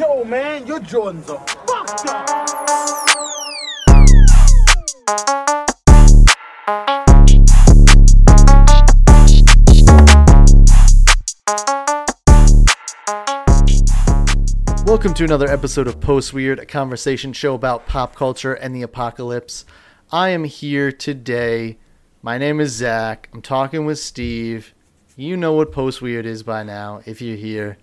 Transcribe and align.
show, 0.00 0.24
man. 0.24 0.66
Your 0.66 0.80
Jordans 0.80 1.28
are 1.28 1.46
fucked 1.66 2.06
up. 2.08 2.26
Welcome 14.86 15.12
to 15.12 15.24
another 15.24 15.48
episode 15.48 15.86
of 15.86 16.00
Post 16.00 16.32
Weird, 16.32 16.58
a 16.58 16.64
conversation 16.64 17.34
show 17.34 17.54
about 17.54 17.86
pop 17.86 18.16
culture 18.16 18.54
and 18.54 18.74
the 18.74 18.80
apocalypse. 18.80 19.66
I 20.10 20.30
am 20.30 20.44
here 20.44 20.90
today. 20.90 21.76
My 22.22 22.38
name 22.38 22.58
is 22.58 22.72
Zach. 22.72 23.28
I'm 23.34 23.42
talking 23.42 23.84
with 23.84 23.98
Steve. 23.98 24.72
You 25.14 25.36
know 25.36 25.52
what 25.52 25.72
Post 25.72 26.00
Weird 26.00 26.24
is 26.24 26.42
by 26.42 26.62
now 26.62 27.02
if 27.04 27.20
you're 27.20 27.36
here. 27.36 27.76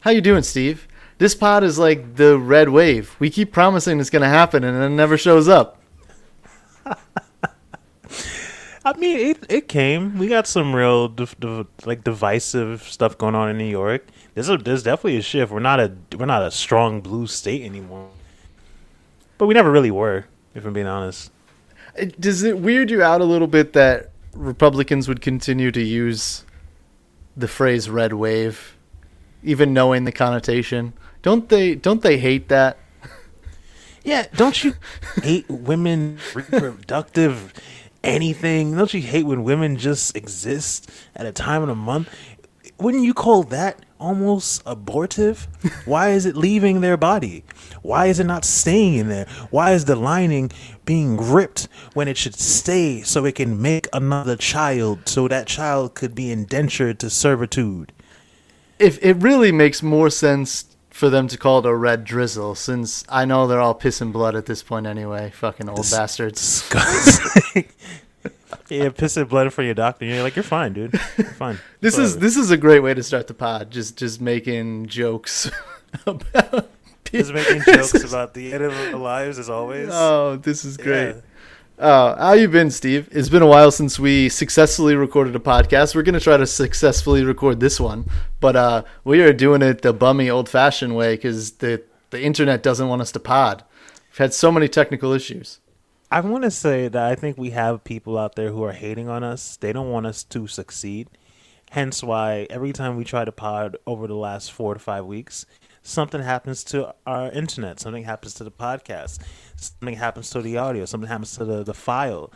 How 0.00 0.12
you 0.12 0.22
doing, 0.22 0.44
Steve? 0.44 0.88
This 1.22 1.36
pod 1.36 1.62
is 1.62 1.78
like 1.78 2.16
the 2.16 2.36
red 2.36 2.70
wave. 2.70 3.14
We 3.20 3.30
keep 3.30 3.52
promising 3.52 4.00
it's 4.00 4.10
going 4.10 4.22
to 4.22 4.28
happen 4.28 4.64
and 4.64 4.82
it 4.82 4.88
never 4.88 5.16
shows 5.16 5.46
up. 5.46 5.80
I 8.84 8.96
mean, 8.98 9.16
it 9.30 9.46
it 9.48 9.68
came. 9.68 10.18
We 10.18 10.26
got 10.26 10.48
some 10.48 10.74
real 10.74 11.06
div- 11.06 11.36
div- 11.38 11.68
like 11.84 12.02
divisive 12.02 12.82
stuff 12.82 13.16
going 13.16 13.36
on 13.36 13.48
in 13.48 13.56
New 13.56 13.70
York. 13.70 14.04
There's 14.34 14.48
a, 14.48 14.56
there's 14.56 14.82
definitely 14.82 15.18
a 15.18 15.22
shift. 15.22 15.52
We're 15.52 15.60
not 15.60 15.78
a 15.78 15.92
we're 16.18 16.26
not 16.26 16.42
a 16.42 16.50
strong 16.50 17.00
blue 17.00 17.28
state 17.28 17.62
anymore, 17.62 18.08
but 19.38 19.46
we 19.46 19.54
never 19.54 19.70
really 19.70 19.92
were. 19.92 20.24
If 20.56 20.64
I'm 20.66 20.72
being 20.72 20.88
honest, 20.88 21.30
It- 21.94 22.20
Does 22.20 22.42
it 22.42 22.58
weird 22.58 22.90
you 22.90 23.00
out 23.00 23.20
a 23.20 23.24
little 23.24 23.46
bit 23.46 23.74
that 23.74 24.10
Republicans 24.34 25.06
would 25.06 25.20
continue 25.20 25.70
to 25.70 25.82
use 25.82 26.44
the 27.36 27.46
phrase 27.46 27.88
red 27.88 28.12
wave 28.12 28.76
even 29.44 29.72
knowing 29.72 30.02
the 30.02 30.10
connotation? 30.10 30.94
Don't 31.22 31.48
they 31.48 31.74
don't 31.74 32.02
they 32.02 32.18
hate 32.18 32.48
that? 32.48 32.78
yeah. 34.04 34.26
Don't 34.34 34.62
you 34.62 34.74
hate 35.22 35.48
women 35.48 36.18
reproductive 36.34 37.54
anything? 38.02 38.76
Don't 38.76 38.92
you 38.92 39.00
hate 39.00 39.24
when 39.24 39.44
women 39.44 39.76
just 39.76 40.16
exist 40.16 40.90
at 41.14 41.26
a 41.26 41.32
time 41.32 41.62
of 41.62 41.68
the 41.68 41.74
month? 41.74 42.08
Wouldn't 42.78 43.04
you 43.04 43.14
call 43.14 43.44
that 43.44 43.84
almost 44.00 44.62
abortive? 44.66 45.46
Why 45.84 46.10
is 46.10 46.26
it 46.26 46.36
leaving 46.36 46.80
their 46.80 46.96
body? 46.96 47.44
Why 47.82 48.06
is 48.06 48.18
it 48.18 48.24
not 48.24 48.44
staying 48.44 48.94
in 48.94 49.08
there? 49.08 49.28
Why 49.50 49.72
is 49.72 49.84
the 49.84 49.94
lining 49.94 50.50
being 50.84 51.16
ripped 51.16 51.68
when 51.94 52.08
it 52.08 52.16
should 52.16 52.34
stay 52.34 53.02
so 53.02 53.24
it 53.24 53.36
can 53.36 53.62
make 53.62 53.86
another 53.92 54.34
child 54.34 55.08
so 55.08 55.28
that 55.28 55.46
child 55.46 55.94
could 55.94 56.16
be 56.16 56.32
indentured 56.32 56.98
to 56.98 57.10
servitude? 57.10 57.92
If 58.80 58.98
it 59.00 59.14
really 59.14 59.52
makes 59.52 59.80
more 59.80 60.10
sense 60.10 60.71
for 60.92 61.08
them 61.10 61.26
to 61.28 61.38
call 61.38 61.60
it 61.60 61.66
a 61.66 61.74
red 61.74 62.04
drizzle 62.04 62.54
since 62.54 63.04
I 63.08 63.24
know 63.24 63.46
they're 63.46 63.60
all 63.60 63.74
pissing 63.74 64.12
blood 64.12 64.36
at 64.36 64.46
this 64.46 64.62
point 64.62 64.86
anyway, 64.86 65.30
fucking 65.30 65.68
old 65.68 65.90
bastards. 65.90 66.40
Disgusting. 66.40 67.64
yeah, 68.68 68.88
pissing 68.88 69.28
blood 69.28 69.52
for 69.52 69.62
your 69.62 69.74
doctor. 69.74 70.04
You're 70.04 70.22
like, 70.22 70.36
you're 70.36 70.42
fine, 70.42 70.72
dude. 70.72 70.92
You're 71.16 71.26
fine. 71.34 71.58
This 71.80 71.98
is 71.98 72.18
this 72.18 72.36
is 72.36 72.50
a 72.50 72.56
great 72.56 72.80
way 72.80 72.94
to 72.94 73.02
start 73.02 73.26
the 73.26 73.34
pod. 73.34 73.70
Just 73.70 73.96
just 73.96 74.20
making 74.20 74.86
jokes 74.86 75.50
about 76.06 76.68
just 77.04 77.32
making 77.32 77.62
jokes 77.62 78.04
about 78.04 78.34
the 78.34 78.52
end 78.52 78.64
of 78.64 78.72
our 78.72 78.96
lives 78.98 79.38
as 79.38 79.50
always. 79.50 79.88
Oh, 79.90 80.36
this 80.36 80.64
is 80.64 80.76
great. 80.76 81.14
Yeah. 81.16 81.20
Oh, 81.84 82.14
how 82.16 82.34
you 82.34 82.46
been, 82.46 82.70
Steve? 82.70 83.08
It's 83.10 83.28
been 83.28 83.42
a 83.42 83.46
while 83.48 83.72
since 83.72 83.98
we 83.98 84.28
successfully 84.28 84.94
recorded 84.94 85.34
a 85.34 85.40
podcast. 85.40 85.96
We're 85.96 86.04
gonna 86.04 86.20
try 86.20 86.36
to 86.36 86.46
successfully 86.46 87.24
record 87.24 87.58
this 87.58 87.80
one, 87.80 88.08
but 88.38 88.54
uh, 88.54 88.84
we 89.02 89.20
are 89.20 89.32
doing 89.32 89.62
it 89.62 89.82
the 89.82 89.92
bummy, 89.92 90.30
old-fashioned 90.30 90.94
way 90.94 91.16
because 91.16 91.54
the 91.54 91.82
the 92.10 92.22
internet 92.22 92.62
doesn't 92.62 92.86
want 92.86 93.02
us 93.02 93.10
to 93.10 93.18
pod. 93.18 93.64
We've 94.12 94.18
had 94.18 94.32
so 94.32 94.52
many 94.52 94.68
technical 94.68 95.12
issues. 95.12 95.58
I 96.08 96.20
want 96.20 96.44
to 96.44 96.52
say 96.52 96.86
that 96.86 97.02
I 97.04 97.16
think 97.16 97.36
we 97.36 97.50
have 97.50 97.82
people 97.82 98.16
out 98.16 98.36
there 98.36 98.52
who 98.52 98.62
are 98.62 98.70
hating 98.70 99.08
on 99.08 99.24
us. 99.24 99.56
They 99.56 99.72
don't 99.72 99.90
want 99.90 100.06
us 100.06 100.22
to 100.22 100.46
succeed. 100.46 101.08
Hence 101.72 102.04
why 102.04 102.46
every 102.48 102.72
time 102.72 102.96
we 102.96 103.02
try 103.02 103.24
to 103.24 103.32
pod 103.32 103.76
over 103.88 104.06
the 104.06 104.14
last 104.14 104.52
four 104.52 104.74
to 104.74 104.78
five 104.78 105.04
weeks, 105.04 105.46
something 105.82 106.22
happens 106.22 106.64
to 106.64 106.94
our 107.06 107.30
internet, 107.32 107.80
something 107.80 108.04
happens 108.04 108.34
to 108.34 108.44
the 108.44 108.50
podcast, 108.50 109.18
something 109.56 109.96
happens 109.96 110.30
to 110.30 110.42
the 110.42 110.56
audio, 110.56 110.84
something 110.84 111.08
happens 111.08 111.36
to 111.36 111.44
the, 111.44 111.62
the 111.64 111.74
file. 111.74 112.32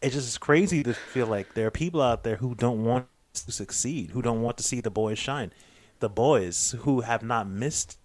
It 0.00 0.10
just 0.10 0.28
is 0.28 0.38
crazy 0.38 0.82
to 0.82 0.94
feel 0.94 1.26
like 1.26 1.54
there 1.54 1.66
are 1.66 1.72
people 1.72 2.00
out 2.00 2.24
there 2.24 2.36
who 2.36 2.54
don't 2.54 2.84
want 2.84 3.06
to 3.34 3.52
succeed, 3.52 4.10
who 4.10 4.22
don't 4.22 4.42
want 4.42 4.56
to 4.58 4.62
see 4.62 4.80
the 4.80 4.90
boys 4.90 5.18
shine. 5.18 5.52
The 6.00 6.08
boys 6.08 6.76
who 6.80 7.00
have 7.00 7.22
not 7.22 7.48
missed 7.48 7.98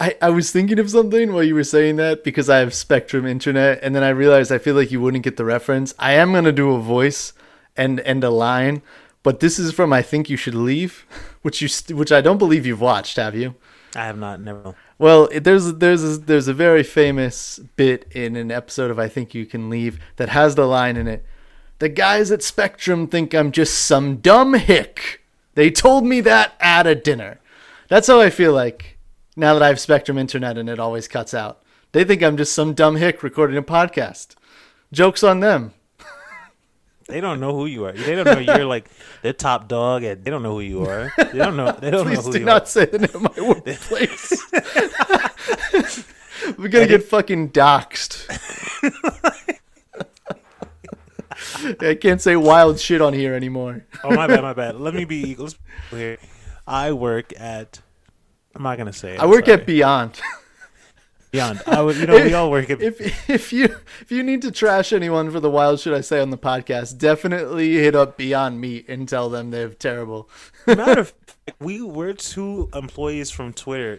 I, 0.00 0.16
I 0.20 0.30
was 0.30 0.50
thinking 0.50 0.78
of 0.78 0.90
something 0.90 1.32
while 1.32 1.44
you 1.44 1.54
were 1.54 1.64
saying 1.64 1.96
that 1.96 2.24
because 2.24 2.50
I 2.50 2.58
have 2.58 2.74
Spectrum 2.74 3.26
Internet, 3.26 3.78
and 3.82 3.94
then 3.94 4.02
I 4.02 4.08
realized 4.08 4.50
I 4.50 4.58
feel 4.58 4.74
like 4.74 4.90
you 4.90 5.00
wouldn't 5.00 5.24
get 5.24 5.36
the 5.36 5.44
reference. 5.44 5.94
I 5.98 6.12
am 6.12 6.32
gonna 6.32 6.52
do 6.52 6.74
a 6.74 6.80
voice 6.80 7.32
and 7.76 8.00
and 8.00 8.22
a 8.24 8.30
line, 8.30 8.82
but 9.24 9.40
this 9.40 9.58
is 9.58 9.72
from 9.72 9.92
I 9.92 10.02
think 10.02 10.30
you 10.30 10.36
should 10.36 10.54
leave, 10.54 11.04
which 11.42 11.60
you 11.60 11.66
st- 11.66 11.98
which 11.98 12.12
I 12.12 12.20
don't 12.20 12.38
believe 12.38 12.64
you've 12.64 12.80
watched. 12.80 13.16
Have 13.16 13.34
you? 13.34 13.56
I 13.96 14.06
have 14.06 14.18
not 14.18 14.40
never 14.40 14.76
Well, 14.98 15.28
there's 15.34 15.74
there's 15.74 16.04
a, 16.04 16.18
there's 16.18 16.46
a 16.46 16.54
very 16.54 16.84
famous 16.84 17.58
bit 17.74 18.06
in 18.12 18.36
an 18.36 18.52
episode 18.52 18.90
of 18.90 18.98
I 18.98 19.08
think 19.08 19.34
you 19.34 19.46
can 19.46 19.68
leave 19.70 19.98
that 20.16 20.28
has 20.28 20.54
the 20.54 20.66
line 20.66 20.96
in 20.96 21.08
it. 21.08 21.24
The 21.80 21.88
guys 21.88 22.30
at 22.30 22.42
Spectrum 22.42 23.08
think 23.08 23.34
I'm 23.34 23.50
just 23.50 23.84
some 23.84 24.18
dumb 24.18 24.54
hick. 24.54 25.22
They 25.54 25.70
told 25.70 26.04
me 26.04 26.20
that 26.20 26.54
at 26.60 26.86
a 26.86 26.94
dinner. 26.94 27.40
That's 27.88 28.08
how 28.08 28.20
I 28.20 28.30
feel 28.30 28.52
like 28.52 28.98
now 29.36 29.54
that 29.54 29.62
I 29.62 29.68
have 29.68 29.80
Spectrum 29.80 30.18
Internet 30.18 30.58
and 30.58 30.68
it 30.68 30.78
always 30.78 31.08
cuts 31.08 31.34
out. 31.34 31.62
They 31.92 32.04
think 32.04 32.22
I'm 32.22 32.36
just 32.36 32.52
some 32.52 32.74
dumb 32.74 32.96
hick 32.96 33.22
recording 33.22 33.56
a 33.56 33.62
podcast. 33.62 34.34
Jokes 34.92 35.22
on 35.22 35.40
them. 35.40 35.72
They 37.06 37.20
don't 37.20 37.38
know 37.38 37.54
who 37.54 37.66
you 37.66 37.84
are. 37.84 37.92
They 37.92 38.14
don't 38.14 38.24
know 38.24 38.38
you're 38.38 38.64
like 38.64 38.88
the 39.22 39.32
top 39.34 39.68
dog, 39.68 40.04
and 40.04 40.24
they 40.24 40.30
don't 40.30 40.42
know 40.42 40.52
who 40.54 40.60
you 40.60 40.86
are. 40.86 41.12
They 41.18 41.38
don't 41.38 41.56
know. 41.56 41.72
They 41.72 41.90
don't 41.90 42.06
know 42.06 42.14
Please 42.14 42.24
who 42.24 42.32
do 42.32 42.38
you 42.38 42.44
not 42.46 42.62
are. 42.62 42.66
say 42.66 42.86
the 42.86 42.98
name 42.98 43.14
of 43.14 43.22
my 43.22 43.48
workplace. 43.48 44.42
We're 46.58 46.68
gonna 46.68 46.86
get 46.86 47.04
fucking 47.04 47.50
doxxed. 47.50 48.26
I 51.80 51.94
can't 51.94 52.20
say 52.20 52.36
wild 52.36 52.80
shit 52.80 53.00
on 53.02 53.12
here 53.12 53.34
anymore. 53.34 53.84
Oh 54.02 54.14
my 54.14 54.26
bad, 54.26 54.42
my 54.42 54.52
bad. 54.54 54.76
Let 54.76 54.94
me 54.94 55.04
be. 55.04 55.34
Let's 55.34 55.56
here. 55.90 56.18
I 56.66 56.92
work 56.92 57.38
at. 57.38 57.80
I'm 58.54 58.62
not 58.62 58.78
gonna 58.78 58.92
say. 58.92 59.14
It, 59.14 59.20
I 59.20 59.26
work 59.26 59.46
sorry. 59.46 59.60
at 59.60 59.66
Beyond. 59.66 60.20
Beyond. 61.34 61.62
I 61.66 61.82
would. 61.82 61.96
You 61.96 62.06
know, 62.06 62.22
we 62.22 62.32
all 62.32 62.48
work 62.48 62.70
at. 62.70 62.80
If 62.80 63.28
if 63.28 63.52
you 63.52 63.64
if 64.00 64.12
you 64.12 64.22
need 64.22 64.42
to 64.42 64.52
trash 64.52 64.92
anyone 64.92 65.32
for 65.32 65.40
the 65.40 65.50
wild 65.50 65.80
should 65.80 65.92
I 65.92 66.00
say 66.00 66.20
on 66.20 66.30
the 66.30 66.38
podcast, 66.38 66.96
definitely 66.98 67.74
hit 67.74 67.96
up 67.96 68.16
Beyond 68.16 68.60
Meat 68.60 68.88
and 68.88 69.08
tell 69.08 69.28
them 69.28 69.50
they're 69.50 69.70
terrible. 69.70 70.30
matter 70.64 71.00
of 71.00 71.08
fact, 71.26 71.56
we 71.58 71.82
we're 71.82 72.12
two 72.12 72.68
employees 72.72 73.32
from 73.32 73.52
Twitter. 73.52 73.98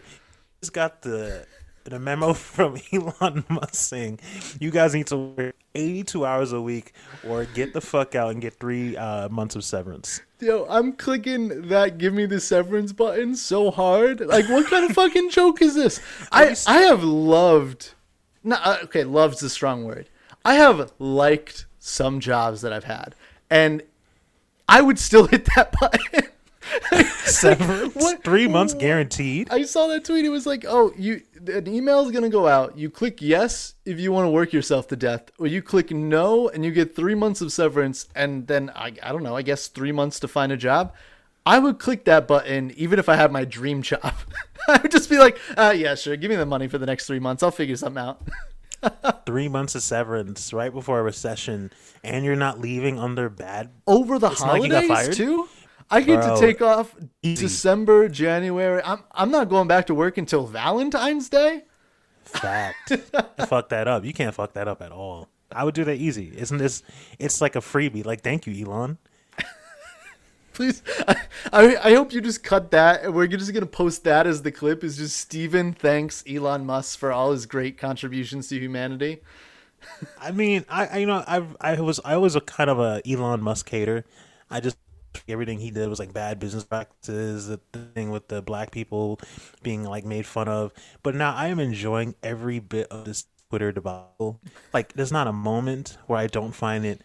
Just 0.62 0.72
got 0.72 1.02
the 1.02 1.46
the 1.90 1.98
memo 1.98 2.32
from 2.34 2.78
Elon 2.92 3.44
Musk 3.48 3.74
saying 3.74 4.20
you 4.60 4.70
guys 4.70 4.94
need 4.94 5.06
to 5.08 5.16
work 5.16 5.56
82 5.74 6.24
hours 6.24 6.52
a 6.52 6.60
week 6.60 6.92
or 7.26 7.44
get 7.44 7.72
the 7.72 7.80
fuck 7.80 8.14
out 8.14 8.30
and 8.30 8.40
get 8.40 8.58
three 8.58 8.96
uh, 8.96 9.28
months 9.28 9.56
of 9.56 9.64
severance. 9.64 10.20
Yo, 10.40 10.66
I'm 10.68 10.92
clicking 10.92 11.68
that 11.68 11.98
give 11.98 12.12
me 12.12 12.26
the 12.26 12.40
severance 12.40 12.92
button 12.92 13.34
so 13.34 13.70
hard. 13.70 14.20
Like, 14.20 14.48
what 14.48 14.66
kind 14.66 14.88
of 14.88 14.94
fucking 14.94 15.30
joke 15.30 15.62
is 15.62 15.74
this? 15.74 16.00
I 16.30 16.54
I 16.66 16.82
have 16.82 17.02
loved, 17.02 17.94
no, 18.44 18.56
uh, 18.56 18.78
okay, 18.84 19.04
loved's 19.04 19.42
a 19.42 19.50
strong 19.50 19.84
word. 19.84 20.08
I 20.44 20.54
have 20.54 20.92
liked 20.98 21.66
some 21.78 22.20
jobs 22.20 22.60
that 22.60 22.72
I've 22.72 22.84
had, 22.84 23.14
and 23.50 23.82
I 24.68 24.82
would 24.82 24.98
still 24.98 25.26
hit 25.28 25.46
that 25.56 25.72
button. 25.78 26.30
Severance, 27.24 27.94
What- 27.94 28.22
three 28.24 28.48
months 28.48 28.74
guaranteed. 28.74 29.48
I 29.50 29.62
saw 29.64 29.86
that 29.88 30.04
tweet. 30.04 30.24
It 30.24 30.28
was 30.30 30.46
like, 30.46 30.64
oh, 30.66 30.92
you 30.96 31.22
an 31.48 31.66
email 31.68 32.00
is 32.00 32.10
gonna 32.12 32.28
go 32.28 32.46
out. 32.46 32.76
You 32.76 32.90
click 32.90 33.20
yes 33.22 33.74
if 33.84 33.98
you 34.00 34.12
want 34.12 34.26
to 34.26 34.30
work 34.30 34.52
yourself 34.52 34.88
to 34.88 34.96
death, 34.96 35.30
or 35.38 35.46
you 35.46 35.62
click 35.62 35.90
no 35.90 36.48
and 36.48 36.64
you 36.64 36.70
get 36.70 36.94
three 36.96 37.14
months 37.14 37.40
of 37.40 37.52
severance, 37.52 38.08
and 38.14 38.46
then 38.46 38.70
I 38.74 38.92
I 39.02 39.12
don't 39.12 39.22
know. 39.22 39.36
I 39.36 39.42
guess 39.42 39.68
three 39.68 39.92
months 39.92 40.20
to 40.20 40.28
find 40.28 40.52
a 40.52 40.56
job. 40.56 40.92
I 41.44 41.60
would 41.60 41.78
click 41.78 42.04
that 42.06 42.26
button 42.26 42.72
even 42.76 42.98
if 42.98 43.08
I 43.08 43.14
had 43.14 43.30
my 43.30 43.44
dream 43.44 43.82
job. 43.82 44.14
I 44.68 44.80
would 44.82 44.90
just 44.90 45.08
be 45.08 45.18
like, 45.18 45.38
uh, 45.56 45.72
yeah, 45.76 45.94
sure, 45.94 46.16
give 46.16 46.28
me 46.28 46.36
the 46.36 46.46
money 46.46 46.66
for 46.66 46.78
the 46.78 46.86
next 46.86 47.06
three 47.06 47.20
months. 47.20 47.42
I'll 47.44 47.52
figure 47.52 47.76
something 47.76 48.02
out. 48.02 48.20
three 49.26 49.48
months 49.48 49.74
of 49.76 49.82
severance 49.82 50.52
right 50.52 50.72
before 50.72 50.98
a 50.98 51.02
recession, 51.04 51.72
and 52.02 52.24
you're 52.24 52.34
not 52.36 52.60
leaving 52.60 52.98
under 52.98 53.28
bad. 53.28 53.70
Over 53.86 54.18
the 54.18 54.30
It's 54.30 54.40
not 54.40 54.54
like 54.54 54.62
you 54.64 54.68
got 54.70 54.86
holidays 54.86 55.06
fired? 55.06 55.16
too. 55.16 55.48
I 55.90 56.00
get 56.00 56.22
Bro, 56.22 56.34
to 56.34 56.40
take 56.40 56.62
off 56.62 56.94
easy. 57.22 57.42
December, 57.42 58.08
January. 58.08 58.82
I'm 58.84 59.04
I'm 59.12 59.30
not 59.30 59.48
going 59.48 59.68
back 59.68 59.86
to 59.86 59.94
work 59.94 60.18
until 60.18 60.46
Valentine's 60.46 61.28
Day. 61.28 61.64
Fact. 62.24 62.92
fuck 63.46 63.68
that 63.68 63.86
up. 63.86 64.04
You 64.04 64.12
can't 64.12 64.34
fuck 64.34 64.54
that 64.54 64.66
up 64.66 64.82
at 64.82 64.90
all. 64.90 65.28
I 65.52 65.64
would 65.64 65.74
do 65.74 65.84
that 65.84 65.96
easy. 65.96 66.32
Isn't 66.36 66.58
this? 66.58 66.82
It's 67.18 67.40
like 67.40 67.54
a 67.54 67.60
freebie. 67.60 68.04
Like, 68.04 68.22
thank 68.22 68.46
you, 68.46 68.66
Elon. 68.66 68.98
Please, 70.52 70.82
I, 71.06 71.16
I, 71.52 71.76
I 71.76 71.94
hope 71.94 72.12
you 72.12 72.20
just 72.20 72.42
cut 72.42 72.72
that, 72.72 73.04
and 73.04 73.14
we're 73.14 73.28
just 73.28 73.52
gonna 73.54 73.66
post 73.66 74.02
that 74.04 74.26
as 74.26 74.42
the 74.42 74.50
clip. 74.50 74.82
Is 74.82 74.96
just 74.96 75.16
Steven 75.16 75.72
thanks 75.72 76.24
Elon 76.28 76.66
Musk 76.66 76.98
for 76.98 77.12
all 77.12 77.30
his 77.30 77.46
great 77.46 77.78
contributions 77.78 78.48
to 78.48 78.58
humanity. 78.58 79.20
I 80.20 80.32
mean, 80.32 80.64
I, 80.68 80.86
I 80.86 80.98
you 80.98 81.06
know 81.06 81.22
I 81.26 81.44
I 81.60 81.80
was 81.80 82.00
I 82.04 82.16
was 82.16 82.34
a 82.34 82.40
kind 82.40 82.70
of 82.70 82.80
a 82.80 83.02
Elon 83.08 83.40
Musk 83.40 83.68
hater. 83.68 84.04
I 84.50 84.60
just 84.60 84.78
everything 85.28 85.58
he 85.58 85.70
did 85.70 85.88
was 85.88 85.98
like 85.98 86.12
bad 86.12 86.38
business 86.38 86.64
practices. 86.64 87.48
The 87.48 87.60
thing 87.94 88.10
with 88.10 88.28
the 88.28 88.42
black 88.42 88.70
people 88.70 89.20
being 89.62 89.84
like 89.84 90.04
made 90.04 90.26
fun 90.26 90.48
of. 90.48 90.72
But 91.02 91.14
now 91.14 91.34
I 91.34 91.48
am 91.48 91.60
enjoying 91.60 92.14
every 92.22 92.58
bit 92.58 92.88
of 92.88 93.04
this 93.04 93.26
Twitter 93.48 93.72
debacle. 93.72 94.40
Like, 94.72 94.92
there's 94.94 95.12
not 95.12 95.26
a 95.26 95.32
moment 95.32 95.98
where 96.06 96.18
I 96.18 96.26
don't 96.26 96.52
find 96.52 96.84
it 96.84 97.02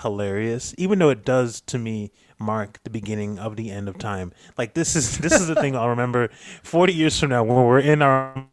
hilarious, 0.00 0.74
even 0.78 0.98
though 0.98 1.10
it 1.10 1.24
does 1.24 1.60
to 1.62 1.78
me 1.78 2.12
mark 2.38 2.80
the 2.84 2.90
beginning 2.90 3.38
of 3.38 3.56
the 3.56 3.70
end 3.70 3.88
of 3.88 3.98
time. 3.98 4.32
Like 4.58 4.74
this 4.74 4.94
is 4.94 5.18
this 5.18 5.32
is 5.32 5.46
the 5.46 5.54
thing 5.54 5.74
I'll 5.76 5.88
remember 5.88 6.28
40 6.62 6.92
years 6.92 7.18
from 7.18 7.30
now 7.30 7.44
when 7.44 7.64
we're 7.64 7.80
in 7.80 8.02
our. 8.02 8.46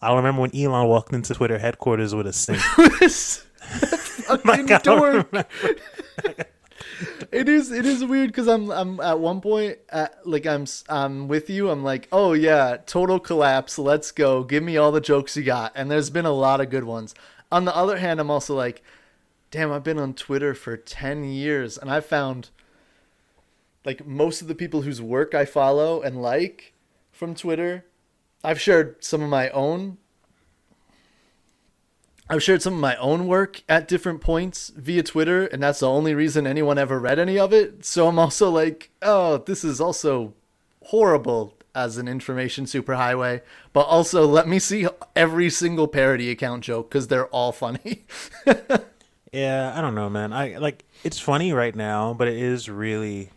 I'll 0.00 0.16
remember 0.16 0.42
when 0.42 0.54
Elon 0.54 0.88
walked 0.88 1.12
into 1.12 1.32
Twitter 1.32 1.58
headquarters 1.58 2.14
with 2.14 2.26
a 2.26 2.32
sink. 2.32 2.60
Like, 4.44 4.70
I 4.70 4.78
don't 4.78 5.02
remember. 5.02 5.46
It 7.30 7.48
is 7.48 7.72
it 7.72 7.86
is 7.86 8.04
weird 8.04 8.30
because 8.30 8.48
I'm 8.48 8.70
I'm 8.70 9.00
at 9.00 9.18
one 9.18 9.40
point 9.40 9.78
at, 9.88 10.26
like 10.26 10.46
I'm 10.46 10.66
I'm 10.88 11.28
with 11.28 11.50
you. 11.50 11.70
I'm 11.70 11.82
like, 11.82 12.08
oh 12.12 12.32
yeah, 12.32 12.76
total 12.86 13.18
collapse. 13.18 13.78
Let's 13.78 14.12
go. 14.12 14.44
Give 14.44 14.62
me 14.62 14.76
all 14.76 14.92
the 14.92 15.00
jokes 15.00 15.36
you 15.36 15.42
got. 15.42 15.72
And 15.74 15.90
there's 15.90 16.10
been 16.10 16.26
a 16.26 16.32
lot 16.32 16.60
of 16.60 16.70
good 16.70 16.84
ones. 16.84 17.14
On 17.50 17.64
the 17.64 17.76
other 17.76 17.98
hand, 17.98 18.20
I'm 18.20 18.30
also 18.30 18.54
like, 18.54 18.82
damn, 19.50 19.72
I've 19.72 19.84
been 19.84 19.98
on 19.98 20.14
Twitter 20.14 20.54
for 20.54 20.76
ten 20.76 21.24
years, 21.24 21.76
and 21.78 21.90
I 21.90 22.00
found 22.00 22.50
like 23.84 24.06
most 24.06 24.42
of 24.42 24.48
the 24.48 24.54
people 24.54 24.82
whose 24.82 25.02
work 25.02 25.34
I 25.34 25.44
follow 25.44 26.02
and 26.02 26.22
like 26.22 26.72
from 27.10 27.34
Twitter. 27.34 27.84
I've 28.44 28.60
shared 28.60 29.04
some 29.04 29.22
of 29.22 29.30
my 29.30 29.50
own 29.50 29.98
I've 32.32 32.42
shared 32.42 32.62
some 32.62 32.72
of 32.72 32.80
my 32.80 32.96
own 32.96 33.26
work 33.26 33.62
at 33.68 33.86
different 33.86 34.22
points 34.22 34.72
via 34.74 35.02
Twitter, 35.02 35.44
and 35.44 35.62
that's 35.62 35.80
the 35.80 35.90
only 35.90 36.14
reason 36.14 36.46
anyone 36.46 36.78
ever 36.78 36.98
read 36.98 37.18
any 37.18 37.38
of 37.38 37.52
it. 37.52 37.84
So 37.84 38.08
I'm 38.08 38.18
also 38.18 38.48
like, 38.48 38.90
oh, 39.02 39.36
this 39.36 39.64
is 39.64 39.82
also 39.82 40.32
horrible 40.86 41.54
as 41.74 41.98
an 41.98 42.08
information 42.08 42.64
superhighway. 42.64 43.42
But 43.74 43.82
also, 43.82 44.26
let 44.26 44.48
me 44.48 44.58
see 44.58 44.86
every 45.14 45.50
single 45.50 45.86
parody 45.86 46.30
account 46.30 46.64
joke 46.64 46.88
because 46.88 47.08
they're 47.08 47.26
all 47.26 47.52
funny. 47.52 48.04
Yeah, 49.32 49.72
I 49.74 49.80
don't 49.80 49.94
know, 49.94 50.10
man. 50.10 50.34
I 50.34 50.58
like 50.58 50.84
it's 51.04 51.18
funny 51.18 51.54
right 51.54 51.74
now, 51.74 52.12
but 52.12 52.28
it 52.28 52.36
is 52.36 52.68
really 52.68 53.30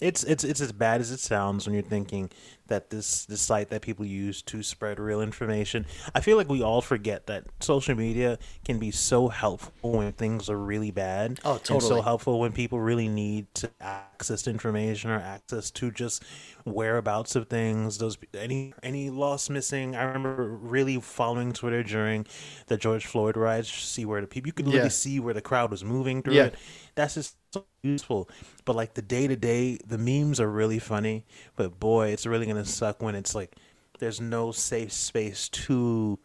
it's 0.00 0.24
it's 0.24 0.42
it's 0.42 0.60
as 0.60 0.72
bad 0.72 1.02
as 1.02 1.10
it 1.10 1.20
sounds 1.20 1.66
when 1.66 1.74
you're 1.74 1.82
thinking 1.82 2.30
that 2.68 2.90
this 2.90 3.26
this 3.26 3.40
site 3.40 3.68
that 3.70 3.82
people 3.82 4.04
use 4.04 4.42
to 4.42 4.62
spread 4.62 4.98
real 4.98 5.20
information. 5.20 5.86
I 6.14 6.20
feel 6.20 6.36
like 6.36 6.48
we 6.48 6.62
all 6.62 6.80
forget 6.80 7.26
that 7.26 7.44
social 7.60 7.94
media 7.94 8.38
can 8.64 8.78
be 8.78 8.90
so 8.90 9.28
helpful 9.28 9.92
when 9.92 10.12
things 10.12 10.48
are 10.48 10.58
really 10.58 10.90
bad. 10.90 11.40
Oh, 11.44 11.60
And 11.70 11.82
so 11.82 12.00
helpful 12.02 12.40
when 12.40 12.52
people 12.52 12.80
really 12.80 13.08
need 13.08 13.46
to 13.54 13.70
access 13.80 14.46
information 14.46 15.10
or 15.10 15.18
access 15.18 15.70
to 15.72 15.90
just 15.90 16.22
whereabouts 16.64 17.36
of 17.36 17.48
things. 17.48 17.98
Those 17.98 18.16
any 18.34 18.74
any 18.82 19.10
lost 19.10 19.50
missing. 19.50 19.94
I 19.94 20.02
remember 20.04 20.48
really 20.48 21.00
following 21.00 21.52
Twitter 21.52 21.82
during 21.82 22.26
the 22.66 22.76
George 22.76 23.06
Floyd 23.06 23.36
riots, 23.36 23.70
see 23.70 24.04
where 24.04 24.20
the 24.20 24.26
people 24.26 24.48
you 24.48 24.52
could 24.52 24.68
really 24.68 24.84
Yeah. 24.84 24.88
see 24.88 25.20
where 25.20 25.34
the 25.34 25.42
crowd 25.42 25.70
was 25.70 25.84
moving 25.84 26.22
through 26.22 26.34
Yeah. 26.34 26.44
it. 26.46 26.54
That's 26.94 27.14
just 27.14 27.36
so 27.52 27.66
useful. 27.82 28.28
But 28.64 28.76
like 28.76 28.94
the 28.94 29.02
day 29.02 29.26
to 29.26 29.36
day, 29.36 29.78
the 29.86 29.98
memes 29.98 30.40
are 30.40 30.50
really 30.50 30.78
funny. 30.78 31.24
But 31.56 31.78
boy, 31.80 32.08
it's 32.08 32.26
really 32.26 32.46
gonna 32.46 32.64
suck 32.64 33.02
when 33.02 33.14
it's 33.14 33.34
like 33.34 33.56
there's 33.98 34.20
no 34.20 34.50
safe 34.52 34.92
space 34.92 35.48
to 35.50 36.18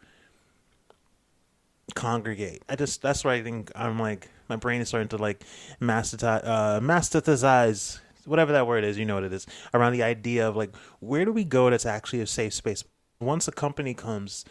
congregate. 1.94 2.62
I 2.68 2.76
just 2.76 3.02
that's 3.02 3.24
why 3.24 3.34
I 3.34 3.42
think 3.42 3.72
I'm 3.74 3.98
like 3.98 4.28
my 4.48 4.56
brain 4.56 4.80
is 4.80 4.88
starting 4.88 5.08
to 5.08 5.16
like 5.16 5.42
mastertize, 5.80 6.42
uh, 6.44 6.80
mastertize 6.82 8.00
whatever 8.26 8.52
that 8.52 8.66
word 8.66 8.84
is. 8.84 8.98
You 8.98 9.04
know 9.04 9.16
what 9.16 9.24
it 9.24 9.32
is 9.32 9.46
around 9.74 9.92
the 9.92 10.02
idea 10.02 10.48
of 10.48 10.56
like 10.56 10.74
where 11.00 11.24
do 11.24 11.32
we 11.32 11.44
go 11.44 11.70
that's 11.70 11.86
actually 11.86 12.20
a 12.20 12.26
safe 12.26 12.54
space. 12.54 12.84
Once 13.20 13.46
a 13.48 13.52
company 13.52 13.94
comes 13.94 14.44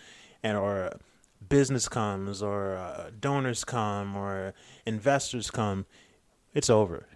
and 0.44 0.58
or 0.58 0.92
business 1.48 1.88
comes 1.88 2.44
or 2.44 2.76
uh, 2.76 3.10
donors 3.20 3.64
come 3.64 4.16
or 4.16 4.54
investors 4.86 5.50
come, 5.50 5.86
it's 6.54 6.70
over. 6.70 7.08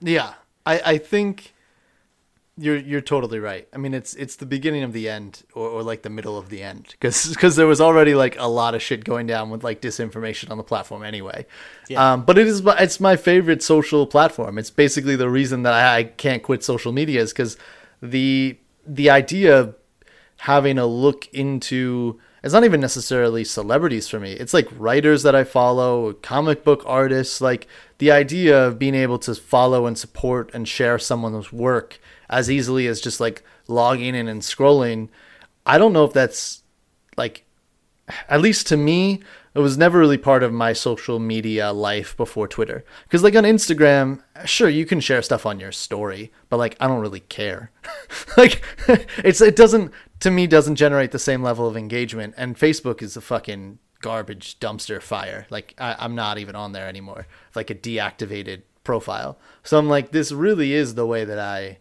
Yeah, 0.00 0.34
I, 0.66 0.80
I 0.84 0.98
think 0.98 1.53
you're 2.56 2.76
you're 2.76 3.00
totally 3.00 3.40
right. 3.40 3.66
I 3.72 3.78
mean, 3.78 3.94
it's 3.94 4.14
it's 4.14 4.36
the 4.36 4.46
beginning 4.46 4.82
of 4.84 4.92
the 4.92 5.08
end, 5.08 5.42
or, 5.54 5.68
or 5.68 5.82
like 5.82 6.02
the 6.02 6.10
middle 6.10 6.38
of 6.38 6.50
the 6.50 6.62
end, 6.62 6.94
because 7.00 7.56
there 7.56 7.66
was 7.66 7.80
already 7.80 8.14
like 8.14 8.36
a 8.38 8.46
lot 8.46 8.74
of 8.74 8.82
shit 8.82 9.04
going 9.04 9.26
down 9.26 9.50
with 9.50 9.64
like 9.64 9.80
disinformation 9.80 10.50
on 10.50 10.56
the 10.58 10.64
platform 10.64 11.02
anyway. 11.02 11.46
Yeah. 11.88 12.12
Um, 12.12 12.24
but 12.24 12.38
it 12.38 12.46
is 12.46 12.62
my- 12.62 12.78
it's 12.78 13.00
my 13.00 13.16
favorite 13.16 13.62
social 13.62 14.06
platform. 14.06 14.56
It's 14.58 14.70
basically 14.70 15.16
the 15.16 15.28
reason 15.28 15.62
that 15.64 15.72
I, 15.74 15.96
I 15.96 16.04
can't 16.04 16.42
quit 16.42 16.62
social 16.62 16.92
media 16.92 17.20
is 17.22 17.32
because 17.32 17.56
the 18.00 18.56
the 18.86 19.10
idea 19.10 19.58
of 19.58 19.74
having 20.38 20.78
a 20.78 20.86
look 20.86 21.26
into 21.32 22.20
it's 22.44 22.52
not 22.52 22.64
even 22.64 22.80
necessarily 22.80 23.42
celebrities 23.42 24.06
for 24.06 24.20
me. 24.20 24.32
It's 24.32 24.52
like 24.52 24.68
writers 24.76 25.22
that 25.22 25.34
I 25.34 25.44
follow, 25.44 26.12
comic 26.12 26.62
book 26.62 26.82
artists, 26.84 27.40
like 27.40 27.66
the 27.96 28.10
idea 28.10 28.66
of 28.66 28.78
being 28.78 28.94
able 28.94 29.18
to 29.20 29.34
follow 29.34 29.86
and 29.86 29.96
support 29.96 30.50
and 30.52 30.68
share 30.68 30.98
someone's 30.98 31.54
work 31.54 31.98
as 32.28 32.50
easily 32.50 32.86
as 32.86 33.00
just 33.00 33.18
like 33.18 33.42
logging 33.66 34.14
in 34.14 34.28
and 34.28 34.42
scrolling. 34.42 35.08
I 35.64 35.78
don't 35.78 35.94
know 35.94 36.04
if 36.04 36.12
that's 36.12 36.62
like 37.16 37.46
at 38.28 38.42
least 38.42 38.66
to 38.66 38.76
me, 38.76 39.22
it 39.54 39.60
was 39.60 39.78
never 39.78 39.98
really 39.98 40.18
part 40.18 40.42
of 40.42 40.52
my 40.52 40.72
social 40.72 41.18
media 41.18 41.72
life 41.72 42.16
before 42.16 42.48
Twitter. 42.48 42.84
Because 43.04 43.22
like 43.22 43.36
on 43.36 43.44
Instagram, 43.44 44.20
sure 44.44 44.68
you 44.68 44.84
can 44.84 45.00
share 45.00 45.22
stuff 45.22 45.46
on 45.46 45.60
your 45.60 45.72
story, 45.72 46.32
but 46.50 46.58
like 46.58 46.76
I 46.78 46.88
don't 46.88 47.00
really 47.00 47.20
care. 47.20 47.70
like 48.36 48.62
it's 49.16 49.40
it 49.40 49.56
doesn't 49.56 49.92
to 50.24 50.30
me 50.30 50.46
doesn't 50.46 50.76
generate 50.76 51.10
the 51.10 51.18
same 51.18 51.42
level 51.42 51.68
of 51.68 51.76
engagement. 51.76 52.32
And 52.38 52.56
Facebook 52.56 53.02
is 53.02 53.14
a 53.14 53.20
fucking 53.20 53.78
garbage 54.00 54.58
dumpster 54.58 55.02
fire. 55.02 55.46
Like 55.50 55.74
I, 55.76 55.96
I'm 55.98 56.14
not 56.14 56.38
even 56.38 56.56
on 56.56 56.72
there 56.72 56.88
anymore. 56.88 57.26
Like 57.54 57.68
a 57.68 57.74
deactivated 57.74 58.62
profile. 58.84 59.38
So 59.64 59.78
I'm 59.78 59.90
like, 59.90 60.12
this 60.12 60.32
really 60.32 60.72
is 60.72 60.94
the 60.94 61.06
way 61.06 61.26
that 61.26 61.38
I 61.38 61.76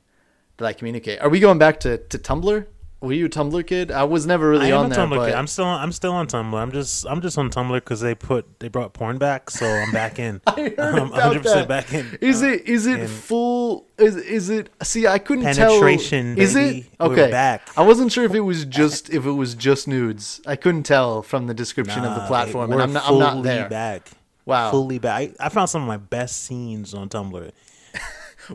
that 0.57 0.65
I 0.65 0.73
communicate. 0.73 1.21
Are 1.21 1.29
we 1.29 1.39
going 1.39 1.57
back 1.57 1.79
to 1.81 1.97
to 1.97 2.17
Tumblr? 2.17 2.67
Were 3.03 3.11
you 3.11 3.25
a 3.25 3.29
Tumblr 3.29 3.67
kid? 3.67 3.91
I 3.91 4.05
was 4.05 4.25
never 4.25 4.49
really 4.49 4.67
I 4.67 4.69
am 4.69 4.85
on 4.85 4.85
a 4.85 4.95
there. 4.95 5.05
Tumblr 5.05 5.17
but... 5.17 5.25
kid. 5.25 5.35
I'm 5.35 5.45
still 5.45 5.65
I'm 5.65 5.91
still 5.91 6.13
on 6.13 6.25
Tumblr. 6.25 6.55
I'm 6.57 6.71
just 6.71 7.05
I'm 7.05 7.19
just 7.19 7.37
on 7.37 7.49
Tumblr 7.49 7.75
because 7.75 7.99
they 7.99 8.15
put 8.15 8.61
they 8.61 8.69
brought 8.69 8.93
porn 8.93 9.17
back, 9.17 9.49
so 9.49 9.65
I'm 9.65 9.91
back 9.91 10.19
in. 10.19 10.39
I 10.47 10.51
heard 10.53 10.79
I'm 10.79 11.11
about 11.11 11.35
100% 11.35 11.67
back 11.67 11.93
in. 11.93 12.17
Is 12.21 12.41
it 12.41 12.65
is 12.65 12.87
it 12.87 13.01
and- 13.01 13.09
full? 13.09 13.87
Is 13.97 14.15
is 14.15 14.49
it? 14.49 14.69
See, 14.83 15.05
I 15.05 15.19
couldn't 15.19 15.43
Penetration, 15.43 16.35
tell. 16.35 16.43
Is 16.43 16.53
baby. 16.53 16.79
it 16.79 16.85
We're 16.97 17.11
okay? 17.11 17.29
back. 17.29 17.67
I 17.75 17.81
wasn't 17.81 18.13
sure 18.13 18.23
if 18.23 18.33
it 18.33 18.39
was 18.39 18.63
just 18.63 19.09
if 19.09 19.25
it 19.25 19.31
was 19.31 19.53
just 19.53 19.85
nudes. 19.85 20.39
I 20.45 20.55
couldn't 20.55 20.83
tell 20.83 21.23
from 21.23 21.47
the 21.47 21.53
description 21.53 22.05
of 22.05 22.15
the 22.15 22.21
Nah, 22.21 22.27
platform, 22.27 22.69
we're 22.69 22.75
and 22.75 22.83
I'm 22.83 22.93
not. 22.93 23.03
I'm 23.05 23.19
not 23.19 23.33
fully 23.33 23.43
there. 23.43 23.67
Back. 23.69 24.11
Wow. 24.45 24.71
fully 24.71 24.99
back. 24.99 25.31
I, 25.39 25.45
I 25.47 25.49
found 25.49 25.69
some 25.69 25.81
of 25.81 25.87
my 25.87 25.97
best 25.97 26.43
scenes 26.43 26.93
on 26.93 27.09
Tumblr. 27.09 27.51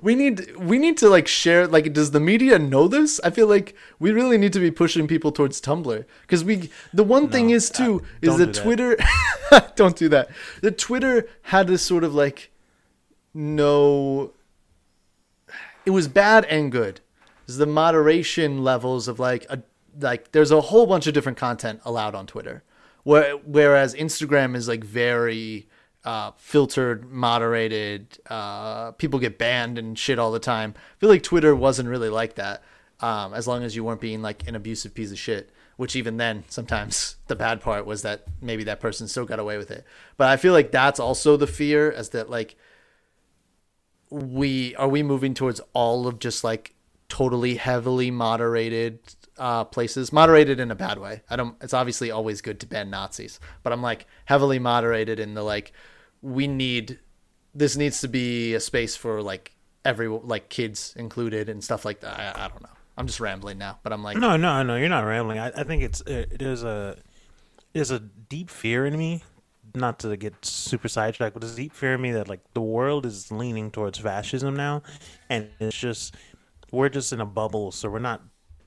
We 0.03 0.15
need 0.15 0.57
we 0.57 0.79
need 0.79 0.97
to 0.99 1.09
like 1.09 1.27
share. 1.27 1.67
Like, 1.67 1.93
does 1.93 2.11
the 2.11 2.21
media 2.21 2.59
know 2.59 2.89
this? 2.89 3.21
I 3.25 3.31
feel 3.31 3.47
like 3.47 3.75
we 3.99 4.13
really 4.13 4.39
need 4.39 4.53
to 4.53 4.61
be 4.61 4.71
pushing 4.71 5.07
people 5.07 5.33
towards 5.33 5.61
Tumblr 5.61 6.05
because 6.23 6.45
we. 6.45 6.71
The 6.93 7.05
one 7.05 7.29
thing 7.29 7.51
is 7.51 7.71
uh, 7.71 7.75
too 7.75 8.03
is 8.21 8.37
that 8.37 8.47
do 8.47 8.53
that. 8.53 8.63
Twitter. 8.63 8.97
don't 9.77 9.97
do 9.97 10.09
that. 10.09 10.29
The 10.63 10.71
Twitter 10.71 11.29
had 11.43 11.67
this 11.67 11.83
sort 11.83 12.05
of 12.05 12.15
like 12.15 12.51
no. 13.33 14.33
It 15.87 15.91
was 15.91 16.09
bad 16.09 16.45
and 16.47 16.71
good. 16.71 17.01
Is 17.47 17.57
the 17.57 17.67
moderation 17.67 18.63
levels 18.63 19.09
of 19.09 19.19
like 19.19 19.47
a 19.49 19.63
like 20.01 20.33
there's 20.33 20.51
a 20.51 20.61
whole 20.61 20.87
bunch 20.87 21.07
of 21.07 21.15
different 21.15 21.39
content 21.39 21.81
allowed 21.85 22.15
on 22.15 22.27
Twitter, 22.27 22.63
where 23.05 23.37
whereas 23.37 23.95
Instagram 23.95 24.55
is 24.55 24.69
like 24.69 24.85
very 24.85 25.68
uh, 26.09 26.33
filtered, 26.39 27.11
moderated. 27.13 28.19
Uh, 28.31 28.93
people 28.93 29.19
get 29.19 29.37
banned 29.37 29.77
and 29.77 29.99
shit 29.99 30.19
all 30.19 30.33
the 30.33 30.39
time. 30.39 30.73
I 30.75 30.97
feel 31.01 31.11
like 31.11 31.23
Twitter 31.23 31.55
wasn't 31.55 31.91
really 31.91 32.09
like 32.09 32.37
that. 32.37 32.63
Um, 33.01 33.35
as 33.35 33.47
long 33.47 33.63
as 33.63 33.77
you 33.77 33.85
weren't 33.85 34.01
being 34.01 34.23
like 34.23 34.49
an 34.49 34.57
abusive 34.57 34.95
piece 34.95 35.13
of 35.13 35.19
shit, 35.19 35.51
which 35.77 35.95
even 35.95 36.17
then 36.17 36.45
sometimes 36.49 37.17
the 37.27 37.37
bad 37.37 37.61
part 37.61 37.85
was 37.85 38.01
that 38.03 38.25
maybe 38.41 38.65
that 38.65 38.81
person 38.81 39.07
still 39.07 39.27
got 39.27 39.39
away 39.39 39.59
with 39.59 39.71
it. 39.71 39.85
But 40.17 40.29
I 40.29 40.39
feel 40.39 40.55
like 40.55 40.73
that's 40.73 40.99
also 40.99 41.37
the 41.37 41.47
fear 41.47 41.93
as 41.93 42.09
that 42.11 42.31
like 42.31 42.57
we 44.09 44.75
are 44.77 44.89
we 44.89 45.03
moving 45.03 45.35
towards 45.35 45.61
all 45.75 46.07
of 46.07 46.21
just 46.21 46.43
like 46.43 46.75
totally 47.11 47.57
heavily 47.57 48.11
moderated 48.11 48.99
uh, 49.37 49.65
places 49.65 50.11
moderated 50.11 50.59
in 50.59 50.71
a 50.71 50.75
bad 50.75 50.99
way 50.99 51.23
i 51.29 51.37
don't 51.37 51.55
it's 51.61 51.75
obviously 51.75 52.11
always 52.11 52.41
good 52.41 52.59
to 52.59 52.67
ban 52.67 52.91
nazis 52.91 53.39
but 53.63 53.73
i'm 53.73 53.83
like 53.83 54.07
heavily 54.25 54.59
moderated 54.59 55.21
in 55.21 55.35
the 55.35 55.43
like 55.43 55.73
we 56.23 56.47
need 56.47 56.99
this 57.55 57.77
needs 57.77 58.01
to 58.01 58.09
be 58.09 58.55
a 58.55 58.61
space 58.61 58.97
for 58.97 59.23
like 59.23 59.53
every 59.85 60.09
like 60.09 60.49
kids 60.49 60.95
included 60.97 61.49
and 61.49 61.63
stuff 61.63 61.85
like 61.85 62.01
that. 62.01 62.37
I, 62.37 62.45
I 62.45 62.49
don't 62.49 62.63
know. 62.63 62.69
I'm 62.97 63.07
just 63.07 63.21
rambling 63.21 63.59
now, 63.59 63.79
but 63.83 63.93
I'm 63.93 64.03
like, 64.03 64.17
No, 64.17 64.37
no, 64.37 64.63
no. 64.63 64.77
You're 64.77 64.89
not 64.89 65.05
rambling. 65.05 65.39
I, 65.39 65.49
I 65.49 65.63
think 65.63 65.83
it's 65.83 66.01
uh, 66.03 66.27
there's 66.37 66.65
a 66.65 66.97
there's 67.73 67.91
a 67.91 68.01
deep 68.01 68.51
fear 68.51 68.87
in 68.87 68.97
me. 68.97 69.23
Not 69.75 69.99
to 70.01 70.17
get 70.17 70.45
super 70.45 70.89
sidetracked, 70.89 71.35
but 71.35 71.43
there's 71.43 71.53
a 71.53 71.57
deep 71.57 71.75
fear 71.75 71.95
in 71.95 72.01
me 72.01 72.13
that 72.13 72.29
like 72.29 72.41
the 72.55 72.61
world 72.61 73.07
is 73.07 73.31
leaning 73.31 73.71
towards 73.71 73.99
fascism 73.99 74.57
now, 74.57 74.83
and 75.29 75.49
it's 75.61 75.77
just 75.77 76.17
we're 76.73 76.89
just 76.89 77.13
in 77.13 77.21
a 77.21 77.27
bubble, 77.27 77.71
so 77.71 77.89
we're 77.89 77.99
not 77.99 78.23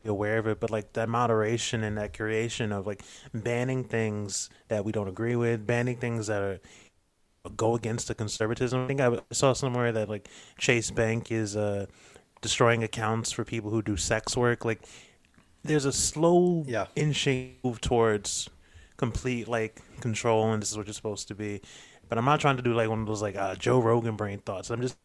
aware 0.05 0.37
of 0.37 0.47
it. 0.47 0.59
But 0.59 0.69
like 0.69 0.93
that 0.93 1.09
moderation 1.09 1.83
and 1.83 1.97
that 1.97 2.15
creation 2.15 2.71
of 2.71 2.87
like 2.87 3.01
banning 3.33 3.83
things 3.83 4.49
that 4.69 4.85
we 4.85 4.91
don't 4.91 5.07
agree 5.07 5.35
with, 5.35 5.65
banning 5.65 5.97
things 5.97 6.27
that 6.27 6.41
are 6.41 6.59
go 7.49 7.75
against 7.75 8.07
the 8.07 8.15
conservatism. 8.15 8.83
I 8.83 8.87
think 8.87 9.01
I 9.01 9.17
saw 9.31 9.53
somewhere 9.53 9.91
that 9.91 10.09
like 10.09 10.27
Chase 10.57 10.91
Bank 10.91 11.31
is 11.31 11.55
uh, 11.55 11.87
destroying 12.41 12.83
accounts 12.83 13.31
for 13.31 13.43
people 13.43 13.71
who 13.71 13.81
do 13.81 13.97
sex 13.97 14.37
work. 14.37 14.63
Like 14.65 14.81
there's 15.63 15.85
a 15.85 15.91
slow 15.91 16.63
Yeah. 16.67 16.87
inching 16.95 17.55
move 17.63 17.81
towards 17.81 18.49
complete 18.97 19.47
like 19.47 19.81
control, 20.01 20.51
and 20.51 20.61
this 20.61 20.71
is 20.71 20.77
what 20.77 20.87
you're 20.87 20.93
supposed 20.93 21.27
to 21.29 21.35
be. 21.35 21.61
But 22.09 22.17
I'm 22.17 22.25
not 22.25 22.39
trying 22.39 22.57
to 22.57 22.63
do 22.63 22.73
like 22.73 22.89
one 22.89 23.01
of 23.01 23.07
those 23.07 23.21
like 23.21 23.35
uh, 23.35 23.55
Joe 23.55 23.79
Rogan 23.79 24.15
brain 24.15 24.39
thoughts. 24.39 24.69
I'm 24.69 24.81
just 24.81 24.97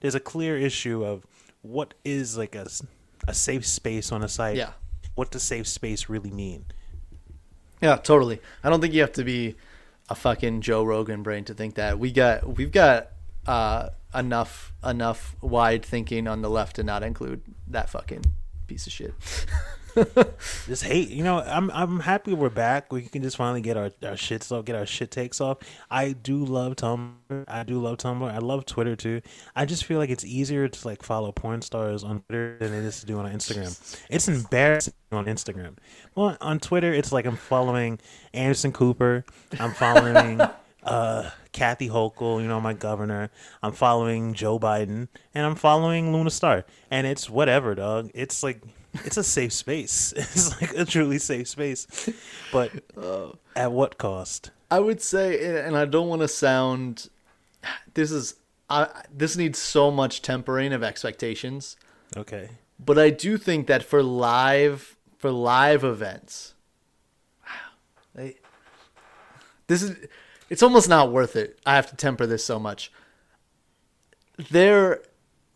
there's 0.00 0.14
a 0.14 0.20
clear 0.20 0.58
issue 0.58 1.04
of 1.04 1.26
what 1.62 1.94
is 2.04 2.36
like 2.36 2.54
a 2.54 2.68
safe 3.32 3.66
space 3.66 4.12
on 4.12 4.22
a 4.22 4.28
site. 4.28 4.56
yeah, 4.56 4.72
What 5.14 5.30
does 5.30 5.42
safe 5.42 5.66
space 5.66 6.08
really 6.10 6.30
mean? 6.30 6.66
yeah, 7.80 7.96
totally. 7.96 8.40
I 8.62 8.68
don't 8.70 8.80
think 8.80 8.94
you 8.94 9.00
have 9.00 9.12
to 9.12 9.24
be 9.24 9.56
a 10.08 10.14
fucking 10.14 10.60
Joe 10.60 10.84
Rogan 10.84 11.22
brain 11.22 11.44
to 11.44 11.54
think 11.54 11.74
that. 11.74 11.98
We 11.98 12.12
got 12.12 12.56
we've 12.56 12.72
got 12.72 13.08
uh, 13.46 13.90
enough 14.14 14.72
enough 14.84 15.36
wide 15.40 15.84
thinking 15.84 16.26
on 16.28 16.42
the 16.42 16.50
left 16.50 16.76
to 16.76 16.82
not 16.82 17.02
include 17.02 17.42
that 17.68 17.90
fucking 17.90 18.24
piece 18.66 18.86
of 18.86 18.92
shit. 18.92 19.14
Just 20.66 20.84
hate, 20.84 21.08
you 21.08 21.24
know. 21.24 21.40
I'm 21.40 21.70
I'm 21.70 22.00
happy 22.00 22.34
we're 22.34 22.50
back. 22.50 22.92
We 22.92 23.02
can 23.02 23.22
just 23.22 23.36
finally 23.36 23.62
get 23.62 23.76
our 23.76 23.90
our 24.02 24.12
shits 24.12 24.52
off, 24.52 24.64
get 24.64 24.76
our 24.76 24.84
shit 24.84 25.10
takes 25.10 25.40
off. 25.40 25.58
I 25.90 26.12
do 26.12 26.44
love 26.44 26.76
Tumblr. 26.76 27.44
I 27.48 27.62
do 27.62 27.80
love 27.80 27.96
Tumblr. 27.96 28.30
I 28.30 28.38
love 28.38 28.66
Twitter 28.66 28.94
too. 28.94 29.22
I 29.54 29.64
just 29.64 29.84
feel 29.84 29.98
like 29.98 30.10
it's 30.10 30.24
easier 30.24 30.68
to 30.68 30.88
like 30.88 31.02
follow 31.02 31.32
porn 31.32 31.62
stars 31.62 32.04
on 32.04 32.20
Twitter 32.28 32.58
than 32.60 32.74
it 32.74 32.84
is 32.84 33.00
to 33.00 33.06
do 33.06 33.18
on 33.18 33.32
Instagram. 33.32 34.04
It's 34.10 34.28
embarrassing 34.28 34.94
on 35.12 35.24
Instagram. 35.26 35.76
Well, 36.14 36.36
on 36.40 36.60
Twitter, 36.60 36.92
it's 36.92 37.12
like 37.12 37.24
I'm 37.24 37.36
following 37.36 37.98
Anderson 38.34 38.72
Cooper. 38.72 39.24
I'm 39.58 39.72
following. 39.72 40.40
uh 40.82 41.30
Kathy 41.52 41.88
Hochul, 41.88 42.42
you 42.42 42.48
know, 42.48 42.60
my 42.60 42.74
governor. 42.74 43.30
I'm 43.62 43.72
following 43.72 44.34
Joe 44.34 44.58
Biden 44.58 45.08
and 45.34 45.46
I'm 45.46 45.54
following 45.54 46.12
Luna 46.12 46.28
Star. 46.28 46.66
And 46.90 47.06
it's 47.06 47.30
whatever, 47.30 47.74
dog. 47.74 48.10
It's 48.12 48.42
like 48.42 48.60
it's 49.04 49.16
a 49.16 49.24
safe 49.24 49.52
space. 49.52 50.12
It's 50.16 50.60
like 50.60 50.74
a 50.74 50.84
truly 50.84 51.18
safe 51.18 51.48
space. 51.48 52.08
But 52.52 52.70
uh, 52.96 53.32
at 53.54 53.72
what 53.72 53.98
cost? 53.98 54.50
I 54.70 54.80
would 54.80 55.00
say, 55.00 55.60
and 55.64 55.76
I 55.76 55.84
don't 55.84 56.08
want 56.08 56.22
to 56.22 56.28
sound. 56.28 57.08
This 57.94 58.10
is 58.10 58.34
I. 58.68 58.88
This 59.12 59.36
needs 59.36 59.58
so 59.58 59.90
much 59.90 60.22
tempering 60.22 60.72
of 60.72 60.82
expectations, 60.82 61.76
Okay. 62.16 62.50
but 62.84 62.98
I 62.98 63.10
do 63.10 63.36
think 63.38 63.66
that 63.68 63.82
for 63.82 64.02
live 64.02 64.96
for 65.18 65.30
live 65.30 65.84
events, 65.84 66.54
they, 68.14 68.36
this 69.68 69.82
is 69.82 69.96
it's 70.50 70.62
almost 70.62 70.88
not 70.88 71.12
worth 71.12 71.36
it. 71.36 71.58
I 71.64 71.74
have 71.76 71.88
to 71.90 71.96
temper 71.96 72.26
this 72.26 72.44
so 72.44 72.58
much. 72.58 72.90
There, 74.50 75.00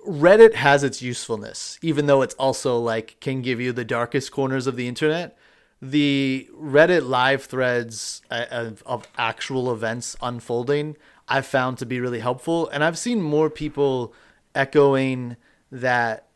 Reddit 0.07 0.55
has 0.55 0.83
its 0.83 1.03
usefulness, 1.03 1.79
even 1.83 2.07
though 2.07 2.23
it's 2.23 2.35
also 2.35 2.79
like 2.79 3.17
can 3.21 3.43
give 3.43 3.61
you 3.61 3.73
the 3.73 3.85
darkest 3.85 4.33
corners 4.33 4.67
of 4.67 4.77
the 4.77 4.89
internet. 4.89 5.37
The 5.83 6.49
Reddit 6.55 7.09
live 7.09 7.45
threads 7.45 8.23
uh, 8.31 8.47
of, 8.51 8.83
of 8.85 9.07
actual 9.17 9.73
events 9.73 10.17
unfolding, 10.23 10.97
I've 11.29 11.47
found 11.47 11.79
to 11.79 11.87
be 11.87 12.01
really 12.01 12.21
helpful, 12.21 12.69
and 12.69 12.83
I've 12.83 12.99
seen 12.99 13.23
more 13.23 13.49
people 13.49 14.13
echoing 14.55 15.37
that. 15.71 16.27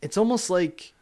It's 0.00 0.16
almost 0.16 0.48
like 0.48 0.92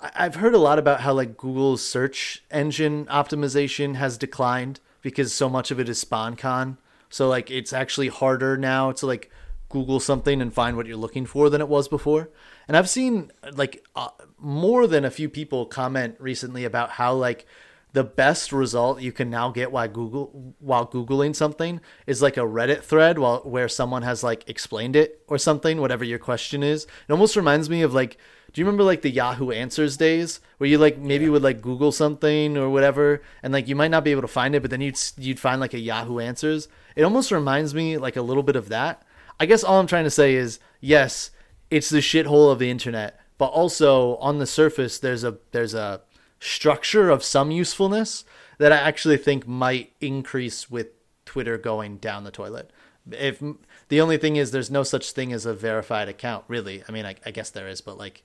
I've 0.00 0.36
heard 0.36 0.54
a 0.54 0.58
lot 0.58 0.78
about 0.78 1.00
how 1.00 1.12
like 1.12 1.36
Google's 1.36 1.84
search 1.84 2.42
engine 2.50 3.06
optimization 3.06 3.96
has 3.96 4.18
declined 4.18 4.80
because 5.02 5.32
so 5.32 5.48
much 5.48 5.70
of 5.70 5.80
it 5.80 5.88
is 5.88 6.04
SpawnCon. 6.04 6.78
So 7.08 7.28
like 7.28 7.50
it's 7.50 7.72
actually 7.72 8.08
harder 8.08 8.56
now 8.56 8.92
to 8.92 9.06
like 9.06 9.30
Google 9.74 9.98
something 9.98 10.40
and 10.40 10.54
find 10.54 10.76
what 10.76 10.86
you're 10.86 10.96
looking 10.96 11.26
for 11.26 11.50
than 11.50 11.60
it 11.60 11.68
was 11.68 11.88
before. 11.88 12.30
And 12.68 12.76
I've 12.76 12.88
seen 12.88 13.32
like 13.54 13.84
uh, 13.96 14.10
more 14.38 14.86
than 14.86 15.04
a 15.04 15.10
few 15.10 15.28
people 15.28 15.66
comment 15.66 16.14
recently 16.20 16.64
about 16.64 16.90
how 16.90 17.12
like 17.12 17.44
the 17.92 18.04
best 18.04 18.52
result 18.52 19.00
you 19.00 19.10
can 19.10 19.30
now 19.30 19.50
get 19.50 19.72
while 19.72 19.88
Google 19.88 20.54
while 20.60 20.86
googling 20.86 21.34
something 21.34 21.80
is 22.06 22.22
like 22.22 22.36
a 22.36 22.40
Reddit 22.40 22.82
thread 22.82 23.18
while 23.18 23.40
where 23.40 23.68
someone 23.68 24.02
has 24.02 24.22
like 24.22 24.48
explained 24.48 24.94
it 24.94 25.24
or 25.26 25.38
something, 25.38 25.80
whatever 25.80 26.04
your 26.04 26.20
question 26.20 26.62
is. 26.62 26.84
It 27.08 27.12
almost 27.12 27.34
reminds 27.34 27.68
me 27.68 27.82
of 27.82 27.92
like 27.92 28.16
do 28.52 28.60
you 28.60 28.66
remember 28.66 28.84
like 28.84 29.02
the 29.02 29.10
Yahoo 29.10 29.50
Answers 29.50 29.96
days 29.96 30.38
where 30.58 30.70
you 30.70 30.78
like 30.78 30.98
maybe 30.98 31.28
would 31.28 31.42
like 31.42 31.60
Google 31.60 31.90
something 31.90 32.56
or 32.56 32.70
whatever 32.70 33.22
and 33.42 33.52
like 33.52 33.66
you 33.66 33.74
might 33.74 33.90
not 33.90 34.04
be 34.04 34.12
able 34.12 34.22
to 34.22 34.28
find 34.28 34.54
it 34.54 34.60
but 34.62 34.70
then 34.70 34.80
you'd 34.80 34.96
you'd 35.18 35.40
find 35.40 35.60
like 35.60 35.74
a 35.74 35.80
Yahoo 35.80 36.20
Answers. 36.20 36.68
It 36.94 37.02
almost 37.02 37.32
reminds 37.32 37.74
me 37.74 37.98
like 37.98 38.14
a 38.14 38.22
little 38.22 38.44
bit 38.44 38.54
of 38.54 38.68
that. 38.68 39.02
I 39.38 39.46
guess 39.46 39.64
all 39.64 39.80
I'm 39.80 39.86
trying 39.86 40.04
to 40.04 40.10
say 40.10 40.34
is 40.34 40.60
yes, 40.80 41.30
it's 41.70 41.90
the 41.90 41.98
shithole 41.98 42.52
of 42.52 42.58
the 42.58 42.70
internet, 42.70 43.20
but 43.38 43.46
also 43.46 44.16
on 44.16 44.38
the 44.38 44.46
surface 44.46 44.98
there's 44.98 45.24
a 45.24 45.38
there's 45.52 45.74
a 45.74 46.02
structure 46.40 47.10
of 47.10 47.24
some 47.24 47.50
usefulness 47.50 48.24
that 48.58 48.72
I 48.72 48.76
actually 48.76 49.16
think 49.16 49.46
might 49.46 49.92
increase 50.00 50.70
with 50.70 50.88
Twitter 51.24 51.58
going 51.58 51.96
down 51.96 52.24
the 52.24 52.30
toilet. 52.30 52.70
If 53.10 53.42
the 53.88 54.00
only 54.00 54.16
thing 54.16 54.36
is 54.36 54.50
there's 54.50 54.70
no 54.70 54.82
such 54.82 55.12
thing 55.12 55.32
as 55.32 55.46
a 55.46 55.54
verified 55.54 56.08
account, 56.08 56.44
really. 56.48 56.82
I 56.88 56.92
mean, 56.92 57.04
I, 57.04 57.16
I 57.26 57.30
guess 57.30 57.50
there 57.50 57.68
is, 57.68 57.80
but 57.80 57.98
like 57.98 58.22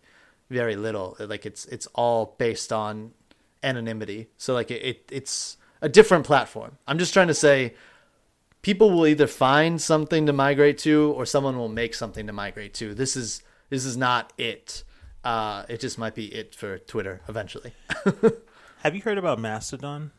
very 0.50 0.76
little. 0.76 1.16
Like 1.20 1.46
it's 1.46 1.66
it's 1.66 1.88
all 1.96 2.36
based 2.38 2.72
on 2.72 3.12
anonymity. 3.64 4.28
So 4.38 4.54
like 4.54 4.72
it, 4.72 4.84
it 4.84 5.10
it's 5.12 5.58
a 5.82 5.90
different 5.90 6.26
platform. 6.26 6.78
I'm 6.88 6.98
just 6.98 7.14
trying 7.14 7.28
to 7.28 7.34
say 7.34 7.74
people 8.62 8.92
will 8.92 9.08
either 9.08 9.28
find 9.28 9.82
something 9.82 10.26
to 10.26 10.34
migrate 10.34 10.78
to 10.80 11.14
or 11.16 11.26
someone 11.26 11.58
will 11.58 11.70
make 11.70 11.94
something 11.94 12.28
to 12.28 12.34
migrate 12.34 12.74
to. 12.76 12.94
This 12.94 13.16
is 13.16 13.42
this 13.70 13.86
is 13.86 13.96
not 13.96 14.34
it. 14.38 14.84
Uh, 15.24 15.64
it 15.68 15.80
just 15.80 15.98
might 15.98 16.16
be 16.16 16.34
it 16.34 16.56
for 16.56 16.78
Twitter 16.80 17.22
eventually. 17.28 17.74
Have 18.80 18.96
you 18.96 19.02
heard 19.02 19.18
about 19.18 19.40
Mastodon? 19.40 20.12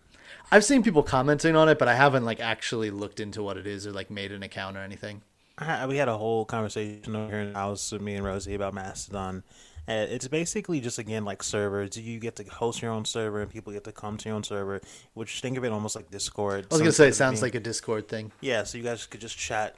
I've 0.53 0.65
seen 0.65 0.83
people 0.83 1.03
commenting 1.03 1.57
on 1.57 1.69
it, 1.69 1.79
but 1.79 1.89
I 1.89 1.95
haven't 1.95 2.25
like 2.25 2.41
actually 2.41 2.91
looked 2.91 3.21
into 3.21 3.43
what 3.43 3.57
it 3.57 3.67
is 3.67 3.87
or 3.87 3.93
like 3.93 4.11
made 4.11 4.33
an 4.33 4.43
account 4.43 4.77
or 4.77 4.81
anything. 4.81 5.23
I 5.59 5.87
we 5.87 5.97
had 5.97 6.09
a 6.09 6.17
whole 6.17 6.45
conversation 6.45 7.15
over 7.17 7.31
here 7.31 7.41
in 7.41 7.53
the 7.53 7.59
house 7.59 7.93
with 7.93 8.03
me 8.03 8.15
and 8.15 8.25
Rosie 8.25 8.55
about 8.55 8.75
Mastodon. 8.75 9.43
Uh, 9.91 10.07
it's 10.09 10.29
basically 10.29 10.79
just 10.79 11.01
again 11.01 11.25
like 11.25 11.43
servers. 11.43 11.97
You 11.97 12.21
get 12.21 12.37
to 12.37 12.45
host 12.45 12.81
your 12.81 12.93
own 12.93 13.05
server, 13.05 13.43
and 13.43 13.51
people 13.51 13.73
get 13.73 13.83
to 13.85 13.93
come 13.93 14.17
to 14.19 14.29
your 14.29 14.37
own 14.37 14.45
server. 14.45 14.81
Which 15.15 15.41
think 15.41 15.59
of 15.59 15.65
it 15.65 15.73
almost 15.73 15.97
like 15.97 16.11
Discord. 16.13 16.67
I 16.71 16.75
was 16.75 16.81
gonna 16.81 16.93
say 16.93 17.09
it 17.09 17.17
sounds 17.17 17.43
like 17.43 17.57
a 17.57 17.61
Discord 17.61 18.07
thing. 18.07 18.31
yeah. 18.41 18.63
So 18.63 18.79
you 18.79 18.85
guys 18.85 19.05
could 19.07 19.21
just 19.21 19.37
chat 19.37 19.77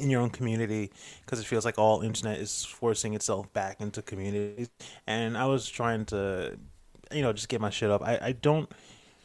in 0.00 0.08
your 0.08 0.22
own 0.22 0.30
community 0.30 0.90
because 1.22 1.38
it 1.38 1.44
feels 1.44 1.66
like 1.66 1.78
all 1.78 2.00
internet 2.00 2.38
is 2.38 2.64
forcing 2.64 3.12
itself 3.12 3.52
back 3.52 3.82
into 3.82 4.00
communities. 4.00 4.70
And 5.06 5.36
I 5.36 5.44
was 5.44 5.68
trying 5.68 6.06
to, 6.06 6.58
you 7.10 7.20
know, 7.20 7.34
just 7.34 7.50
get 7.50 7.60
my 7.60 7.68
shit 7.68 7.90
up. 7.90 8.02
I, 8.02 8.18
I 8.22 8.32
don't 8.32 8.72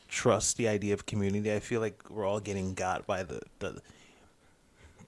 trust 0.10 0.58
the 0.58 0.68
idea 0.68 0.94
of 0.94 1.06
community. 1.06 1.54
I 1.54 1.60
feel 1.60 1.80
like 1.80 2.10
we're 2.10 2.26
all 2.26 2.42
getting 2.42 2.74
got 2.74 3.08
by 3.08 3.24
the 3.24 3.40
the 3.60 3.82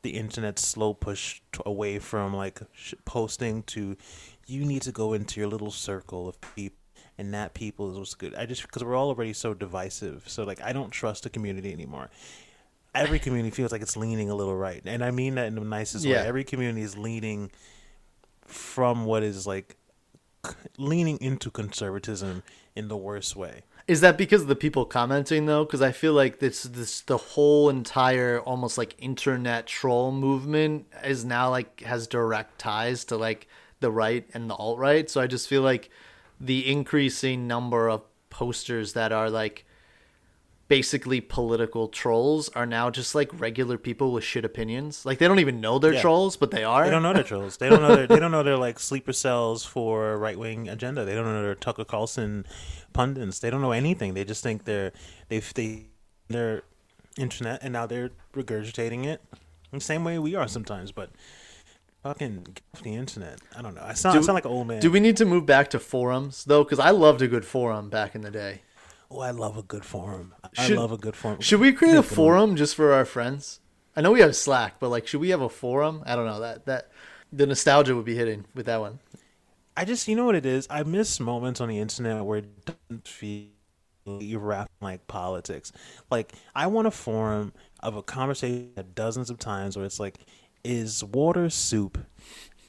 the 0.01 0.11
internet's 0.11 0.65
slow 0.65 0.93
push 0.93 1.41
t- 1.51 1.59
away 1.65 1.99
from 1.99 2.33
like 2.35 2.61
sh- 2.73 2.93
posting 3.05 3.63
to 3.63 3.97
you 4.47 4.65
need 4.65 4.81
to 4.83 4.91
go 4.91 5.13
into 5.13 5.39
your 5.39 5.49
little 5.49 5.71
circle 5.71 6.27
of 6.27 6.39
people 6.55 6.75
and 7.17 7.33
that 7.33 7.53
people 7.53 7.91
is 7.91 7.97
what's 7.97 8.13
good. 8.13 8.33
I 8.35 8.45
just 8.45 8.61
because 8.61 8.83
we're 8.83 8.95
all 8.95 9.09
already 9.09 9.33
so 9.33 9.53
divisive 9.53 10.23
so 10.27 10.43
like 10.43 10.61
i 10.61 10.71
don't 10.73 10.89
trust 10.91 11.23
the 11.23 11.29
community 11.29 11.71
anymore. 11.73 12.09
Every 12.95 13.19
community 13.19 13.51
feels 13.51 13.71
like 13.71 13.81
it's 13.83 13.95
leaning 13.97 14.29
a 14.29 14.35
little 14.35 14.55
right 14.55 14.81
and 14.85 15.03
i 15.03 15.11
mean 15.11 15.35
that 15.35 15.47
in 15.47 15.55
the 15.55 15.61
nicest 15.61 16.05
Yeah. 16.05 16.21
way 16.21 16.27
every 16.27 16.43
community 16.43 16.81
is 16.81 16.97
leaning 16.97 17.51
from 18.45 19.05
what 19.05 19.21
is 19.21 19.45
like 19.45 19.75
leaning 20.77 21.17
into 21.21 21.51
conservatism 21.51 22.41
in 22.75 22.87
the 22.87 22.97
worst 22.97 23.35
way 23.35 23.61
Is 23.89 24.01
that 24.01 24.19
because 24.19 24.43
of 24.43 24.47
the 24.47 24.55
people 24.55 24.85
commenting 24.85 25.47
though? 25.47 25.65
Because 25.65 25.81
I 25.81 25.91
feel 25.91 26.13
like 26.13 26.37
this 26.37 26.61
this 26.61 27.01
the 27.01 27.17
whole 27.17 27.71
entire 27.71 28.39
almost 28.39 28.77
like 28.77 28.93
internet 28.99 29.65
troll 29.65 30.11
movement 30.11 30.85
is 31.03 31.25
now 31.25 31.49
like 31.49 31.81
has 31.81 32.05
direct 32.05 32.59
ties 32.59 33.03
to 33.05 33.17
like 33.17 33.47
the 33.79 33.89
right 33.89 34.29
and 34.35 34.47
the 34.47 34.53
alt 34.53 34.77
right. 34.77 35.09
So 35.09 35.19
I 35.19 35.25
just 35.25 35.47
feel 35.47 35.63
like 35.63 35.89
the 36.39 36.71
increasing 36.71 37.47
number 37.47 37.89
of 37.89 38.03
posters 38.29 38.93
that 38.93 39.11
are 39.11 39.31
like 39.31 39.65
basically 40.69 41.19
political 41.19 41.87
trolls 41.89 42.47
are 42.49 42.65
now 42.65 42.89
just 42.89 43.13
like 43.15 43.29
regular 43.39 43.77
people 43.77 44.11
with 44.13 44.23
shit 44.23 44.45
opinions. 44.45 45.05
Like 45.05 45.17
they 45.17 45.27
don't 45.27 45.39
even 45.39 45.59
know 45.59 45.79
they're 45.79 45.93
Yeah. 45.93 46.01
trolls, 46.01 46.37
but 46.37 46.51
they 46.51 46.63
are. 46.63 46.85
They 46.85 46.91
don't 46.91 47.03
know 47.03 47.11
they're 47.11 47.23
trolls. 47.23 47.57
They 47.57 47.67
don't 47.69 47.81
know 47.81 47.95
they're, 47.95 48.07
they 48.07 48.19
don't 48.19 48.31
know 48.31 48.43
they're 48.43 48.55
like 48.55 48.79
sleeper 48.79 49.11
cells 49.11 49.65
for 49.65 50.17
right 50.17 50.37
wing 50.39 50.69
agenda. 50.69 51.03
They 51.03 51.15
don't 51.15 51.25
know 51.25 51.41
they're 51.41 51.55
Tucker 51.55 51.83
Carlson 51.83 52.45
pundits. 52.93 53.39
They 53.39 53.49
don't 53.49 53.61
know 53.61 53.71
anything. 53.71 54.13
They 54.13 54.23
just 54.23 54.43
think 54.43 54.63
they're 54.63 54.93
they 55.27 55.39
they 55.39 55.87
they're 56.29 56.61
internet 57.17 57.59
and 57.63 57.73
now 57.73 57.85
they're 57.85 58.11
regurgitating 58.33 59.05
it 59.05 59.21
the 59.71 59.79
same 59.81 60.03
way 60.03 60.17
we 60.19 60.35
are 60.35 60.47
sometimes. 60.47 60.91
But 60.91 61.09
fucking 62.03 62.43
get 62.53 62.61
off 62.75 62.83
the 62.83 62.93
internet. 62.95 63.39
I 63.57 63.61
don't 63.63 63.73
know. 63.75 63.81
I 63.83 63.93
sound, 63.93 64.17
I 64.17 64.21
sound 64.21 64.35
like 64.35 64.45
an 64.45 64.51
old 64.51 64.67
man. 64.67 64.79
Do 64.81 64.91
we 64.91 64.99
need 64.99 65.17
to 65.17 65.25
move 65.25 65.45
back 65.45 65.71
to 65.71 65.79
forums 65.79 66.45
though? 66.45 66.63
Because 66.63 66.79
I 66.79 66.91
loved 66.91 67.21
a 67.23 67.27
good 67.27 67.43
forum 67.45 67.89
back 67.89 68.13
in 68.15 68.21
the 68.21 68.31
day. 68.31 68.61
Oh, 69.11 69.19
I 69.19 69.31
love 69.31 69.57
a 69.57 69.63
good 69.63 69.85
forum. 69.85 70.33
Should- 70.53 70.77
I 70.77 70.81
love 70.81 70.91
a 70.91 70.97
good 70.97 71.15
forum. 71.15 71.39
Should 71.41 71.59
we 71.59 71.73
create 71.73 71.95
a 71.95 72.03
forum 72.03 72.55
just 72.55 72.75
for 72.75 72.93
our 72.93 73.05
friends? 73.05 73.59
I 73.95 74.01
know 74.01 74.11
we 74.11 74.21
have 74.21 74.35
Slack, 74.35 74.79
but 74.79 74.89
like, 74.89 75.07
should 75.07 75.19
we 75.21 75.29
have 75.29 75.41
a 75.41 75.49
forum? 75.49 76.03
I 76.05 76.15
don't 76.15 76.25
know 76.25 76.39
that 76.39 76.65
that 76.65 76.91
the 77.31 77.45
nostalgia 77.45 77.95
would 77.95 78.05
be 78.05 78.15
hitting 78.15 78.45
with 78.55 78.65
that 78.67 78.79
one. 78.79 78.99
I 79.77 79.85
just, 79.85 80.07
you 80.07 80.15
know 80.15 80.25
what 80.25 80.35
it 80.35 80.45
is? 80.45 80.67
I 80.69 80.83
miss 80.83 81.19
moments 81.19 81.61
on 81.61 81.69
the 81.69 81.79
internet 81.79 82.23
where 82.25 82.39
it 82.39 82.65
doesn't 82.65 83.07
feel 83.07 83.47
you're 84.05 84.39
rapping 84.39 84.73
like 84.81 85.07
politics. 85.07 85.71
Like, 86.09 86.33
I 86.55 86.67
want 86.67 86.87
a 86.87 86.91
forum 86.91 87.53
of 87.81 87.95
a 87.95 88.01
conversation 88.01 88.71
at 88.75 88.95
dozens 88.95 89.29
of 89.29 89.37
times 89.37 89.77
where 89.77 89.85
it's 89.85 89.99
like, 89.99 90.17
is 90.63 91.03
water 91.03 91.49
soup? 91.49 91.97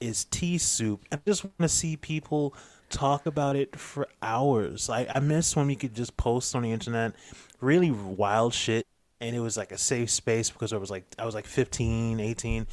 Is 0.00 0.24
tea 0.26 0.58
soup? 0.58 1.04
I 1.10 1.18
just 1.26 1.44
want 1.44 1.58
to 1.58 1.68
see 1.68 1.96
people 1.96 2.54
talk 2.90 3.26
about 3.26 3.56
it 3.56 3.78
for 3.78 4.08
hours. 4.20 4.90
I, 4.90 5.06
I 5.14 5.20
miss 5.20 5.56
when 5.56 5.66
we 5.66 5.76
could 5.76 5.94
just 5.94 6.16
post 6.16 6.54
on 6.54 6.62
the 6.62 6.72
internet 6.72 7.14
really 7.60 7.90
wild 7.90 8.54
shit 8.54 8.86
and 9.20 9.36
it 9.36 9.40
was 9.40 9.56
like 9.56 9.72
a 9.72 9.78
safe 9.78 10.10
space 10.10 10.50
because 10.50 10.72
I 10.72 10.76
was 10.76 10.90
like 10.90 11.04
I 11.18 11.24
was 11.24 11.34
like 11.34 11.46
15, 11.46 12.20
18. 12.20 12.66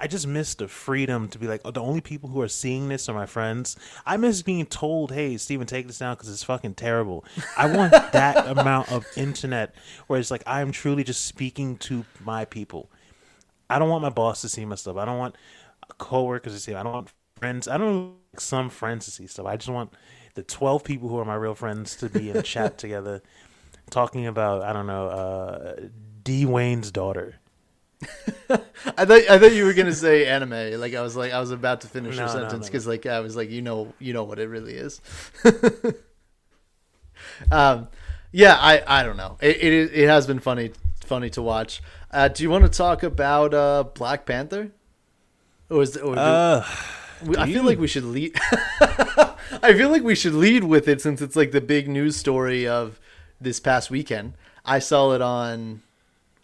I 0.00 0.06
just 0.06 0.28
miss 0.28 0.54
the 0.54 0.68
freedom 0.68 1.26
to 1.28 1.40
be 1.40 1.48
like, 1.48 1.60
oh, 1.64 1.72
the 1.72 1.82
only 1.82 2.00
people 2.00 2.30
who 2.30 2.40
are 2.40 2.48
seeing 2.48 2.88
this 2.88 3.08
are 3.08 3.14
my 3.14 3.26
friends. 3.26 3.76
I 4.06 4.16
miss 4.16 4.42
being 4.42 4.64
told, 4.64 5.10
hey, 5.10 5.36
Steven, 5.36 5.66
take 5.66 5.88
this 5.88 5.98
down 5.98 6.14
because 6.14 6.30
it's 6.30 6.44
fucking 6.44 6.74
terrible. 6.74 7.24
I 7.56 7.66
want 7.66 7.90
that 8.12 8.46
amount 8.46 8.92
of 8.92 9.04
internet 9.16 9.74
where 10.06 10.20
it's 10.20 10.30
like 10.30 10.44
I'm 10.46 10.70
truly 10.70 11.02
just 11.02 11.26
speaking 11.26 11.76
to 11.78 12.04
my 12.24 12.44
people. 12.44 12.90
I 13.68 13.80
don't 13.80 13.88
want 13.88 14.02
my 14.02 14.10
boss 14.10 14.40
to 14.42 14.48
see 14.48 14.64
my 14.64 14.76
stuff. 14.76 14.96
I 14.96 15.04
don't 15.04 15.18
want 15.18 15.34
coworkers 15.98 16.54
to 16.54 16.60
see. 16.60 16.74
I 16.74 16.84
don't 16.84 16.92
want 16.92 17.12
friends. 17.38 17.66
I 17.66 17.76
don't 17.76 18.14
some 18.36 18.68
friends 18.70 19.04
to 19.06 19.10
see 19.10 19.26
stuff. 19.26 19.46
I 19.46 19.56
just 19.56 19.68
want 19.70 19.92
the 20.34 20.42
12 20.42 20.84
people 20.84 21.08
who 21.08 21.18
are 21.18 21.24
my 21.24 21.34
real 21.34 21.54
friends 21.54 21.96
to 21.96 22.08
be 22.08 22.30
in 22.30 22.36
a 22.36 22.42
chat 22.42 22.78
together 22.78 23.22
talking 23.90 24.26
about, 24.26 24.62
I 24.62 24.72
don't 24.72 24.86
know, 24.86 25.06
uh, 25.08 25.76
D. 26.22 26.46
Wayne's 26.46 26.90
daughter. 26.90 27.36
I 28.50 29.04
thought 29.04 29.28
I 29.28 29.38
thought 29.40 29.52
you 29.52 29.64
were 29.64 29.74
gonna 29.74 29.92
say 29.92 30.24
anime. 30.26 30.78
Like 30.80 30.94
I 30.94 31.02
was 31.02 31.16
like 31.16 31.32
I 31.32 31.40
was 31.40 31.50
about 31.50 31.80
to 31.80 31.88
finish 31.88 32.14
your 32.16 32.26
No, 32.26 32.32
no, 32.32 32.38
sentence 32.38 32.66
no. 32.66 32.70
because 32.70 32.86
like 32.86 33.06
I 33.06 33.18
was 33.18 33.34
like 33.34 33.50
you 33.50 33.60
know 33.60 33.92
you 33.98 34.12
know 34.12 34.22
what 34.22 34.38
it 34.38 34.48
really 34.48 34.74
is. 34.74 35.00
um, 37.50 37.88
yeah, 38.32 38.56
I 38.58 38.82
I 38.86 39.02
don't 39.02 39.16
know. 39.16 39.36
It 39.40 39.56
it, 39.56 39.72
is- 39.72 39.90
it 39.92 40.08
has 40.08 40.26
been 40.26 40.38
funny 40.38 40.72
funny 41.04 41.30
to 41.30 41.42
watch. 41.42 41.82
Uh, 42.10 42.28
do 42.28 42.42
you 42.42 42.50
want 42.50 42.64
to 42.64 42.70
talk 42.70 43.02
about 43.02 43.54
uh, 43.54 43.84
Black 43.94 44.26
Panther? 44.26 44.70
Or 45.70 45.82
is 45.82 45.96
or 45.96 46.14
do- 46.14 46.20
Uh, 46.20 46.64
we- 47.24 47.36
I 47.36 47.46
feel 47.52 47.64
like 47.64 47.78
we 47.78 47.86
should 47.88 48.04
lead. 48.04 48.36
I 49.62 49.72
feel 49.72 49.90
like 49.90 50.02
we 50.02 50.14
should 50.14 50.34
lead 50.34 50.64
with 50.64 50.88
it 50.88 51.00
since 51.00 51.20
it's 51.20 51.36
like 51.36 51.52
the 51.52 51.60
big 51.60 51.88
news 51.88 52.16
story 52.16 52.66
of 52.66 53.00
this 53.40 53.60
past 53.60 53.90
weekend. 53.90 54.34
I 54.64 54.78
saw 54.78 55.12
it 55.12 55.22
on 55.22 55.82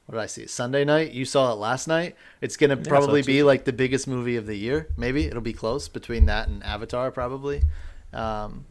what 0.07 0.17
did 0.17 0.21
I 0.23 0.27
see? 0.27 0.47
Sunday 0.47 0.85
night. 0.85 1.13
You 1.13 1.25
saw 1.25 1.53
it 1.53 1.57
last 1.57 1.89
night. 1.89 2.15
It's 2.41 2.57
gonna 2.57 2.83
saw 2.83 2.89
probably 2.89 3.23
be 3.23 3.43
like 3.43 3.65
the 3.65 3.73
biggest 3.73 4.07
movie 4.07 4.37
of 4.37 4.47
the 4.47 4.55
year. 4.57 4.89
Maybe 4.97 5.25
it'll 5.25 5.41
be 5.41 5.55
close 5.55 5.89
between 5.89 6.27
that 6.27 6.49
and 6.49 6.63
Avatar. 6.63 7.11
Probably. 7.11 7.63
Um, 8.13 8.67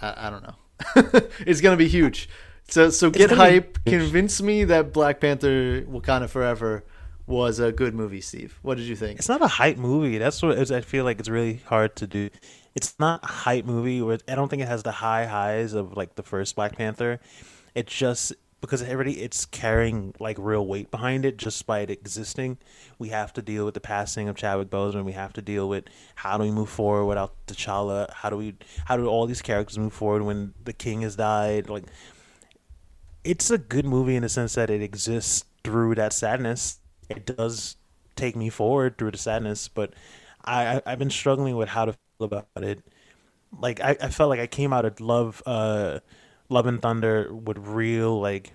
I, 0.00 0.26
I 0.26 0.30
don't 0.30 0.42
know. 0.42 1.20
it's 1.46 1.60
gonna 1.60 1.76
be 1.76 1.88
huge. 1.88 2.28
So 2.68 2.90
so 2.90 3.10
get 3.10 3.30
hype. 3.30 3.78
Convince 3.84 4.42
me 4.42 4.64
that 4.64 4.92
Black 4.92 5.20
Panther: 5.20 5.82
Wakanda 5.82 6.28
Forever 6.28 6.82
was 7.26 7.58
a 7.58 7.72
good 7.72 7.94
movie. 7.94 8.20
Steve, 8.20 8.58
what 8.62 8.76
did 8.76 8.86
you 8.86 8.96
think? 8.96 9.18
it's 9.18 9.28
not 9.28 9.42
a 9.42 9.48
hype 9.48 9.78
movie. 9.78 10.18
That's 10.18 10.42
what 10.42 10.70
I 10.70 10.80
feel 10.80 11.04
like 11.04 11.18
it's 11.18 11.28
really 11.28 11.62
hard 11.66 11.96
to 11.96 12.06
do. 12.06 12.30
It's 12.74 12.94
not 12.98 13.24
a 13.24 13.26
hype 13.26 13.64
movie. 13.64 14.02
Where 14.02 14.18
I 14.28 14.34
don't 14.34 14.48
think 14.48 14.62
it 14.62 14.68
has 14.68 14.82
the 14.82 14.92
high 14.92 15.26
highs 15.26 15.72
of 15.72 15.96
like 15.96 16.14
the 16.14 16.22
first 16.22 16.54
Black 16.56 16.76
Panther. 16.76 17.20
It 17.74 17.86
just 17.86 18.32
because 18.60 18.82
it 18.82 18.90
already 18.90 19.20
it's 19.20 19.44
carrying 19.44 20.14
like 20.18 20.36
real 20.38 20.66
weight 20.66 20.90
behind 20.90 21.24
it 21.24 21.36
just 21.36 21.66
by 21.66 21.80
it 21.80 21.90
existing. 21.90 22.58
We 22.98 23.08
have 23.10 23.32
to 23.34 23.42
deal 23.42 23.64
with 23.64 23.74
the 23.74 23.80
passing 23.80 24.28
of 24.28 24.36
Chadwick 24.36 24.70
Boseman. 24.70 25.04
We 25.04 25.12
have 25.12 25.32
to 25.34 25.42
deal 25.42 25.68
with 25.68 25.84
how 26.16 26.38
do 26.38 26.44
we 26.44 26.50
move 26.50 26.68
forward 26.68 27.06
without 27.06 27.34
T'Challa? 27.46 28.10
How 28.12 28.30
do 28.30 28.36
we 28.36 28.54
how 28.86 28.96
do 28.96 29.06
all 29.06 29.26
these 29.26 29.42
characters 29.42 29.78
move 29.78 29.92
forward 29.92 30.22
when 30.22 30.54
the 30.64 30.72
king 30.72 31.02
has 31.02 31.16
died? 31.16 31.68
Like 31.68 31.84
it's 33.24 33.50
a 33.50 33.58
good 33.58 33.84
movie 33.84 34.16
in 34.16 34.22
the 34.22 34.28
sense 34.28 34.54
that 34.54 34.70
it 34.70 34.82
exists 34.82 35.44
through 35.64 35.96
that 35.96 36.12
sadness. 36.12 36.78
It 37.08 37.26
does 37.26 37.76
take 38.16 38.36
me 38.36 38.50
forward 38.50 38.98
through 38.98 39.12
the 39.12 39.18
sadness, 39.18 39.68
but 39.68 39.94
I, 40.44 40.76
I 40.76 40.82
I've 40.86 40.98
been 40.98 41.10
struggling 41.10 41.56
with 41.56 41.68
how 41.68 41.86
to 41.86 41.92
feel 41.92 42.26
about 42.26 42.46
it. 42.56 42.82
Like 43.58 43.80
I, 43.80 43.96
I 44.00 44.08
felt 44.10 44.30
like 44.30 44.40
I 44.40 44.46
came 44.46 44.72
out 44.72 44.84
of 44.84 45.00
Love 45.00 45.42
uh 45.46 46.00
Love 46.48 46.66
and 46.66 46.80
Thunder 46.82 47.34
with 47.34 47.58
real 47.58 48.20
like 48.20 48.52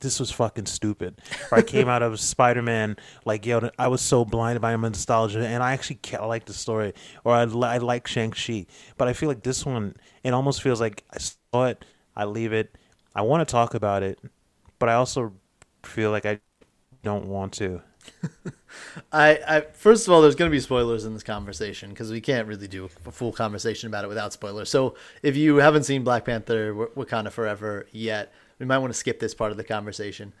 this 0.00 0.20
was 0.20 0.30
fucking 0.30 0.66
stupid. 0.66 1.20
Or 1.50 1.58
I 1.58 1.62
came 1.62 1.88
out 1.88 2.02
of 2.02 2.18
Spider 2.20 2.62
Man 2.62 2.96
like 3.24 3.46
yo, 3.46 3.70
I 3.78 3.88
was 3.88 4.00
so 4.02 4.24
blinded 4.24 4.62
by 4.62 4.76
my 4.76 4.88
nostalgia, 4.88 5.46
and 5.46 5.62
I 5.62 5.72
actually 5.72 6.00
I 6.18 6.26
like 6.26 6.46
the 6.46 6.54
story. 6.54 6.94
Or 7.24 7.34
I, 7.34 7.42
I 7.42 7.78
like 7.78 8.06
Shang 8.06 8.32
Chi, 8.32 8.66
but 8.98 9.08
I 9.08 9.12
feel 9.12 9.28
like 9.28 9.42
this 9.42 9.64
one 9.66 9.96
it 10.24 10.34
almost 10.34 10.62
feels 10.62 10.80
like 10.80 11.04
I 11.10 11.18
saw 11.18 11.66
it, 11.66 11.84
I 12.16 12.24
leave 12.24 12.52
it, 12.52 12.76
I 13.14 13.22
want 13.22 13.46
to 13.46 13.50
talk 13.52 13.74
about 13.74 14.02
it, 14.02 14.18
but 14.78 14.88
I 14.88 14.94
also 14.94 15.32
feel 15.84 16.10
like 16.10 16.26
I 16.26 16.40
don't 17.02 17.26
want 17.26 17.52
to. 17.54 17.82
I, 19.12 19.38
I 19.46 19.60
first 19.72 20.06
of 20.06 20.12
all, 20.12 20.22
there's 20.22 20.34
going 20.34 20.50
to 20.50 20.54
be 20.54 20.60
spoilers 20.60 21.04
in 21.04 21.14
this 21.14 21.22
conversation 21.22 21.90
because 21.90 22.10
we 22.10 22.20
can't 22.20 22.46
really 22.46 22.68
do 22.68 22.84
a 22.84 22.88
full 22.88 23.32
conversation 23.32 23.86
about 23.88 24.04
it 24.04 24.08
without 24.08 24.32
spoilers. 24.32 24.70
So 24.70 24.96
if 25.22 25.36
you 25.36 25.56
haven't 25.56 25.84
seen 25.84 26.04
Black 26.04 26.24
Panther: 26.24 26.74
Wakanda 26.74 27.30
Forever 27.30 27.86
yet, 27.92 28.32
we 28.58 28.66
might 28.66 28.78
want 28.78 28.92
to 28.92 28.98
skip 28.98 29.20
this 29.20 29.34
part 29.34 29.50
of 29.50 29.56
the 29.56 29.64
conversation. 29.64 30.32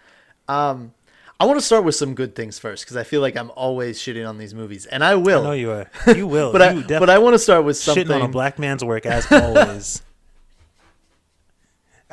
Um, 0.48 0.92
I 1.40 1.44
want 1.44 1.58
to 1.58 1.64
start 1.64 1.84
with 1.84 1.94
some 1.94 2.14
good 2.14 2.36
things 2.36 2.58
first 2.58 2.84
because 2.84 2.96
I 2.96 3.02
feel 3.02 3.20
like 3.20 3.36
I'm 3.36 3.50
always 3.56 3.98
shitting 3.98 4.28
on 4.28 4.38
these 4.38 4.54
movies, 4.54 4.86
and 4.86 5.02
I 5.02 5.16
will. 5.16 5.40
I 5.40 5.44
know 5.44 5.52
you 5.52 5.70
are. 5.72 5.90
You 6.14 6.26
will. 6.26 6.52
but 6.52 6.74
you 6.74 6.96
I 6.96 6.98
but 6.98 7.10
I 7.10 7.18
want 7.18 7.34
to 7.34 7.38
start 7.38 7.64
with 7.64 7.76
something. 7.76 8.06
shitting 8.06 8.14
on 8.14 8.22
a 8.22 8.28
black 8.28 8.58
man's 8.58 8.84
work 8.84 9.06
as 9.06 9.30
always. 9.30 10.02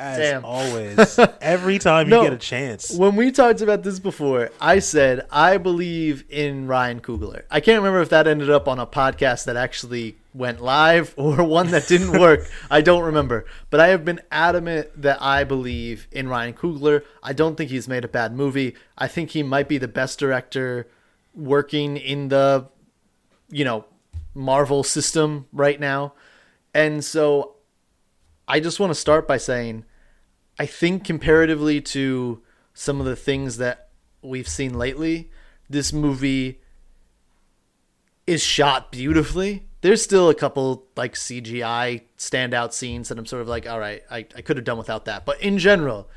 as 0.00 0.16
Damn. 0.18 0.44
always. 0.46 1.18
Every 1.42 1.78
time 1.78 2.06
you 2.06 2.12
No. 2.12 2.22
get 2.24 2.32
a 2.32 2.38
chance. 2.38 2.90
When 2.90 3.16
we 3.16 3.30
talked 3.30 3.60
about 3.60 3.82
this 3.82 3.98
before, 3.98 4.50
I 4.60 4.78
said 4.78 5.26
I 5.30 5.58
believe 5.58 6.24
in 6.30 6.66
Ryan 6.66 7.00
Coogler. 7.00 7.42
I 7.50 7.60
can't 7.60 7.76
remember 7.78 8.00
if 8.00 8.08
that 8.08 8.26
ended 8.26 8.48
up 8.48 8.66
on 8.66 8.78
a 8.78 8.86
podcast 8.86 9.44
that 9.44 9.56
actually 9.56 10.16
went 10.32 10.62
live 10.62 11.12
or 11.18 11.44
one 11.44 11.70
that 11.72 11.86
didn't 11.86 12.18
work. 12.18 12.48
I 12.70 12.80
don't 12.80 13.02
remember. 13.04 13.44
But 13.68 13.80
I 13.80 13.88
have 13.88 14.04
been 14.04 14.20
adamant 14.32 14.88
that 15.02 15.20
I 15.20 15.44
believe 15.44 16.08
in 16.10 16.28
Ryan 16.28 16.54
Coogler. 16.54 17.04
I 17.22 17.34
don't 17.34 17.56
think 17.56 17.70
he's 17.70 17.86
made 17.86 18.04
a 18.04 18.08
bad 18.08 18.32
movie. 18.34 18.74
I 18.96 19.06
think 19.06 19.30
he 19.30 19.42
might 19.42 19.68
be 19.68 19.76
the 19.76 19.88
best 19.88 20.18
director 20.18 20.88
working 21.34 21.96
in 21.98 22.28
the 22.28 22.66
you 23.50 23.64
know 23.64 23.84
Marvel 24.34 24.82
system 24.82 25.46
right 25.52 25.78
now. 25.78 26.14
And 26.72 27.04
so 27.04 27.56
I 28.48 28.60
just 28.60 28.80
want 28.80 28.90
to 28.90 28.94
start 28.94 29.28
by 29.28 29.36
saying 29.36 29.84
I 30.60 30.66
think 30.66 31.04
comparatively 31.04 31.80
to 31.80 32.42
some 32.74 33.00
of 33.00 33.06
the 33.06 33.16
things 33.16 33.56
that 33.56 33.88
we've 34.20 34.46
seen 34.46 34.74
lately, 34.74 35.30
this 35.70 35.90
movie 35.90 36.60
is 38.26 38.42
shot 38.42 38.92
beautifully. 38.92 39.64
There's 39.80 40.02
still 40.02 40.28
a 40.28 40.34
couple 40.34 40.84
like 40.96 41.14
CGI 41.14 42.02
standout 42.18 42.74
scenes 42.74 43.08
that 43.08 43.18
I'm 43.18 43.24
sort 43.24 43.40
of 43.40 43.48
like, 43.48 43.66
all 43.66 43.80
right, 43.80 44.02
I, 44.10 44.18
I 44.36 44.42
could 44.42 44.58
have 44.58 44.66
done 44.66 44.76
without 44.76 45.06
that. 45.06 45.24
But 45.24 45.40
in 45.40 45.56
general, 45.56 46.10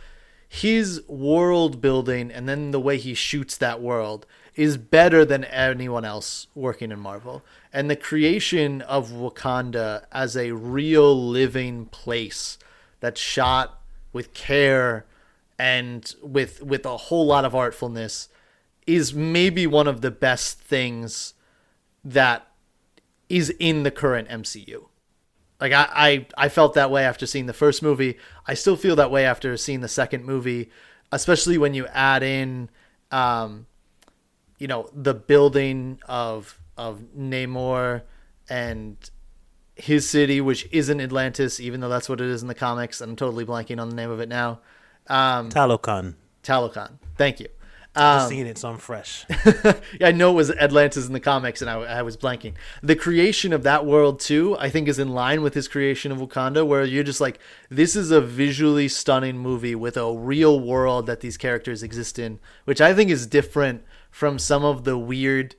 his 0.50 1.02
world 1.08 1.80
building 1.80 2.30
and 2.30 2.50
then 2.50 2.72
the 2.72 2.82
way 2.82 2.98
he 2.98 3.14
shoots 3.14 3.56
that 3.60 3.82
world 3.82 4.26
is 4.56 4.76
better 4.76 5.24
than 5.24 5.46
anyone 5.46 6.04
else 6.04 6.48
working 6.54 6.92
in 6.92 7.00
Marvel. 7.00 7.46
And 7.72 7.90
the 7.90 7.96
creation 7.96 8.82
of 8.82 9.10
Wakanda 9.10 10.04
as 10.12 10.36
a 10.36 10.52
real 10.52 11.30
living 11.30 11.86
place 11.86 12.58
that's 13.00 13.22
shot 13.22 13.80
with 14.14 14.34
care 14.34 15.06
and 15.60 16.16
with 16.22 16.62
with 16.64 16.86
a 16.86 16.98
whole 16.98 17.26
lot 17.26 17.46
of 17.46 17.54
artfulness 17.54 18.30
is 18.88 19.14
maybe 19.14 19.68
one 19.68 19.88
of 19.88 20.02
the 20.02 20.12
best 20.12 20.60
things 20.60 21.34
that 22.04 22.48
is 23.30 23.50
in 23.60 23.84
the 23.84 23.92
current 23.92 24.28
MCU. 24.30 24.86
Like 25.60 25.72
I, 25.72 25.88
I, 25.96 26.28
I 26.38 26.50
felt 26.50 26.74
that 26.74 26.92
way 26.92 27.06
after 27.06 27.26
seeing 27.26 27.46
the 27.46 27.54
first 27.54 27.82
movie. 27.82 28.18
I 28.46 28.54
still 28.54 28.76
feel 28.76 28.98
that 28.98 29.12
way 29.12 29.26
after 29.26 29.56
seeing 29.58 29.80
the 29.82 29.88
second 29.88 30.26
movie. 30.26 30.70
especially 31.14 31.58
when 31.58 31.74
you 31.74 31.86
add 31.88 32.24
in, 32.24 32.70
um, 33.12 33.68
you 34.58 34.68
know, 34.68 34.90
the 34.94 35.14
building 35.14 36.00
of 36.08 36.60
of 36.76 37.02
Namor 37.18 38.02
and 38.50 38.98
his 39.76 40.10
city, 40.10 40.42
which 40.42 40.68
isn't 40.72 41.02
Atlantis, 41.02 41.60
even 41.60 41.80
though 41.80 41.90
that's 41.90 42.10
what 42.10 42.22
it 42.22 42.28
is 42.28 42.42
in 42.42 42.48
the 42.48 42.56
comics. 42.56 43.02
I'm 43.02 43.16
totally 43.16 43.46
blanking 43.46 43.82
on 43.82 43.90
the 43.90 43.96
name 43.96 44.10
of 44.10 44.20
it 44.20 44.30
now. 44.30 44.60
Um, 45.08 45.50
Talokan. 45.50 46.16
Talokan. 46.44 46.92
Thank 47.18 47.40
you. 47.40 47.48
I've 47.96 48.28
seen 48.28 48.48
it, 48.48 48.58
so 48.58 48.70
I'm 48.70 48.78
fresh. 48.78 49.26
yeah, 49.46 50.08
I 50.08 50.12
know 50.12 50.32
it 50.32 50.36
was 50.36 50.50
Atlantis 50.50 51.06
in 51.06 51.14
the 51.14 51.20
comics, 51.20 51.62
and 51.62 51.70
I, 51.70 51.76
I 51.76 52.02
was 52.02 52.18
blanking. 52.18 52.54
The 52.82 52.96
creation 52.96 53.54
of 53.54 53.62
that 53.64 53.86
world 53.86 54.20
too, 54.20 54.58
I 54.58 54.70
think, 54.70 54.88
is 54.88 54.98
in 54.98 55.10
line 55.10 55.44
with 55.44 55.54
his 55.54 55.68
creation 55.68 56.12
of 56.12 56.18
Wakanda, 56.18 56.66
where 56.66 56.84
you're 56.84 57.04
just 57.04 57.22
like, 57.22 57.40
this 57.70 57.96
is 57.96 58.10
a 58.10 58.20
visually 58.20 58.88
stunning 58.88 59.38
movie 59.38 59.76
with 59.76 59.96
a 59.96 60.12
real 60.12 60.60
world 60.60 61.06
that 61.06 61.20
these 61.20 61.38
characters 61.38 61.84
exist 61.84 62.18
in, 62.18 62.40
which 62.66 62.82
I 62.82 62.96
think 62.96 63.12
is 63.12 63.28
different 63.28 63.84
from 64.10 64.40
some 64.40 64.66
of 64.66 64.86
the 64.86 64.98
weird 64.98 65.56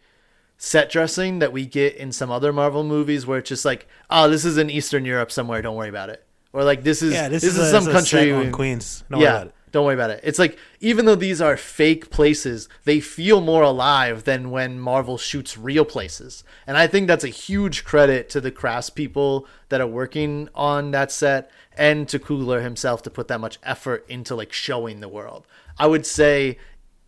set 0.56 0.90
dressing 0.90 1.40
that 1.40 1.52
we 1.52 1.66
get 1.66 1.96
in 1.96 2.12
some 2.12 2.30
other 2.30 2.52
Marvel 2.52 2.84
movies, 2.84 3.26
where 3.26 3.38
it's 3.38 3.48
just 3.48 3.64
like, 3.64 3.86
oh, 4.10 4.28
this 4.28 4.44
is 4.44 4.56
in 4.58 4.70
Eastern 4.70 5.04
Europe 5.04 5.30
somewhere, 5.30 5.60
don't 5.62 5.76
worry 5.76 5.88
about 5.88 6.08
it, 6.10 6.24
or 6.52 6.64
like 6.64 6.82
this 6.84 7.02
is 7.02 7.12
Yeah, 7.12 7.28
this, 7.28 7.42
this, 7.42 7.54
is, 7.56 7.58
is, 7.58 7.70
some 7.70 7.88
a 7.88 7.92
country 7.92 8.30
in- 8.30 8.52
Queens. 8.52 9.04
Don't 9.10 9.18
worry 9.18 9.26
yeah, 9.26 9.34
about 9.34 9.46
it. 9.48 9.54
don't 9.72 9.84
worry 9.84 9.94
about 9.94 10.10
it. 10.10 10.20
It's 10.22 10.38
like 10.38 10.58
even 10.80 11.04
though 11.04 11.16
these 11.16 11.40
are 11.40 11.56
fake 11.56 12.10
places, 12.10 12.68
they 12.84 13.00
feel 13.00 13.40
more 13.40 13.62
alive 13.62 14.24
than 14.24 14.50
when 14.50 14.78
Marvel 14.78 15.18
shoots 15.18 15.58
real 15.58 15.84
places. 15.84 16.44
And 16.66 16.76
I 16.76 16.86
think 16.86 17.08
that's 17.08 17.24
a 17.24 17.28
huge 17.28 17.84
credit 17.84 18.28
to 18.30 18.40
the 18.40 18.52
craftspeople 18.52 19.46
that 19.70 19.80
are 19.80 19.86
working 19.86 20.48
on 20.54 20.92
that 20.92 21.10
set 21.10 21.50
and 21.76 22.08
to 22.08 22.20
Coogler 22.20 22.62
himself 22.62 23.02
to 23.02 23.10
put 23.10 23.26
that 23.28 23.40
much 23.40 23.58
effort 23.64 24.04
into 24.08 24.36
like 24.36 24.52
showing 24.52 25.00
the 25.00 25.08
world. 25.08 25.46
I 25.76 25.88
would 25.88 26.06
say 26.06 26.58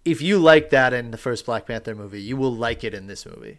if 0.07 0.23
you 0.23 0.39
like 0.39 0.71
that 0.71 0.93
in 0.93 1.11
the 1.11 1.19
first 1.19 1.45
Black 1.47 1.67
Panther 1.67 1.95
movie, 1.95 2.23
you 2.23 2.37
will 2.37 2.55
like 2.55 2.85
it 2.85 2.95
in 2.95 3.07
this 3.07 3.27
movie. 3.27 3.59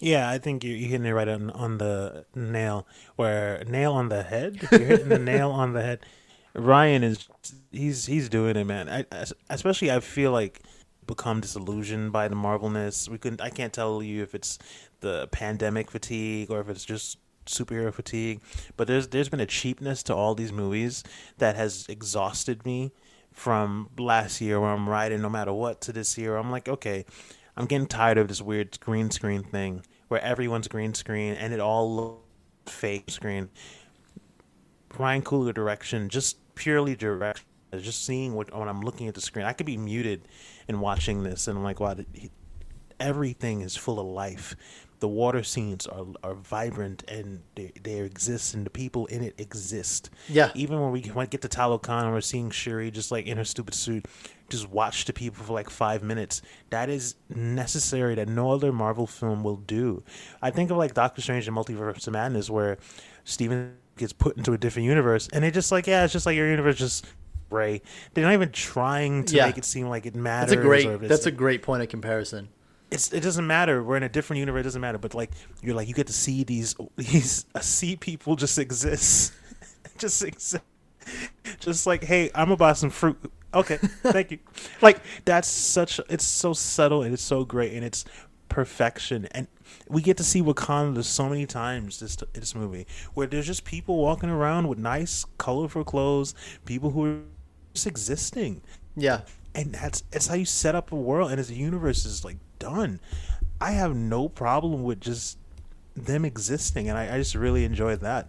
Yeah, 0.00 0.28
I 0.28 0.38
think 0.38 0.64
you're, 0.64 0.76
you're 0.76 0.88
hitting 0.90 1.06
it 1.06 1.12
right 1.12 1.28
on, 1.28 1.50
on 1.50 1.78
the 1.78 2.26
nail. 2.34 2.86
Where 3.16 3.62
nail 3.66 3.92
on 3.92 4.08
the 4.08 4.22
head, 4.24 4.58
you're 4.72 4.80
hitting 4.80 5.08
the 5.08 5.18
nail 5.18 5.50
on 5.50 5.72
the 5.72 5.82
head. 5.82 6.00
Ryan 6.54 7.02
is 7.02 7.28
he's 7.72 8.06
he's 8.06 8.28
doing 8.28 8.56
it, 8.56 8.64
man. 8.64 8.88
I, 8.88 9.04
I- 9.12 9.26
especially 9.50 9.90
I 9.90 10.00
feel 10.00 10.30
like 10.32 10.60
become 11.06 11.40
disillusioned 11.40 12.12
by 12.12 12.28
the 12.28 12.36
Marvelness. 12.36 13.08
We 13.08 13.18
couldn't. 13.18 13.40
I 13.40 13.50
can't 13.50 13.72
tell 13.72 14.02
you 14.02 14.22
if 14.22 14.34
it's 14.34 14.58
the 15.00 15.28
pandemic 15.28 15.90
fatigue 15.90 16.50
or 16.50 16.60
if 16.60 16.68
it's 16.68 16.84
just 16.84 17.18
superhero 17.46 17.92
fatigue. 17.92 18.40
But 18.76 18.86
there's 18.88 19.08
there's 19.08 19.28
been 19.28 19.40
a 19.40 19.46
cheapness 19.46 20.02
to 20.04 20.14
all 20.14 20.34
these 20.34 20.52
movies 20.52 21.02
that 21.38 21.56
has 21.56 21.86
exhausted 21.88 22.64
me 22.64 22.92
from 23.34 23.90
last 23.98 24.40
year 24.40 24.60
where 24.60 24.70
I'm 24.70 24.88
riding 24.88 25.20
no 25.20 25.28
matter 25.28 25.52
what 25.52 25.80
to 25.82 25.92
this 25.92 26.16
year. 26.16 26.36
I'm 26.36 26.50
like, 26.50 26.68
okay, 26.68 27.04
I'm 27.56 27.66
getting 27.66 27.86
tired 27.86 28.16
of 28.16 28.28
this 28.28 28.40
weird 28.40 28.78
green 28.80 29.10
screen 29.10 29.42
thing 29.42 29.82
where 30.08 30.22
everyone's 30.22 30.68
green 30.68 30.94
screen 30.94 31.34
and 31.34 31.52
it 31.52 31.60
all 31.60 31.94
looks 31.94 32.22
fake 32.72 33.10
screen. 33.10 33.50
Ryan 34.96 35.22
Coogler 35.22 35.52
direction, 35.52 36.08
just 36.08 36.54
purely 36.54 36.94
direction, 36.94 37.44
just 37.76 38.04
seeing 38.04 38.34
what 38.34 38.56
when 38.56 38.68
I'm 38.68 38.80
looking 38.80 39.08
at 39.08 39.14
the 39.14 39.20
screen, 39.20 39.44
I 39.44 39.52
could 39.52 39.66
be 39.66 39.76
muted 39.76 40.28
and 40.68 40.80
watching 40.80 41.24
this, 41.24 41.48
and 41.48 41.58
I'm 41.58 41.64
like, 41.64 41.80
wow, 41.80 41.96
everything 43.00 43.60
is 43.60 43.76
full 43.76 43.98
of 44.00 44.06
life. 44.06 44.56
The 45.00 45.08
water 45.08 45.42
scenes 45.42 45.86
are 45.86 46.06
are 46.22 46.34
vibrant 46.34 47.02
and 47.08 47.42
they, 47.56 47.72
they 47.82 47.98
exist, 48.00 48.54
and 48.54 48.64
the 48.64 48.70
people 48.70 49.04
in 49.06 49.22
it 49.22 49.34
exist. 49.38 50.08
Yeah. 50.28 50.50
Even 50.54 50.80
when 50.80 50.92
we 50.92 51.02
when 51.02 51.24
we 51.24 51.26
get 51.26 51.42
to 51.42 51.48
Talokan 51.48 52.04
and 52.04 52.12
we're 52.12 52.22
seeing 52.22 52.50
Shuri 52.50 52.90
just 52.90 53.10
like 53.10 53.26
in 53.26 53.36
her 53.36 53.44
stupid 53.44 53.74
suit, 53.74 54.06
just 54.48 54.70
watch 54.70 55.04
the 55.04 55.12
people 55.12 55.44
for 55.44 55.52
like 55.52 55.68
five 55.68 56.02
minutes. 56.02 56.40
That 56.70 56.88
is 56.88 57.16
necessary 57.28 58.14
that 58.14 58.28
no 58.28 58.50
other 58.52 58.72
Marvel 58.72 59.06
film 59.06 59.42
will 59.44 59.56
do. 59.56 60.02
I 60.40 60.50
think 60.50 60.70
of 60.70 60.78
like 60.78 60.94
Doctor 60.94 61.20
Strange 61.20 61.46
and 61.48 61.56
Multiverse 61.56 62.06
of 62.06 62.12
Madness, 62.14 62.48
where 62.48 62.78
Steven 63.24 63.76
gets 63.98 64.12
put 64.14 64.36
into 64.38 64.52
a 64.54 64.58
different 64.58 64.86
universe, 64.86 65.28
and 65.32 65.44
they're 65.44 65.50
just 65.50 65.70
like, 65.70 65.86
yeah, 65.86 66.04
it's 66.04 66.12
just 66.14 66.24
like 66.24 66.36
your 66.36 66.48
universe 66.48 66.76
just 66.78 67.04
gray. 67.50 67.82
They're 68.14 68.24
not 68.24 68.32
even 68.32 68.52
trying 68.52 69.24
to 69.26 69.36
Yeah. 69.36 69.46
make 69.46 69.58
it 69.58 69.64
seem 69.66 69.88
like 69.88 70.06
it 70.06 70.14
matters. 70.14 70.50
That's 70.50 70.60
a 70.60 70.64
great 70.64 71.00
that's 71.08 71.26
a 71.26 71.30
great 71.30 71.62
point 71.62 71.82
of 71.82 71.88
comparison. 71.90 72.48
It's 72.90 73.12
it 73.12 73.20
doesn't 73.20 73.46
matter. 73.46 73.82
We're 73.82 73.96
in 73.96 74.02
a 74.02 74.08
different 74.08 74.38
universe. 74.38 74.60
It 74.60 74.64
doesn't 74.64 74.80
matter. 74.80 74.98
But 74.98 75.14
like 75.14 75.30
you're 75.62 75.74
like 75.74 75.88
you 75.88 75.94
get 75.94 76.06
to 76.06 76.12
see 76.12 76.44
these 76.44 76.74
these 76.96 77.46
uh, 77.54 77.60
sea 77.60 77.96
people 77.96 78.36
just 78.36 78.58
exist, 78.58 79.32
just 79.98 80.22
exist. 80.22 80.62
Just 81.60 81.86
like 81.86 82.04
hey, 82.04 82.30
I'm 82.34 82.46
gonna 82.46 82.56
buy 82.56 82.72
some 82.72 82.90
fruit. 82.90 83.18
Okay, 83.52 83.76
thank 83.76 84.30
you. 84.32 84.38
Like 84.80 84.98
that's 85.24 85.48
such. 85.48 86.00
It's 86.08 86.24
so 86.24 86.52
subtle 86.52 87.02
and 87.02 87.12
it's 87.14 87.22
so 87.22 87.44
great 87.44 87.72
and 87.74 87.84
it's 87.84 88.04
perfection. 88.48 89.26
And 89.32 89.48
we 89.88 90.00
get 90.02 90.16
to 90.18 90.24
see 90.24 90.40
Wakanda 90.42 91.04
so 91.04 91.28
many 91.28 91.46
times 91.46 92.00
this 92.00 92.16
this 92.32 92.54
movie 92.54 92.86
where 93.14 93.26
there's 93.26 93.46
just 93.46 93.64
people 93.64 93.96
walking 93.98 94.30
around 94.30 94.68
with 94.68 94.78
nice, 94.78 95.26
colorful 95.38 95.84
clothes. 95.84 96.34
People 96.64 96.90
who 96.90 97.04
are 97.04 97.18
just 97.74 97.86
existing 97.86 98.62
Yeah. 98.96 99.22
and 99.54 99.72
that's 99.74 100.04
it's 100.12 100.26
how 100.28 100.34
you 100.36 100.44
set 100.44 100.74
up 100.74 100.92
a 100.92 100.96
world 100.96 101.30
and 101.32 101.40
as 101.40 101.50
a 101.50 101.54
universe 101.54 102.04
is 102.06 102.24
like 102.24 102.36
done 102.64 103.00
i 103.60 103.72
have 103.72 103.94
no 103.94 104.28
problem 104.28 104.82
with 104.82 105.00
just 105.00 105.38
them 105.94 106.24
existing 106.24 106.88
and 106.88 106.98
i, 106.98 107.14
I 107.14 107.18
just 107.18 107.34
really 107.34 107.64
enjoyed 107.64 108.00
that 108.00 108.28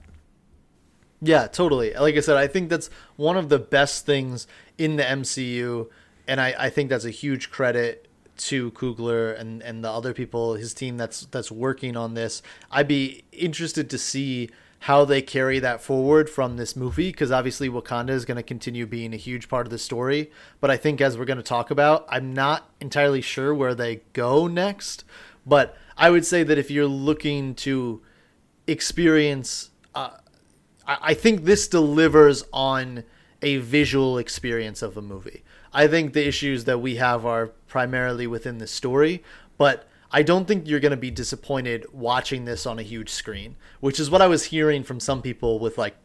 Yeah, 1.21 1.48
totally. 1.48 1.93
Like 1.93 2.15
I 2.15 2.19
said, 2.19 2.38
I 2.38 2.48
think 2.48 2.69
that's 2.69 2.89
one 3.15 3.38
of 3.38 3.50
the 3.50 3.58
best 3.58 4.06
things 4.06 4.48
in 4.78 4.98
the 4.98 5.04
MCU, 5.04 5.88
and 6.28 6.39
I, 6.39 6.54
I 6.58 6.69
think 6.69 6.89
that's 6.89 7.06
a 7.06 7.10
huge 7.10 7.50
credit 7.50 8.08
to 8.38 8.71
Coogler 8.71 9.39
and, 9.39 9.63
and 9.63 9.84
the 9.84 9.89
other 9.89 10.13
people, 10.13 10.56
his 10.56 10.74
team 10.74 10.98
that's 10.98 11.21
that's 11.28 11.52
working 11.52 11.95
on 11.95 12.13
this. 12.13 12.41
I'd 12.69 12.88
be 12.88 13.24
interested 13.32 13.89
to 13.89 13.98
see 13.98 14.50
how 14.86 15.04
they 15.04 15.19
carry 15.19 15.58
that 15.58 15.82
forward 15.82 16.30
from 16.30 16.58
this 16.58 16.76
movie 16.76 17.10
because 17.10 17.32
obviously 17.32 17.67
Wakanda 17.67 18.12
is 18.12 18.24
going 18.24 18.38
to 18.38 18.43
continue 18.43 18.86
being 18.86 19.15
a 19.15 19.17
huge 19.17 19.50
part 19.50 19.65
of 19.65 19.71
the 19.71 19.80
story. 19.80 20.30
But 20.62 20.69
I 20.69 20.78
think 20.78 21.02
as 21.02 21.17
we're 21.17 21.26
going 21.26 21.38
to 21.38 21.43
talk 21.43 21.71
about, 21.71 22.06
I'm 22.08 22.36
not 22.36 22.69
entirely 22.80 23.21
sure 23.21 23.52
where 23.52 23.74
they 23.74 24.02
go 24.13 24.45
next. 24.45 25.04
But 25.43 25.76
I 25.98 26.12
would 26.12 26.24
say 26.24 26.43
that 26.43 26.60
if 26.60 26.69
you're 26.69 26.86
looking 26.86 27.56
to 27.56 28.04
experience 28.67 29.71
uh, 29.95 30.12
I 30.86 30.98
I 31.02 31.13
think 31.15 31.45
this 31.45 31.67
delivers 31.67 32.43
on 32.54 33.06
a 33.41 33.58
visual 33.58 34.19
experience 34.19 34.84
of 34.84 34.98
a 34.98 35.02
movie. 35.02 35.43
I 35.74 35.88
think 35.88 36.13
the 36.13 36.28
issues 36.28 36.65
that 36.65 36.78
we 36.78 36.98
have 36.98 37.26
are 37.26 37.48
primarily 37.67 38.28
within 38.28 38.60
the 38.60 38.67
story, 38.67 39.24
but 39.58 39.89
I 40.15 40.23
don't 40.23 40.47
think 40.47 40.65
you're 40.65 40.80
going 40.80 40.91
to 40.91 40.97
be 40.97 41.12
disappointed 41.12 41.86
watching 41.91 42.45
this 42.45 42.65
on 42.65 42.80
a 42.80 42.84
huge 42.84 43.10
screen, 43.10 43.58
which 43.82 43.99
is 43.99 44.10
what 44.10 44.21
I 44.21 44.28
was 44.28 44.45
hearing 44.45 44.82
from 44.82 45.01
some 45.01 45.21
people 45.21 45.60
with 45.60 45.78
like 45.78 45.97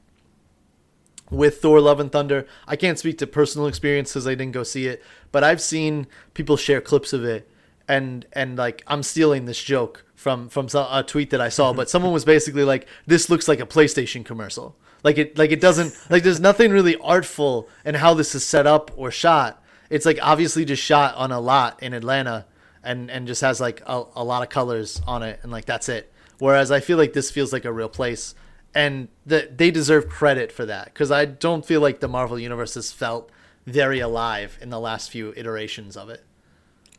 with 1.31 1.62
Thor 1.62 1.81
Love 1.81 2.01
and 2.01 2.11
Thunder. 2.11 2.44
I 2.66 2.75
can't 2.75 2.99
speak 2.99 3.18
to 3.18 3.29
personal 3.29 3.68
experience 3.68 4.12
cuz 4.12 4.27
I 4.27 4.35
didn't 4.35 4.51
go 4.51 4.64
see 4.64 4.88
it, 4.88 5.01
but 5.31 5.44
I've 5.44 5.61
seen 5.61 6.09
people 6.35 6.57
share 6.57 6.81
clips 6.81 7.12
of 7.12 7.25
it 7.25 7.49
and 7.87 8.27
and 8.33 8.59
like 8.59 8.83
I'm 8.88 9.05
stealing 9.05 9.44
this 9.44 9.62
joke 9.62 10.05
from 10.16 10.49
from 10.49 10.66
a 10.75 11.05
tweet 11.07 11.31
that 11.31 11.40
I 11.40 11.49
saw, 11.49 11.73
but 11.73 11.88
someone 11.94 12.12
was 12.12 12.25
basically 12.25 12.64
like 12.64 12.88
this 13.07 13.31
looks 13.31 13.46
like 13.46 13.61
a 13.61 13.64
PlayStation 13.64 14.25
commercial. 14.25 14.75
Like 15.05 15.18
it 15.18 15.38
like 15.38 15.53
it 15.53 15.61
doesn't 15.61 15.96
like 16.11 16.25
there's 16.25 16.40
nothing 16.40 16.73
really 16.73 16.96
artful 16.96 17.68
in 17.85 17.94
how 17.94 18.14
this 18.14 18.35
is 18.35 18.44
set 18.44 18.66
up 18.66 18.90
or 18.96 19.12
shot. 19.12 19.62
It's 19.88 20.05
like 20.05 20.18
obviously 20.20 20.64
just 20.64 20.83
shot 20.83 21.14
on 21.14 21.31
a 21.31 21.38
lot 21.38 21.81
in 21.81 21.92
Atlanta 21.94 22.46
and 22.83 23.11
and 23.11 23.27
just 23.27 23.40
has 23.40 23.61
like 23.61 23.83
a, 23.87 24.05
a 24.16 24.25
lot 24.25 24.43
of 24.43 24.49
colors 24.49 25.01
on 25.07 25.23
it 25.23 25.40
and 25.43 25.53
like 25.53 25.64
that's 25.66 25.88
it. 25.88 26.12
Whereas 26.38 26.71
I 26.71 26.81
feel 26.81 26.97
like 26.99 27.12
this 27.12 27.31
feels 27.31 27.53
like 27.53 27.64
a 27.64 27.73
real 27.73 27.88
place 27.88 28.35
and 28.75 29.09
that 29.27 29.59
they 29.59 29.71
deserve 29.71 30.09
credit 30.09 30.53
for 30.53 30.64
that 30.66 30.87
because 30.87 31.11
I 31.11 31.25
don't 31.25 31.66
feel 31.66 31.81
like 31.81 32.01
the 32.01 32.09
Marvel 32.09 32.38
universe 32.38 32.75
has 32.75 32.93
felt 32.93 33.31
very 33.66 34.01
alive 34.01 34.59
in 34.61 34.71
the 34.71 34.81
last 34.81 35.11
few 35.11 35.33
iterations 35.37 35.97
of 35.97 36.09
it. 36.09 36.25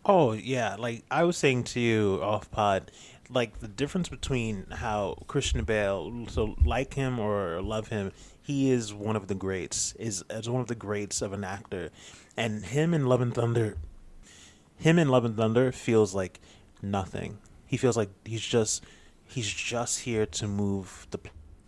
oh 0.06 0.32
yeah 0.34 0.76
like 0.76 1.04
i 1.12 1.24
was 1.24 1.38
saying 1.38 1.64
to 1.64 1.80
you 1.80 2.20
off 2.22 2.50
pod 2.52 2.92
like 3.30 3.60
the 3.60 3.68
difference 3.68 4.10
between 4.10 4.66
how 4.72 5.16
christian 5.28 5.64
bale 5.64 6.26
so 6.28 6.56
like 6.66 6.94
him 6.94 7.20
or 7.20 7.62
love 7.62 7.88
him 7.90 8.12
he 8.42 8.72
is 8.72 8.94
one 8.94 9.16
of 9.16 9.28
the 9.28 9.36
greats 9.36 9.94
is 10.00 10.24
as 10.30 10.50
one 10.50 10.62
of 10.62 10.68
the 10.68 10.76
greats 10.76 11.22
of 11.22 11.34
an 11.34 11.44
actor 11.44 11.90
and 12.38 12.66
him 12.66 12.94
in 12.94 13.06
love 13.06 13.22
and 13.22 13.34
thunder 13.36 13.78
him 14.82 15.00
in 15.00 15.10
Love 15.10 15.26
and 15.26 15.38
Thunder 15.38 15.72
feels 15.72 16.14
like 16.14 16.40
nothing. 16.82 17.38
He 17.66 17.78
feels 17.78 17.96
like 17.96 18.10
he's 18.26 18.42
just 18.42 18.84
he's 19.26 19.48
just 19.48 20.02
here 20.02 20.26
to 20.26 20.48
move 20.48 21.08
the 21.12 21.20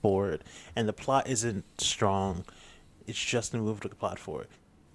board, 0.01 0.43
and 0.75 0.87
the 0.87 0.93
plot 0.93 1.27
isn't 1.27 1.63
strong. 1.79 2.45
It's 3.07 3.23
just 3.23 3.51
to 3.51 3.57
move 3.57 3.81
to 3.81 3.89
the 3.89 3.95
plot 3.95 4.19
forward. 4.19 4.47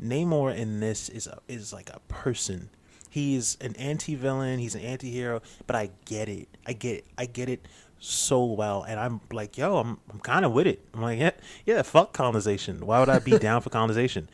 Namor 0.03 0.55
in 0.55 0.81
this 0.81 1.09
is 1.09 1.27
a, 1.27 1.39
is 1.49 1.73
like 1.73 1.91
a 1.91 2.01
person. 2.09 2.71
He's 3.11 3.57
an 3.61 3.75
anti-villain. 3.77 4.59
He's 4.59 4.75
an 4.75 4.83
anti-hero, 4.83 5.41
but 5.67 5.77
I 5.77 5.91
get 6.05 6.29
it. 6.29 6.49
I 6.67 6.75
get 6.75 6.97
it. 6.99 7.07
I 7.17 7.27
get 7.27 7.49
it 7.49 7.67
so 7.99 8.45
well, 8.45 8.83
and 8.83 9.01
I'm 9.01 9.21
like, 9.33 9.57
yo, 9.57 9.79
I'm 9.79 9.99
I'm 10.11 10.21
kind 10.21 10.45
of 10.45 10.53
with 10.53 10.67
it. 10.67 10.85
I'm 10.95 11.03
like, 11.03 11.19
yeah, 11.19 11.31
yeah, 11.67 11.83
fuck 11.83 12.13
colonization. 12.13 12.85
Why 12.87 13.01
would 13.01 13.09
I 13.09 13.19
be 13.19 13.39
down 13.49 13.61
for 13.63 13.71
colonization? 13.71 14.29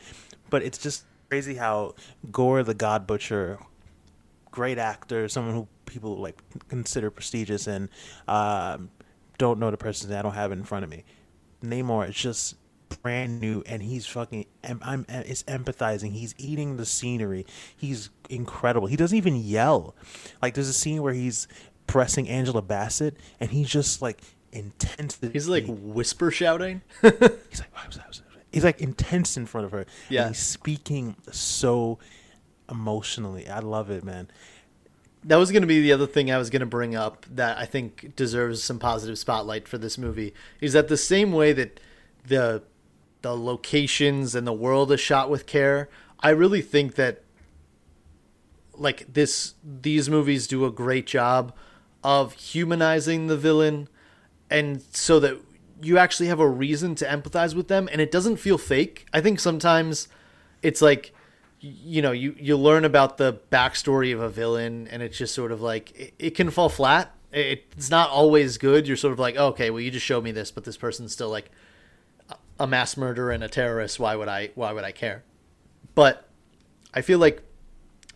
but 0.49 0.63
it's 0.63 0.77
just 0.77 1.03
crazy 1.29 1.55
how 1.55 1.95
Gore 2.31 2.63
the 2.63 2.73
God 2.73 3.07
Butcher, 3.07 3.59
great 4.55 4.77
actor, 4.77 5.27
someone 5.27 5.53
who 5.53 5.67
people 5.85 6.17
like 6.17 6.41
consider 6.69 7.11
prestigious 7.11 7.67
and 7.67 7.89
um, 8.27 8.89
don't 9.37 9.59
know 9.59 9.69
the 9.69 9.77
person. 9.77 10.11
I 10.13 10.21
don't 10.21 10.33
have 10.33 10.51
it 10.51 10.57
in 10.57 10.63
front 10.63 10.83
of 10.85 10.89
me. 10.89 11.03
Namor 11.63 12.07
is 12.09 12.15
just 12.15 12.55
brand 13.01 13.41
new 13.41 13.61
and 13.65 13.81
he's 13.81 14.05
fucking 14.05 14.45
I'm, 14.63 14.79
I'm 14.83 15.05
it's 15.09 15.41
empathizing 15.43 16.11
he's 16.13 16.35
eating 16.37 16.77
the 16.77 16.85
scenery 16.85 17.45
he's 17.75 18.11
incredible 18.29 18.87
he 18.87 18.95
doesn't 18.95 19.17
even 19.17 19.35
yell 19.35 19.95
like 20.41 20.53
there's 20.53 20.69
a 20.69 20.73
scene 20.73 21.01
where 21.01 21.13
he's 21.13 21.47
pressing 21.87 22.29
angela 22.29 22.61
bassett 22.61 23.17
and 23.39 23.49
he's 23.49 23.69
just 23.69 24.03
like 24.03 24.21
intense 24.51 25.17
He's 25.33 25.49
like 25.49 25.65
whisper 25.67 26.29
shouting. 26.31 26.83
he's 27.01 27.59
like 27.59 27.71
he's 28.51 28.63
like 28.63 28.79
intense 28.79 29.35
in 29.35 29.45
front 29.47 29.65
of 29.65 29.71
her 29.71 29.85
Yeah. 30.09 30.27
and 30.27 30.35
he's 30.35 30.43
speaking 30.43 31.15
so 31.31 31.97
emotionally 32.69 33.47
i 33.49 33.59
love 33.59 33.89
it 33.89 34.03
man 34.03 34.27
that 35.25 35.37
was 35.37 35.51
going 35.51 35.63
to 35.63 35.67
be 35.67 35.81
the 35.81 35.91
other 35.91 36.05
thing 36.05 36.31
I 36.31 36.37
was 36.37 36.51
going 36.51 36.59
to 36.59 36.67
bring 36.67 36.95
up 36.95 37.25
that 37.31 37.57
I 37.57 37.65
think 37.65 38.15
deserves 38.15 38.63
some 38.63 38.77
positive 38.77 39.17
spotlight 39.17 39.67
for 39.67 39.79
this 39.79 39.97
movie 39.97 40.35
is 40.61 40.73
that 40.73 40.87
the 40.87 40.97
same 40.97 41.31
way 41.31 41.51
that 41.51 41.79
the 42.27 42.63
the 43.23 43.35
locations 43.35 44.35
and 44.35 44.45
the 44.45 44.53
world 44.53 44.91
is 44.91 44.99
shot 44.99 45.31
with 45.31 45.47
care, 45.47 45.89
I 46.19 46.29
really 46.29 46.61
think 46.61 46.93
that 46.93 47.23
like 48.75 49.11
this 49.11 49.55
these 49.63 50.09
movies 50.11 50.45
do 50.45 50.63
a 50.63 50.71
great 50.71 51.07
job 51.07 51.53
of 52.03 52.33
humanizing 52.33 53.25
the 53.25 53.37
villain 53.37 53.89
and 54.51 54.83
so 54.91 55.19
that 55.19 55.39
you 55.81 55.97
actually 55.97 56.27
have 56.27 56.39
a 56.39 56.47
reason 56.47 56.93
to 56.93 57.05
empathize 57.05 57.55
with 57.55 57.67
them 57.67 57.89
and 57.91 57.99
it 57.99 58.11
doesn't 58.11 58.37
feel 58.37 58.59
fake. 58.59 59.07
I 59.11 59.21
think 59.21 59.39
sometimes 59.39 60.07
it's 60.61 60.83
like 60.83 61.11
you 61.65 62.01
know, 62.01 62.11
you 62.11 62.35
you 62.37 62.55
learn 62.57 62.85
about 62.85 63.17
the 63.17 63.39
backstory 63.51 64.13
of 64.13 64.21
a 64.21 64.29
villain 64.29 64.87
and 64.87 65.01
it's 65.01 65.17
just 65.17 65.33
sort 65.33 65.51
of 65.51 65.61
like 65.61 65.91
it, 65.99 66.13
it 66.19 66.29
can 66.31 66.51
fall 66.51 66.69
flat. 66.69 67.11
It, 67.31 67.65
it's 67.75 67.89
not 67.89 68.09
always 68.09 68.57
good. 68.59 68.87
You're 68.87 68.97
sort 68.97 69.13
of 69.13 69.19
like, 69.19 69.35
okay, 69.35 69.71
well 69.71 69.81
you 69.81 69.89
just 69.89 70.05
showed 70.05 70.23
me 70.23 70.31
this, 70.31 70.51
but 70.51 70.63
this 70.63 70.77
person's 70.77 71.11
still 71.11 71.29
like 71.29 71.49
a 72.59 72.67
mass 72.67 72.95
murderer 72.95 73.31
and 73.31 73.43
a 73.43 73.47
terrorist. 73.47 73.99
Why 73.99 74.15
would 74.15 74.27
I 74.27 74.51
why 74.53 74.73
would 74.73 74.83
I 74.83 74.91
care? 74.91 75.23
But 75.95 76.29
I 76.93 77.01
feel 77.01 77.17
like 77.17 77.41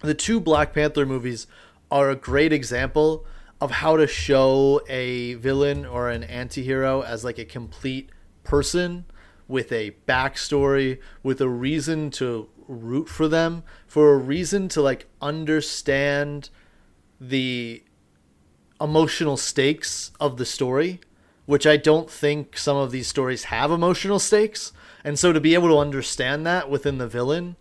the 0.01 0.13
two 0.13 0.39
Black 0.39 0.73
Panther 0.73 1.05
movies 1.05 1.47
are 1.89 2.11
a 2.11 2.15
great 2.15 2.53
example 2.53 3.25
of 3.59 3.71
how 3.71 3.97
to 3.97 4.05
show 4.05 4.79
a 4.87 5.33
villain 5.35 5.85
or 5.85 6.09
an 6.09 6.23
anti-hero 6.23 7.01
as 7.01 7.25
like 7.25 7.39
a 7.39 7.45
complete 7.45 8.09
person 8.43 9.05
with 9.47 9.71
a 9.71 9.95
backstory 10.07 10.99
with 11.23 11.41
a 11.41 11.49
reason 11.49 12.11
to 12.11 12.47
root 12.69 13.09
for 13.09 13.27
them 13.27 13.63
for 13.87 14.13
a 14.13 14.17
reason 14.17 14.69
to 14.69 14.81
like 14.81 15.07
understand 15.21 16.49
the 17.19 17.83
emotional 18.79 19.35
stakes 19.35 20.11
of 20.19 20.37
the 20.37 20.45
story 20.45 21.01
which 21.45 21.65
I 21.65 21.77
don't 21.77 22.09
think 22.09 22.57
some 22.57 22.77
of 22.77 22.91
these 22.91 23.07
stories 23.07 23.45
have 23.45 23.71
emotional 23.71 24.19
stakes 24.19 24.71
and 25.03 25.19
so 25.19 25.33
to 25.33 25.41
be 25.41 25.53
able 25.53 25.69
to 25.69 25.79
understand 25.79 26.45
that 26.45 26.69
within 26.69 26.99
the 26.99 27.07
villain 27.07 27.57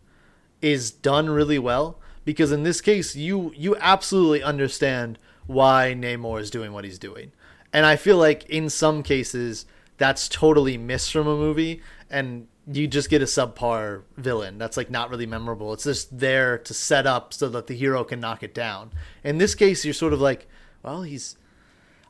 is 0.61 0.91
done 0.91 1.31
really 1.31 1.59
well 1.59 1.99
because 2.25 2.53
in 2.53 2.63
this 2.63 2.81
case 2.81 3.17
you 3.17 3.53
you 3.57 3.75
absolutely 3.77 4.43
understand 4.43 5.19
why 5.49 5.95
Namor 5.97 6.41
is 6.41 6.51
doing 6.51 6.73
what 6.73 6.85
he's 6.85 6.99
doing. 6.99 7.33
And 7.73 7.85
I 7.85 7.97
feel 7.97 8.19
like 8.19 8.49
in 8.49 8.71
some 8.71 9.03
cases 9.03 9.67
that's 9.97 10.29
totally 10.29 10.79
missed 10.79 11.11
from 11.11 11.27
a 11.27 11.35
movie 11.35 11.83
and 12.09 12.47
you 12.71 12.87
just 12.87 13.09
get 13.09 13.23
a 13.23 13.27
subpar 13.27 14.03
villain 14.17 14.59
that's 14.59 14.77
like 14.77 14.91
not 14.91 15.11
really 15.11 15.27
memorable. 15.27 15.73
It's 15.73 15.85
just 15.85 16.19
there 16.19 16.59
to 16.59 16.75
set 16.75 17.07
up 17.07 17.33
so 17.33 17.49
that 17.49 17.67
the 17.67 17.75
hero 17.75 18.05
can 18.05 18.21
knock 18.21 18.43
it 18.43 18.55
down. 18.55 18.93
In 19.25 19.39
this 19.39 19.55
case 19.55 19.85
you're 19.85 19.95
sort 19.95 20.13
of 20.13 20.21
like, 20.21 20.47
well, 20.83 21.03
he's 21.03 21.37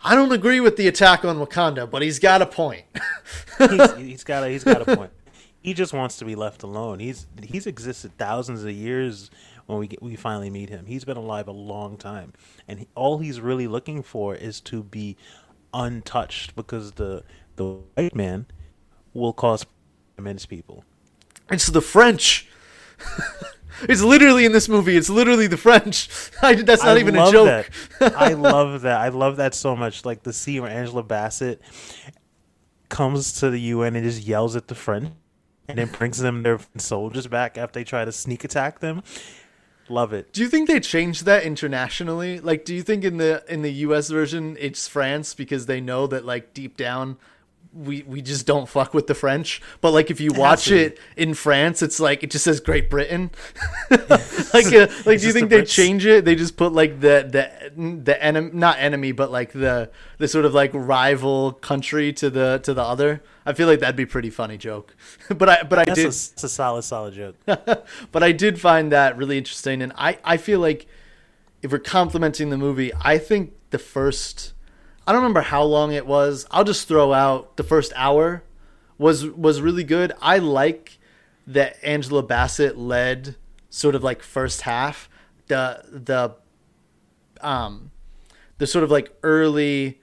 I 0.03 0.15
don't 0.15 0.33
agree 0.33 0.61
with 0.61 0.77
the 0.77 0.87
attack 0.87 1.25
on 1.25 1.39
Wakanda, 1.39 1.91
but 1.91 2.03
he's 2.03 2.19
got 2.19 2.41
a 2.43 2.47
point. 2.47 2.85
he's, 3.59 3.95
he's 3.97 4.25
got 4.25 4.45
a, 4.45 4.49
he's 4.49 4.65
got 4.65 4.87
a 4.87 4.97
point. 4.97 5.13
He 5.61 5.75
just 5.75 5.93
wants 5.93 6.19
to 6.19 6.25
be 6.25 6.37
left 6.37 6.63
alone. 6.63 7.01
He's 7.01 7.27
he's 7.43 7.67
existed 7.67 8.17
thousands 8.17 8.63
of 8.63 8.71
years 8.71 9.31
when 9.67 9.79
we 9.79 9.89
get, 9.89 10.01
we 10.01 10.15
finally 10.15 10.51
meet 10.51 10.71
him. 10.71 10.87
He's 10.87 11.05
been 11.05 11.17
alive 11.17 11.49
a 11.49 11.53
long 11.53 11.97
time, 11.97 12.33
and 12.69 12.79
he, 12.79 12.89
all 12.95 13.19
he's 13.19 13.41
really 13.41 13.67
looking 13.67 14.03
for 14.03 14.35
is 14.35 14.61
to 14.63 14.83
be 14.85 15.17
untouched 15.75 16.55
because 16.55 16.93
the 16.93 17.25
the 17.57 17.81
white 17.97 18.15
man 18.15 18.47
will 19.13 19.33
cause 19.33 19.67
immense 20.19 20.47
people. 20.47 20.85
It's 21.51 21.69
the 21.69 21.81
French. 21.81 22.49
it's 23.83 24.03
literally 24.03 24.45
in 24.45 24.53
this 24.53 24.69
movie. 24.69 24.97
It's 24.97 25.09
literally 25.09 25.47
the 25.47 25.57
French. 25.57 26.09
I, 26.43 26.55
that's 26.55 26.85
not 26.85 26.97
I 26.97 27.01
even 27.01 27.17
a 27.17 27.21
love 27.21 27.33
joke. 27.33 27.71
That. 28.01 28.17
I 28.17 28.35
love 28.35 28.83
that. 28.83 29.01
I 29.01 29.09
love 29.09 29.37
that 29.37 29.55
so 29.55 29.75
much. 29.77 30.05
Like 30.05 30.23
the 30.23 30.33
scene 30.33 30.63
where 30.63 30.71
Angela 30.71 31.03
Bassett 31.03 31.63
comes 32.89 33.33
to 33.41 33.51
the 33.51 33.61
UN 33.61 33.97
and 33.97 34.05
just 34.05 34.27
yells 34.27 34.57
at 34.57 34.69
the 34.69 34.75
French, 34.75 35.13
and 35.69 35.79
then 35.79 35.89
brings 35.89 36.19
them 36.19 36.43
their 36.43 36.59
soldiers 36.77 37.27
back 37.27 37.59
after 37.59 37.81
they 37.81 37.85
try 37.85 38.05
to 38.05 38.13
sneak 38.13 38.45
attack 38.45 38.81
them. 38.81 39.03
Love 39.91 40.13
it. 40.13 40.33
Do 40.33 40.43
you 40.43 40.49
think 40.49 40.69
they 40.69 40.81
changed 40.81 41.25
that 41.25 41.45
internationally? 41.45 42.41
Like, 42.41 42.65
do 42.65 42.75
you 42.75 42.83
think 42.83 43.05
in 43.05 43.17
the 43.17 43.43
in 43.49 43.63
the 43.63 43.73
U.S. 43.73 44.11
version 44.11 44.57
it's 44.61 44.87
France 44.87 45.35
because 45.35 45.67
they 45.67 45.81
know 45.81 46.07
that 46.07 46.27
like 46.27 46.53
deep 46.53 46.77
down 46.77 47.17
we 47.79 48.03
we 48.03 48.21
just 48.21 48.47
don't 48.47 48.69
fuck 48.69 48.93
with 48.93 49.07
the 49.07 49.15
French? 49.15 49.63
But 49.81 49.93
like 49.93 50.11
if 50.11 50.21
you 50.21 50.33
watch 50.33 50.71
it 50.71 50.99
in 51.17 51.35
France, 51.35 51.83
it's 51.83 52.01
like 52.01 52.23
it 52.23 52.31
just 52.31 52.45
says 52.45 52.61
Great 52.61 52.91
Britain. 52.91 53.31
like, 53.91 54.73
uh, 54.73 54.89
like 55.07 55.21
do 55.21 55.27
you 55.27 55.33
think 55.33 55.49
the 55.49 55.57
they 55.57 55.63
Brits. 55.63 55.71
change 55.73 56.05
it? 56.05 56.25
They 56.25 56.35
just 56.35 56.57
put 56.57 56.73
like 56.73 57.01
the 57.01 57.29
the 57.31 58.03
the 58.03 58.23
enemy, 58.23 58.51
not 58.53 58.79
enemy, 58.79 59.13
but 59.13 59.31
like 59.31 59.53
the 59.53 59.91
the 60.19 60.29
sort 60.29 60.45
of 60.45 60.55
like 60.55 60.71
rival 60.75 61.53
country 61.53 62.13
to 62.15 62.31
the 62.31 62.61
to 62.65 62.75
the 62.75 62.83
other. 62.83 63.23
I 63.47 63.53
feel 63.53 63.67
like 63.69 63.81
that'd 63.81 63.97
be 63.97 64.03
a 64.03 64.07
pretty 64.07 64.31
funny 64.31 64.59
joke. 64.59 64.95
but 65.29 65.49
I 65.49 65.63
but 65.63 65.79
I 65.79 65.85
That's 65.85 65.97
did 65.97 66.05
a, 66.05 66.09
that's 66.09 66.45
a 66.45 66.49
solid, 66.49 66.83
solid 66.83 67.15
joke. 67.15 67.37
but 67.47 68.23
I 68.23 68.33
did 68.33 68.61
find 68.61 68.93
that 68.93 69.17
really 69.17 69.39
interesting, 69.39 69.83
and 69.83 69.93
I 69.97 70.19
I 70.25 70.37
feel 70.37 70.61
like 70.61 70.87
if 71.63 71.73
we're 71.73 71.79
complimenting 71.79 72.51
the 72.51 72.59
movie, 72.59 72.93
I 73.01 73.19
think 73.19 73.53
the 73.71 73.79
first 73.79 74.53
I 75.09 75.13
don't 75.13 75.23
remember 75.23 75.41
how 75.41 75.63
long 75.63 75.95
it 75.95 76.07
was. 76.07 76.47
I'll 76.51 76.65
just 76.65 76.87
throw 76.87 77.15
out 77.15 77.57
the 77.57 77.63
first 77.63 77.95
hour 77.97 78.43
was 78.99 79.25
was 79.25 79.63
really 79.63 79.83
good. 79.83 80.13
I 80.21 80.37
like 80.37 80.99
that 81.47 81.79
Angela 81.83 82.23
Bassett 82.23 82.77
led 82.77 83.37
sort 83.71 83.95
of 83.95 84.05
like 84.05 84.23
first 84.23 84.61
half. 84.61 85.09
The 85.47 85.83
the 85.91 86.37
um 87.41 87.91
the 88.59 88.67
sort 88.67 88.85
of 88.85 88.91
like 88.91 89.17
early 89.23 89.99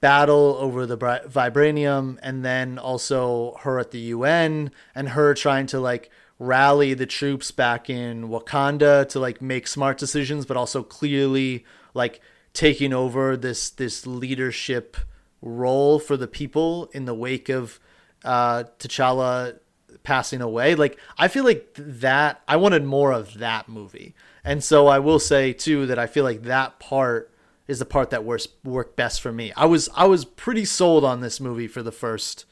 battle 0.00 0.56
over 0.58 0.86
the 0.86 0.96
vibranium 0.96 2.18
and 2.22 2.42
then 2.42 2.78
also 2.78 3.58
her 3.60 3.78
at 3.78 3.90
the 3.90 3.98
UN 3.98 4.70
and 4.94 5.10
her 5.10 5.34
trying 5.34 5.66
to 5.66 5.80
like 5.80 6.10
rally 6.38 6.94
the 6.94 7.04
troops 7.04 7.50
back 7.50 7.90
in 7.90 8.30
Wakanda 8.30 9.06
to 9.10 9.20
like 9.20 9.42
make 9.42 9.66
smart 9.66 9.98
decisions 9.98 10.46
but 10.46 10.56
also 10.56 10.82
clearly 10.82 11.66
like 11.92 12.22
taking 12.56 12.92
over 12.92 13.36
this 13.36 13.70
this 13.70 14.06
leadership 14.06 14.96
role 15.42 15.98
for 15.98 16.16
the 16.16 16.26
people 16.26 16.88
in 16.92 17.04
the 17.04 17.14
wake 17.14 17.48
of 17.48 17.78
uh 18.24 18.64
T'Challa 18.78 19.58
passing 20.02 20.40
away 20.40 20.74
like 20.74 20.98
I 21.18 21.28
feel 21.28 21.44
like 21.44 21.72
that 21.76 22.42
I 22.48 22.56
wanted 22.56 22.84
more 22.84 23.12
of 23.12 23.38
that 23.38 23.68
movie 23.68 24.14
and 24.42 24.64
so 24.64 24.86
I 24.86 25.00
will 25.00 25.18
say 25.18 25.52
too 25.52 25.86
that 25.86 25.98
I 25.98 26.06
feel 26.06 26.24
like 26.24 26.42
that 26.44 26.78
part 26.78 27.30
is 27.68 27.78
the 27.78 27.84
part 27.84 28.10
that 28.10 28.24
works 28.24 28.48
worked 28.64 28.96
best 28.96 29.20
for 29.20 29.32
me. 29.32 29.52
I 29.56 29.66
was 29.66 29.88
I 29.94 30.06
was 30.06 30.24
pretty 30.24 30.64
sold 30.64 31.04
on 31.04 31.20
this 31.20 31.40
movie 31.40 31.66
for 31.66 31.82
the 31.82 31.92
first 31.92 32.44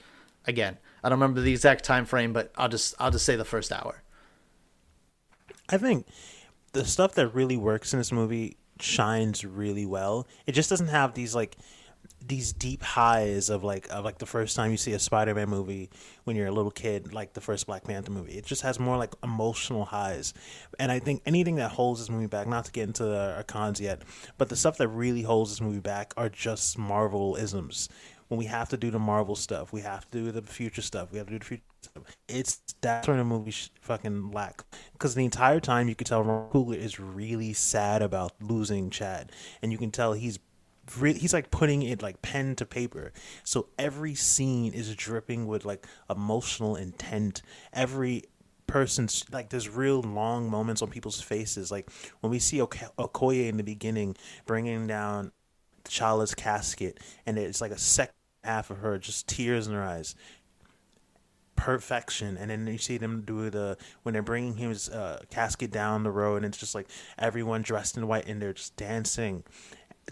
again. 0.44 0.78
I 1.02 1.08
don't 1.08 1.18
remember 1.18 1.40
the 1.40 1.52
exact 1.52 1.84
time 1.84 2.04
frame, 2.04 2.32
but 2.32 2.52
I'll 2.56 2.68
just 2.68 2.94
I'll 2.98 3.10
just 3.10 3.24
say 3.24 3.36
the 3.36 3.44
first 3.44 3.72
hour. 3.72 4.02
I 5.68 5.78
think 5.78 6.06
the 6.72 6.84
stuff 6.84 7.14
that 7.14 7.28
really 7.28 7.56
works 7.56 7.92
in 7.92 8.00
this 8.00 8.12
movie 8.12 8.56
shines 8.84 9.44
really 9.44 9.86
well. 9.86 10.26
It 10.46 10.52
just 10.52 10.70
doesn't 10.70 10.88
have 10.88 11.14
these 11.14 11.34
like 11.34 11.56
these 12.26 12.52
deep 12.52 12.82
highs 12.82 13.50
of 13.50 13.64
like 13.64 13.86
of 13.90 14.04
like 14.04 14.18
the 14.18 14.26
first 14.26 14.56
time 14.56 14.70
you 14.70 14.76
see 14.76 14.92
a 14.92 14.98
Spider-Man 14.98 15.48
movie 15.48 15.90
when 16.24 16.36
you're 16.36 16.46
a 16.46 16.52
little 16.52 16.70
kid, 16.70 17.12
like 17.12 17.34
the 17.34 17.40
first 17.40 17.66
Black 17.66 17.84
Panther 17.84 18.12
movie. 18.12 18.32
It 18.32 18.46
just 18.46 18.62
has 18.62 18.78
more 18.78 18.96
like 18.96 19.14
emotional 19.22 19.84
highs. 19.84 20.32
And 20.78 20.90
I 20.90 20.98
think 20.98 21.22
anything 21.26 21.56
that 21.56 21.70
holds 21.70 22.00
this 22.00 22.10
movie 22.10 22.26
back, 22.26 22.46
not 22.46 22.64
to 22.66 22.72
get 22.72 22.84
into 22.88 23.04
our 23.06 23.40
uh, 23.40 23.42
cons 23.42 23.80
yet, 23.80 24.02
but 24.38 24.48
the 24.48 24.56
stuff 24.56 24.78
that 24.78 24.88
really 24.88 25.22
holds 25.22 25.50
this 25.50 25.60
movie 25.60 25.80
back 25.80 26.14
are 26.16 26.28
just 26.28 26.78
Marvel 26.78 27.36
isms. 27.36 27.88
When 28.28 28.38
we 28.38 28.46
have 28.46 28.70
to 28.70 28.76
do 28.76 28.90
the 28.90 28.98
Marvel 28.98 29.36
stuff, 29.36 29.72
we 29.72 29.82
have 29.82 30.10
to 30.10 30.24
do 30.24 30.32
the 30.32 30.42
future 30.42 30.82
stuff. 30.82 31.12
We 31.12 31.18
have 31.18 31.26
to 31.26 31.34
do 31.34 31.38
the 31.38 31.44
future. 31.44 31.64
It's 32.28 32.62
that's 32.80 33.08
where 33.08 33.16
the 33.16 33.24
movie 33.24 33.54
fucking 33.80 34.30
lack. 34.30 34.64
Because 34.92 35.14
the 35.14 35.24
entire 35.24 35.60
time 35.60 35.88
you 35.88 35.94
can 35.94 36.06
tell 36.06 36.22
Ron 36.22 36.50
Coogler 36.50 36.76
is 36.76 37.00
really 37.00 37.52
sad 37.52 38.02
about 38.02 38.32
losing 38.40 38.90
Chad, 38.90 39.32
and 39.62 39.72
you 39.72 39.78
can 39.78 39.90
tell 39.90 40.12
he's 40.12 40.38
he's 41.02 41.32
like 41.32 41.50
putting 41.50 41.82
it 41.82 42.02
like 42.02 42.22
pen 42.22 42.56
to 42.56 42.66
paper. 42.66 43.12
So 43.42 43.68
every 43.78 44.14
scene 44.14 44.72
is 44.74 44.94
dripping 44.94 45.46
with 45.46 45.64
like 45.64 45.86
emotional 46.10 46.76
intent. 46.76 47.42
Every 47.72 48.24
person's 48.66 49.24
like 49.30 49.50
there's 49.50 49.68
real 49.68 50.00
long 50.02 50.50
moments 50.50 50.82
on 50.82 50.88
people's 50.90 51.20
faces. 51.20 51.70
Like 51.70 51.90
when 52.20 52.30
we 52.30 52.38
see 52.38 52.60
Ok- 52.60 52.86
Okoye 52.98 53.48
in 53.48 53.56
the 53.56 53.64
beginning 53.64 54.16
bringing 54.46 54.86
down 54.86 55.32
T'Challa's 55.84 56.34
casket, 56.34 56.98
and 57.26 57.38
it's 57.38 57.60
like 57.60 57.72
a 57.72 57.78
second 57.78 58.14
half 58.42 58.70
of 58.70 58.78
her 58.78 58.98
just 58.98 59.28
tears 59.28 59.66
in 59.66 59.74
her 59.74 59.82
eyes. 59.82 60.14
Perfection, 61.56 62.36
and 62.36 62.50
then 62.50 62.66
you 62.66 62.78
see 62.78 62.98
them 62.98 63.22
do 63.24 63.50
the 63.50 63.76
when 64.02 64.12
they're 64.12 64.22
bringing 64.22 64.56
his 64.56 64.88
uh, 64.88 65.20
casket 65.30 65.70
down 65.70 66.02
the 66.02 66.10
road, 66.10 66.36
and 66.36 66.46
it's 66.46 66.58
just 66.58 66.74
like 66.74 66.88
everyone 67.18 67.62
dressed 67.62 67.96
in 67.96 68.06
white 68.06 68.26
and 68.26 68.40
they're 68.40 68.52
just 68.52 68.76
dancing 68.76 69.44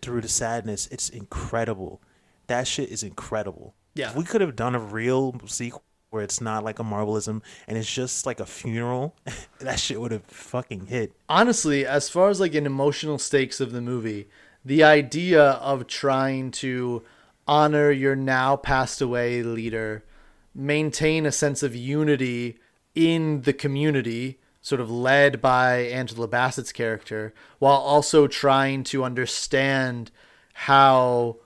through 0.00 0.20
the 0.20 0.28
sadness. 0.28 0.88
It's 0.90 1.08
incredible. 1.08 2.00
That 2.46 2.66
shit 2.66 2.90
is 2.90 3.02
incredible. 3.02 3.74
Yeah. 3.94 4.10
If 4.10 4.16
we 4.16 4.24
could 4.24 4.40
have 4.40 4.56
done 4.56 4.74
a 4.74 4.78
real 4.80 5.34
sequel 5.46 5.82
where 6.10 6.22
it's 6.22 6.40
not 6.40 6.62
like 6.62 6.78
a 6.78 6.82
Marvelism 6.84 7.40
and 7.66 7.78
it's 7.78 7.92
just 7.92 8.26
like 8.26 8.40
a 8.40 8.46
funeral, 8.46 9.16
that 9.60 9.80
shit 9.80 10.00
would 10.00 10.12
have 10.12 10.24
fucking 10.24 10.86
hit. 10.86 11.12
honestly, 11.28 11.86
as 11.86 12.08
far 12.08 12.28
as 12.28 12.40
like 12.40 12.54
an 12.54 12.66
emotional 12.66 13.18
stakes 13.18 13.60
of 13.60 13.72
the 13.72 13.80
movie, 13.80 14.28
the 14.64 14.84
idea 14.84 15.42
of 15.42 15.86
trying 15.86 16.50
to 16.50 17.02
honor 17.48 17.90
your 17.90 18.14
now 18.14 18.56
passed 18.56 19.00
away 19.00 19.42
leader, 19.42 20.04
maintain 20.54 21.26
a 21.26 21.32
sense 21.32 21.62
of 21.62 21.74
unity 21.74 22.58
in 22.94 23.42
the 23.42 23.52
community, 23.52 24.38
sort 24.60 24.80
of 24.80 24.90
led 24.90 25.40
by 25.40 25.78
Angela 25.78 26.28
Bassett's 26.28 26.72
character, 26.72 27.32
while 27.58 27.78
also 27.78 28.26
trying 28.26 28.84
to 28.84 29.04
understand 29.04 30.10
how 30.52 31.36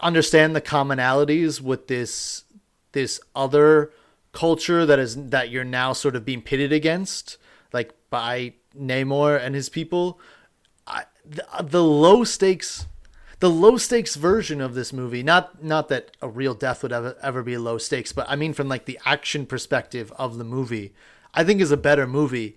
understand 0.00 0.54
the 0.54 0.60
commonalities 0.60 1.60
with 1.60 1.88
this 1.88 2.44
this 2.92 3.20
other 3.34 3.90
culture 4.32 4.86
that 4.86 4.98
is 4.98 5.16
that 5.16 5.50
you're 5.50 5.64
now 5.64 5.92
sort 5.92 6.14
of 6.14 6.24
being 6.24 6.42
pitted 6.42 6.72
against 6.72 7.38
like 7.72 7.92
by 8.10 8.54
Namor 8.78 9.40
and 9.40 9.54
his 9.54 9.68
people. 9.68 10.20
I, 10.86 11.04
the, 11.24 11.44
the 11.60 11.82
low 11.82 12.24
stakes 12.24 12.86
the 13.40 13.50
low 13.50 13.76
stakes 13.76 14.16
version 14.16 14.60
of 14.60 14.74
this 14.74 14.92
movie 14.92 15.22
not 15.22 15.62
not 15.62 15.88
that 15.88 16.10
a 16.20 16.28
real 16.28 16.54
death 16.54 16.82
would 16.82 16.92
ever 16.92 17.16
ever 17.22 17.42
be 17.42 17.56
low 17.56 17.78
stakes 17.78 18.12
but 18.12 18.28
I 18.28 18.36
mean 18.36 18.52
from 18.52 18.68
like 18.68 18.84
the 18.84 18.98
action 19.04 19.46
perspective 19.46 20.12
of 20.16 20.38
the 20.38 20.44
movie 20.44 20.94
I 21.34 21.44
think 21.44 21.60
is 21.60 21.72
a 21.72 21.76
better 21.76 22.06
movie 22.06 22.56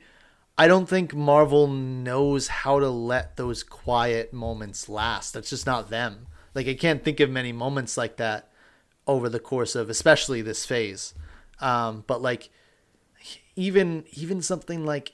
I 0.58 0.68
don't 0.68 0.90
think 0.90 1.16
Marvel 1.16 1.68
knows 1.68 2.48
how 2.48 2.80
to 2.80 2.90
let 2.90 3.38
those 3.38 3.64
quiet 3.64 4.34
moments 4.34 4.90
last 4.90 5.34
that's 5.34 5.50
just 5.50 5.66
not 5.66 5.90
them 5.90 6.28
like 6.54 6.68
I 6.68 6.74
can't 6.74 7.04
think 7.04 7.20
of 7.20 7.30
many 7.30 7.52
moments 7.52 7.98
like 7.98 8.18
that 8.18 8.52
over 9.08 9.30
the 9.30 9.40
course 9.40 9.76
of 9.76 9.90
especially 9.90 10.42
this 10.42 10.66
phase. 10.66 11.14
Um, 11.60 12.04
but 12.08 12.22
like 12.22 12.50
even 13.56 14.06
even 14.14 14.42
something 14.42 14.86
like 14.86 15.14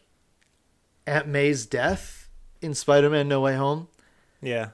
Aunt 1.06 1.28
May's 1.28 1.66
death 1.66 2.30
in 2.62 2.74
Spider-Man 2.74 3.28
No 3.28 3.42
Way 3.42 3.56
Home, 3.56 3.88
Yeah. 4.42 4.70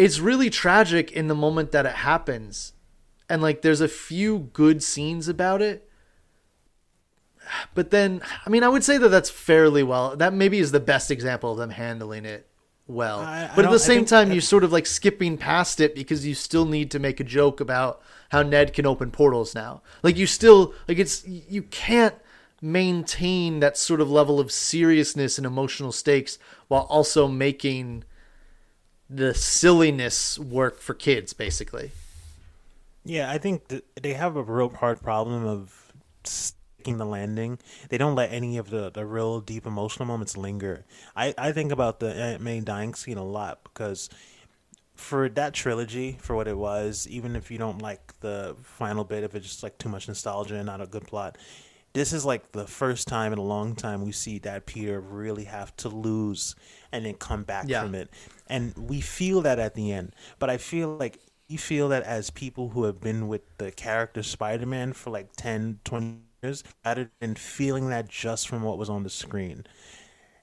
It's 0.00 0.18
really 0.18 0.50
tragic 0.50 1.12
in 1.12 1.28
the 1.28 1.34
moment 1.34 1.72
that 1.72 1.86
it 1.86 1.92
happens. 1.96 2.72
And 3.28 3.42
like 3.42 3.62
there's 3.62 3.80
a 3.80 3.88
few 3.88 4.50
good 4.52 4.82
scenes 4.82 5.28
about 5.28 5.62
it. 5.62 5.88
But 7.74 7.90
then 7.90 8.22
I 8.46 8.50
mean 8.50 8.62
I 8.64 8.68
would 8.68 8.84
say 8.84 8.98
that 8.98 9.08
that's 9.08 9.30
fairly 9.30 9.82
well 9.82 10.16
that 10.16 10.32
maybe 10.32 10.58
is 10.58 10.72
the 10.72 10.80
best 10.80 11.10
example 11.10 11.52
of 11.52 11.58
them 11.58 11.70
handling 11.70 12.24
it 12.24 12.46
well. 12.86 13.20
I- 13.20 13.44
I 13.44 13.50
but 13.56 13.64
at 13.64 13.70
the 13.70 13.78
same 13.78 14.04
time 14.04 14.32
you're 14.32 14.40
sort 14.40 14.64
of 14.64 14.72
like 14.72 14.86
skipping 14.86 15.36
past 15.36 15.80
it 15.80 15.94
because 15.94 16.26
you 16.26 16.34
still 16.34 16.64
need 16.64 16.90
to 16.92 16.98
make 16.98 17.20
a 17.20 17.24
joke 17.24 17.60
about 17.60 18.00
how 18.30 18.42
Ned 18.42 18.72
can 18.72 18.86
open 18.86 19.10
portals 19.10 19.54
now. 19.54 19.82
Like 20.02 20.16
you 20.16 20.26
still 20.26 20.74
like 20.88 20.98
it's 20.98 21.26
you 21.26 21.62
can't 21.62 22.14
maintain 22.62 23.60
that 23.60 23.76
sort 23.78 24.00
of 24.00 24.10
level 24.10 24.38
of 24.38 24.52
seriousness 24.52 25.38
and 25.38 25.46
emotional 25.46 25.92
stakes 25.92 26.38
while 26.68 26.82
also 26.82 27.26
making 27.26 28.04
the 29.10 29.34
silliness 29.34 30.38
work 30.38 30.80
for 30.80 30.94
kids 30.94 31.32
basically. 31.32 31.90
Yeah, 33.04 33.30
I 33.30 33.38
think 33.38 33.68
th- 33.68 33.84
they 34.00 34.14
have 34.14 34.36
a 34.36 34.42
real 34.42 34.68
hard 34.68 35.02
problem 35.02 35.44
of 35.44 35.92
sticking 36.24 36.98
the 36.98 37.06
landing. 37.06 37.58
They 37.88 37.98
don't 37.98 38.14
let 38.14 38.32
any 38.32 38.56
of 38.56 38.70
the, 38.70 38.90
the 38.90 39.04
real 39.04 39.40
deep 39.40 39.66
emotional 39.66 40.06
moments 40.06 40.36
linger. 40.36 40.84
I, 41.16 41.34
I 41.36 41.52
think 41.52 41.72
about 41.72 42.00
the 42.00 42.38
May 42.40 42.60
dying 42.60 42.94
scene 42.94 43.16
a 43.16 43.24
lot 43.24 43.64
because 43.64 44.10
for 44.94 45.28
that 45.30 45.54
trilogy, 45.54 46.18
for 46.20 46.36
what 46.36 46.46
it 46.46 46.56
was, 46.56 47.08
even 47.08 47.34
if 47.34 47.50
you 47.50 47.58
don't 47.58 47.80
like 47.80 48.14
the 48.20 48.54
final 48.62 49.02
bit, 49.02 49.24
if 49.24 49.34
it's 49.34 49.46
just 49.46 49.62
like 49.62 49.78
too 49.78 49.88
much 49.88 50.06
nostalgia 50.08 50.56
and 50.56 50.66
not 50.66 50.82
a 50.82 50.86
good 50.86 51.06
plot, 51.06 51.38
this 51.92 52.12
is 52.12 52.24
like 52.24 52.52
the 52.52 52.66
first 52.66 53.08
time 53.08 53.32
in 53.32 53.38
a 53.38 53.42
long 53.42 53.74
time 53.74 54.04
we 54.04 54.12
see 54.12 54.38
that 54.40 54.66
Peter 54.66 55.00
really 55.00 55.44
have 55.44 55.74
to 55.76 55.88
lose 55.88 56.54
and 56.92 57.04
then 57.04 57.14
come 57.14 57.42
back 57.42 57.66
Yeah. 57.68 57.82
from 57.82 57.94
it. 57.94 58.10
And 58.46 58.76
we 58.76 59.00
feel 59.00 59.40
that 59.42 59.58
at 59.58 59.74
the 59.74 59.92
end. 59.92 60.14
But 60.38 60.50
I 60.50 60.56
feel 60.56 60.96
like 60.96 61.18
you 61.48 61.58
feel 61.58 61.88
that 61.88 62.04
as 62.04 62.30
people 62.30 62.68
who 62.70 62.84
have 62.84 63.00
been 63.00 63.26
with 63.26 63.42
the 63.58 63.72
character 63.72 64.22
Spider-Man 64.22 64.92
for 64.92 65.10
like 65.10 65.30
10, 65.36 65.80
20 65.84 66.18
years, 66.42 66.62
rather 66.84 67.10
than 67.20 67.34
feeling 67.34 67.90
that 67.90 68.08
just 68.08 68.48
from 68.48 68.62
what 68.62 68.78
was 68.78 68.88
on 68.88 69.02
the 69.02 69.10
screen. 69.10 69.66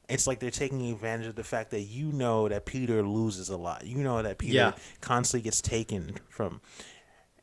It's 0.09 0.27
like 0.27 0.39
they're 0.39 0.51
taking 0.51 0.89
advantage 0.91 1.27
of 1.27 1.35
the 1.35 1.43
fact 1.43 1.71
that 1.71 1.81
you 1.81 2.11
know 2.11 2.47
that 2.47 2.65
Peter 2.65 3.03
loses 3.03 3.49
a 3.49 3.57
lot. 3.57 3.85
You 3.85 3.97
know 4.03 4.21
that 4.21 4.37
Peter 4.37 4.53
Yeah. 4.53 4.73
constantly 5.01 5.43
gets 5.43 5.61
taken 5.61 6.17
from 6.29 6.61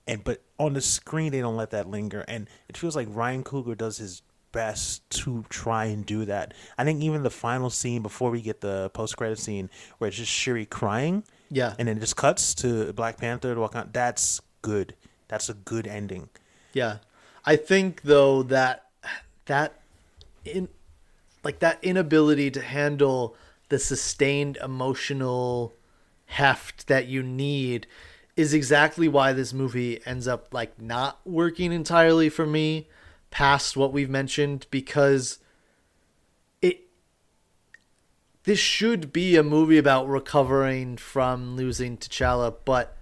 and 0.06 0.22
but 0.24 0.42
on 0.58 0.74
the 0.74 0.80
screen 0.80 1.32
they 1.32 1.40
don't 1.40 1.56
let 1.56 1.70
that 1.70 1.88
linger 1.88 2.24
and 2.28 2.48
it 2.68 2.76
feels 2.76 2.94
like 2.96 3.08
Ryan 3.10 3.42
Coogler 3.44 3.76
does 3.76 3.96
his 3.98 4.22
best 4.52 5.08
to 5.10 5.44
try 5.48 5.86
and 5.86 6.06
do 6.06 6.24
that. 6.26 6.54
I 6.78 6.84
think 6.84 7.02
even 7.02 7.22
the 7.24 7.30
final 7.30 7.70
scene 7.70 8.02
before 8.02 8.30
we 8.30 8.40
get 8.40 8.60
the 8.60 8.90
post 8.90 9.16
credit 9.16 9.38
scene 9.38 9.68
where 9.98 10.08
it's 10.08 10.16
just 10.16 10.30
Shuri 10.30 10.64
crying 10.66 11.24
Yeah. 11.50 11.74
and 11.78 11.88
then 11.88 11.96
it 11.96 12.00
just 12.00 12.16
cuts 12.16 12.54
to 12.56 12.92
Black 12.92 13.18
Panther 13.18 13.54
to 13.54 13.60
walk 13.60 13.74
on 13.74 13.90
that's 13.92 14.40
good. 14.62 14.94
That's 15.28 15.48
a 15.48 15.54
good 15.54 15.86
ending. 15.88 16.28
Yeah. 16.72 16.98
I 17.44 17.56
think 17.56 18.02
though 18.02 18.42
that 18.44 18.86
that 19.46 19.80
in 20.44 20.68
like 21.42 21.58
that 21.58 21.78
inability 21.82 22.50
to 22.52 22.60
handle 22.62 23.34
the 23.70 23.78
sustained 23.78 24.56
emotional 24.62 25.72
heft 26.26 26.86
that 26.86 27.06
you 27.06 27.22
need 27.22 27.86
is 28.36 28.52
exactly 28.52 29.08
why 29.08 29.32
this 29.32 29.52
movie 29.52 30.00
ends 30.06 30.26
up 30.26 30.52
like 30.52 30.80
not 30.80 31.20
working 31.24 31.72
entirely 31.72 32.28
for 32.28 32.46
me 32.46 32.88
past 33.30 33.76
what 33.76 33.92
we've 33.92 34.10
mentioned 34.10 34.66
because 34.70 35.38
it 36.60 36.88
this 38.44 38.58
should 38.58 39.12
be 39.12 39.36
a 39.36 39.42
movie 39.42 39.78
about 39.78 40.08
recovering 40.08 40.96
from 40.96 41.56
losing 41.56 41.96
T'Challa, 41.96 42.54
but 42.64 42.96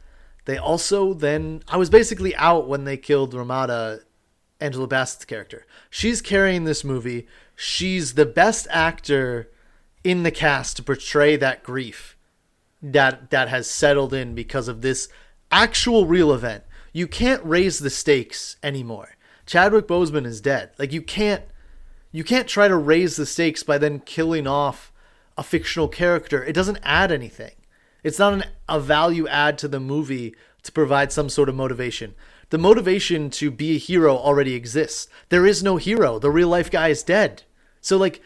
they 0.44 0.58
also 0.58 1.14
then 1.14 1.62
I 1.68 1.76
was 1.76 1.90
basically 1.90 2.34
out 2.36 2.68
when 2.68 2.84
they 2.84 2.96
killed 2.96 3.32
Ramonda, 3.32 4.00
Angela 4.60 4.88
Bassett's 4.88 5.24
character. 5.24 5.66
She's 5.88 6.20
carrying 6.20 6.64
this 6.64 6.84
movie. 6.84 7.26
She's 7.56 8.14
the 8.14 8.26
best 8.26 8.66
actor 8.70 9.50
in 10.04 10.24
the 10.24 10.30
cast 10.30 10.76
to 10.76 10.82
portray 10.82 11.36
that 11.36 11.62
grief 11.62 12.16
that 12.82 13.30
that 13.30 13.48
has 13.48 13.70
settled 13.70 14.12
in 14.12 14.34
because 14.34 14.68
of 14.68 14.82
this 14.82 15.08
actual 15.50 16.06
real 16.06 16.32
event. 16.32 16.64
You 16.92 17.06
can't 17.06 17.44
raise 17.44 17.78
the 17.78 17.90
stakes 17.90 18.56
anymore. 18.62 19.16
Chadwick 19.46 19.86
Boseman 19.86 20.26
is 20.26 20.40
dead. 20.40 20.70
Like 20.78 20.92
you 20.92 21.02
can't 21.02 21.44
you 22.10 22.24
can't 22.24 22.48
try 22.48 22.68
to 22.68 22.76
raise 22.76 23.16
the 23.16 23.26
stakes 23.26 23.62
by 23.62 23.78
then 23.78 24.00
killing 24.00 24.46
off 24.46 24.92
a 25.38 25.42
fictional 25.42 25.88
character. 25.88 26.44
It 26.44 26.52
doesn't 26.52 26.80
add 26.82 27.10
anything. 27.10 27.52
It's 28.02 28.18
not 28.18 28.34
an, 28.34 28.44
a 28.68 28.80
value 28.80 29.26
add 29.28 29.58
to 29.58 29.68
the 29.68 29.80
movie 29.80 30.34
to 30.64 30.72
provide 30.72 31.12
some 31.12 31.28
sort 31.28 31.48
of 31.48 31.54
motivation. 31.54 32.14
The 32.50 32.58
motivation 32.58 33.30
to 33.30 33.50
be 33.50 33.76
a 33.76 33.78
hero 33.78 34.16
already 34.16 34.54
exists. 34.54 35.08
There 35.30 35.46
is 35.46 35.62
no 35.62 35.76
hero. 35.76 36.18
The 36.18 36.30
real 36.30 36.48
life 36.48 36.70
guy 36.70 36.88
is 36.88 37.02
dead. 37.02 37.44
So 37.80 37.96
like 37.96 38.20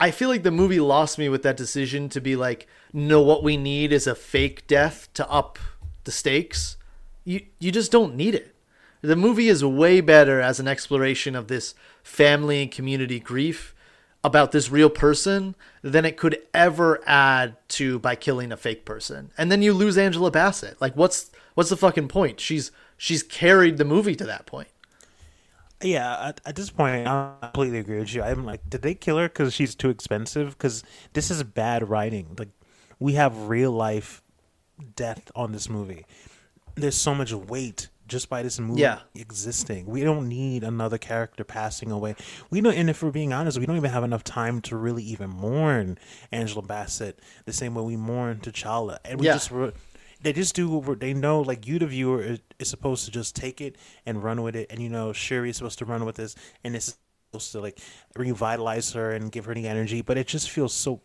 I 0.00 0.10
feel 0.10 0.28
like 0.28 0.42
the 0.42 0.50
movie 0.50 0.80
lost 0.80 1.18
me 1.18 1.28
with 1.28 1.42
that 1.42 1.56
decision 1.56 2.08
to 2.10 2.20
be 2.20 2.36
like, 2.36 2.68
no, 2.92 3.20
what 3.20 3.42
we 3.42 3.56
need 3.56 3.92
is 3.92 4.06
a 4.06 4.14
fake 4.14 4.66
death 4.66 5.08
to 5.14 5.28
up 5.30 5.58
the 6.04 6.12
stakes. 6.12 6.76
You 7.24 7.42
you 7.58 7.70
just 7.70 7.92
don't 7.92 8.14
need 8.14 8.34
it. 8.34 8.54
The 9.00 9.16
movie 9.16 9.48
is 9.48 9.64
way 9.64 10.00
better 10.00 10.40
as 10.40 10.58
an 10.58 10.66
exploration 10.66 11.36
of 11.36 11.48
this 11.48 11.74
family 12.02 12.62
and 12.62 12.70
community 12.70 13.20
grief 13.20 13.74
about 14.24 14.50
this 14.50 14.70
real 14.70 14.90
person 14.90 15.54
than 15.82 16.04
it 16.04 16.16
could 16.16 16.38
ever 16.52 17.00
add 17.06 17.56
to 17.68 17.98
by 18.00 18.16
killing 18.16 18.50
a 18.50 18.56
fake 18.56 18.84
person. 18.84 19.30
And 19.38 19.52
then 19.52 19.62
you 19.62 19.72
lose 19.72 19.96
Angela 19.96 20.30
Bassett. 20.30 20.80
Like 20.80 20.96
what's 20.96 21.30
what's 21.54 21.70
the 21.70 21.76
fucking 21.76 22.08
point? 22.08 22.40
She's 22.40 22.72
she's 22.96 23.22
carried 23.22 23.78
the 23.78 23.84
movie 23.84 24.16
to 24.16 24.24
that 24.24 24.46
point. 24.46 24.68
Yeah, 25.80 26.28
at, 26.28 26.40
at 26.44 26.56
this 26.56 26.70
point, 26.70 27.06
I 27.06 27.34
completely 27.40 27.78
agree 27.78 28.00
with 28.00 28.12
you. 28.12 28.22
I'm 28.22 28.44
like, 28.44 28.68
did 28.68 28.82
they 28.82 28.94
kill 28.94 29.16
her 29.18 29.28
because 29.28 29.54
she's 29.54 29.76
too 29.76 29.90
expensive? 29.90 30.58
Because 30.58 30.82
this 31.12 31.30
is 31.30 31.42
bad 31.44 31.88
writing. 31.88 32.34
Like, 32.36 32.48
we 32.98 33.14
have 33.14 33.48
real 33.48 33.72
life 33.72 34.22
death 34.96 35.30
on 35.34 35.52
this 35.52 35.68
movie. 35.68 36.04
There's 36.74 36.96
so 36.96 37.14
much 37.14 37.32
weight 37.32 37.88
just 38.06 38.28
by 38.30 38.42
this 38.42 38.58
movie 38.58 38.80
Yeah. 38.82 39.00
existing. 39.14 39.86
We 39.86 40.02
don't 40.02 40.28
need 40.28 40.64
another 40.64 40.96
character 40.98 41.44
passing 41.44 41.90
away. 41.90 42.14
We 42.50 42.60
don't, 42.60 42.74
and 42.74 42.88
if 42.88 43.02
we're 43.02 43.10
being 43.10 43.32
honest, 43.32 43.58
we 43.58 43.66
don't 43.66 43.76
even 43.76 43.90
have 43.90 44.04
enough 44.04 44.24
time 44.24 44.60
to 44.62 44.76
really 44.76 45.02
even 45.04 45.28
mourn 45.30 45.98
Angela 46.32 46.62
Bassett 46.62 47.18
the 47.44 47.52
same 47.52 47.74
way 47.74 47.82
we 47.82 47.96
mourn 47.96 48.38
T'Challa. 48.38 48.98
And 49.04 49.20
we 49.20 49.26
Yeah. 49.26 49.34
just 49.34 49.50
re- 49.50 49.72
they 50.22 50.32
just 50.32 50.54
do 50.56 50.68
what 50.70 51.00
they 51.00 51.12
know. 51.14 51.40
Like 51.42 51.66
you, 51.66 51.78
the 51.78 51.86
viewer, 51.86 52.22
is, 52.22 52.38
is 52.58 52.68
supposed 52.70 53.04
to 53.04 53.10
just 53.10 53.36
take 53.36 53.60
it 53.60 53.76
and 54.06 54.22
run 54.22 54.42
with 54.42 54.56
it. 54.56 54.68
And 54.70 54.80
you 54.80 54.88
know, 54.88 55.12
Shuri 55.12 55.50
is 55.50 55.56
supposed 55.58 55.78
to 55.80 55.84
run 55.84 56.04
with 56.04 56.16
this, 56.16 56.34
and 56.64 56.74
it's 56.74 56.96
supposed 57.30 57.52
to 57.52 57.60
like 57.60 57.78
revitalize 58.16 58.92
her 58.94 59.12
and 59.12 59.30
give 59.30 59.44
her 59.44 59.54
the 59.54 59.68
energy. 59.68 60.00
But 60.02 60.18
it 60.18 60.26
just 60.26 60.50
feels 60.50 60.72
so. 60.74 61.02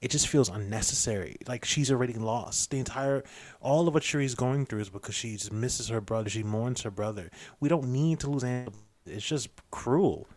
It 0.00 0.10
just 0.10 0.28
feels 0.28 0.48
unnecessary. 0.48 1.36
Like 1.48 1.64
she's 1.64 1.90
already 1.90 2.12
lost. 2.14 2.70
The 2.70 2.78
entire, 2.78 3.24
all 3.60 3.88
of 3.88 3.94
what 3.94 4.02
Shuri's 4.04 4.34
going 4.34 4.66
through 4.66 4.80
is 4.80 4.90
because 4.90 5.14
she 5.14 5.32
just 5.32 5.52
misses 5.52 5.88
her 5.88 6.00
brother. 6.00 6.30
She 6.30 6.42
mourns 6.42 6.82
her 6.82 6.90
brother. 6.90 7.30
We 7.60 7.68
don't 7.68 7.92
need 7.92 8.20
to 8.20 8.30
lose. 8.30 8.44
Angela. 8.44 8.76
It's 9.06 9.26
just 9.26 9.48
cruel. 9.70 10.28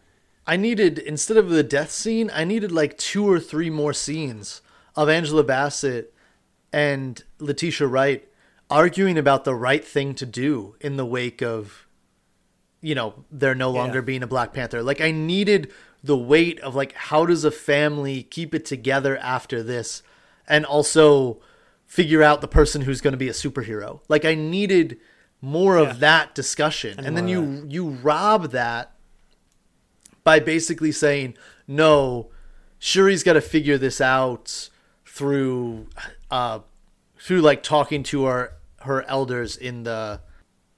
I 0.48 0.58
needed 0.58 0.98
instead 0.98 1.38
of 1.38 1.50
the 1.50 1.62
death 1.64 1.92
scene, 1.92 2.32
I 2.34 2.44
needed 2.44 2.72
like 2.72 2.98
two 2.98 3.30
or 3.30 3.40
three 3.40 3.70
more 3.70 3.94
scenes 3.94 4.62
of 4.96 5.08
Angela 5.10 5.44
Bassett 5.44 6.14
and 6.74 7.24
Letitia 7.40 7.86
Wright 7.88 8.28
arguing 8.70 9.18
about 9.18 9.44
the 9.44 9.54
right 9.54 9.86
thing 9.86 10.16
to 10.16 10.26
do 10.26 10.76
in 10.82 10.98
the 10.98 11.06
wake 11.06 11.42
of 11.44 11.86
you 12.84 12.96
know, 12.96 13.14
there 13.32 13.54
no 13.54 13.70
longer 13.70 14.00
Yeah. 14.00 14.06
being 14.06 14.24
a 14.24 14.28
Black 14.28 14.54
Panther. 14.54 14.82
Like 14.82 15.02
I 15.02 15.12
needed 15.12 15.72
the 16.04 16.18
weight 16.18 16.60
of 16.62 16.74
like 16.76 16.94
how 16.94 17.26
does 17.26 17.44
a 17.44 17.52
family 17.52 18.24
keep 18.24 18.56
it 18.56 18.66
together 18.66 19.18
after 19.18 19.62
this 19.62 20.02
and 20.48 20.66
also 20.66 21.40
figure 21.86 22.24
out 22.24 22.42
the 22.42 22.48
person 22.48 22.82
who's 22.82 23.02
going 23.02 23.12
to 23.12 23.18
be 23.18 23.28
a 23.30 23.34
superhero. 23.34 24.00
Like 24.08 24.26
I 24.26 24.34
needed 24.36 24.98
more 25.42 25.78
Yeah. 25.80 25.90
of 25.90 26.00
that 26.00 26.34
discussion. 26.36 27.00
And 27.00 27.16
then 27.18 27.28
you 27.28 27.66
you 27.68 27.90
rob 27.90 28.52
that 28.52 28.94
by 30.24 30.40
basically 30.40 30.92
saying, 30.92 31.36
no, 31.68 32.30
Shuri's 32.80 33.24
got 33.24 33.34
to 33.34 33.42
figure 33.42 33.78
this 33.78 34.00
out 34.02 34.70
through, 35.06 35.88
uh, 36.30 36.60
through 37.20 37.42
like 37.42 37.64
talking 37.64 38.04
to 38.04 38.26
her 38.26 38.54
her 38.82 39.04
elders 39.04 39.56
in 39.58 39.84
the 39.84 40.20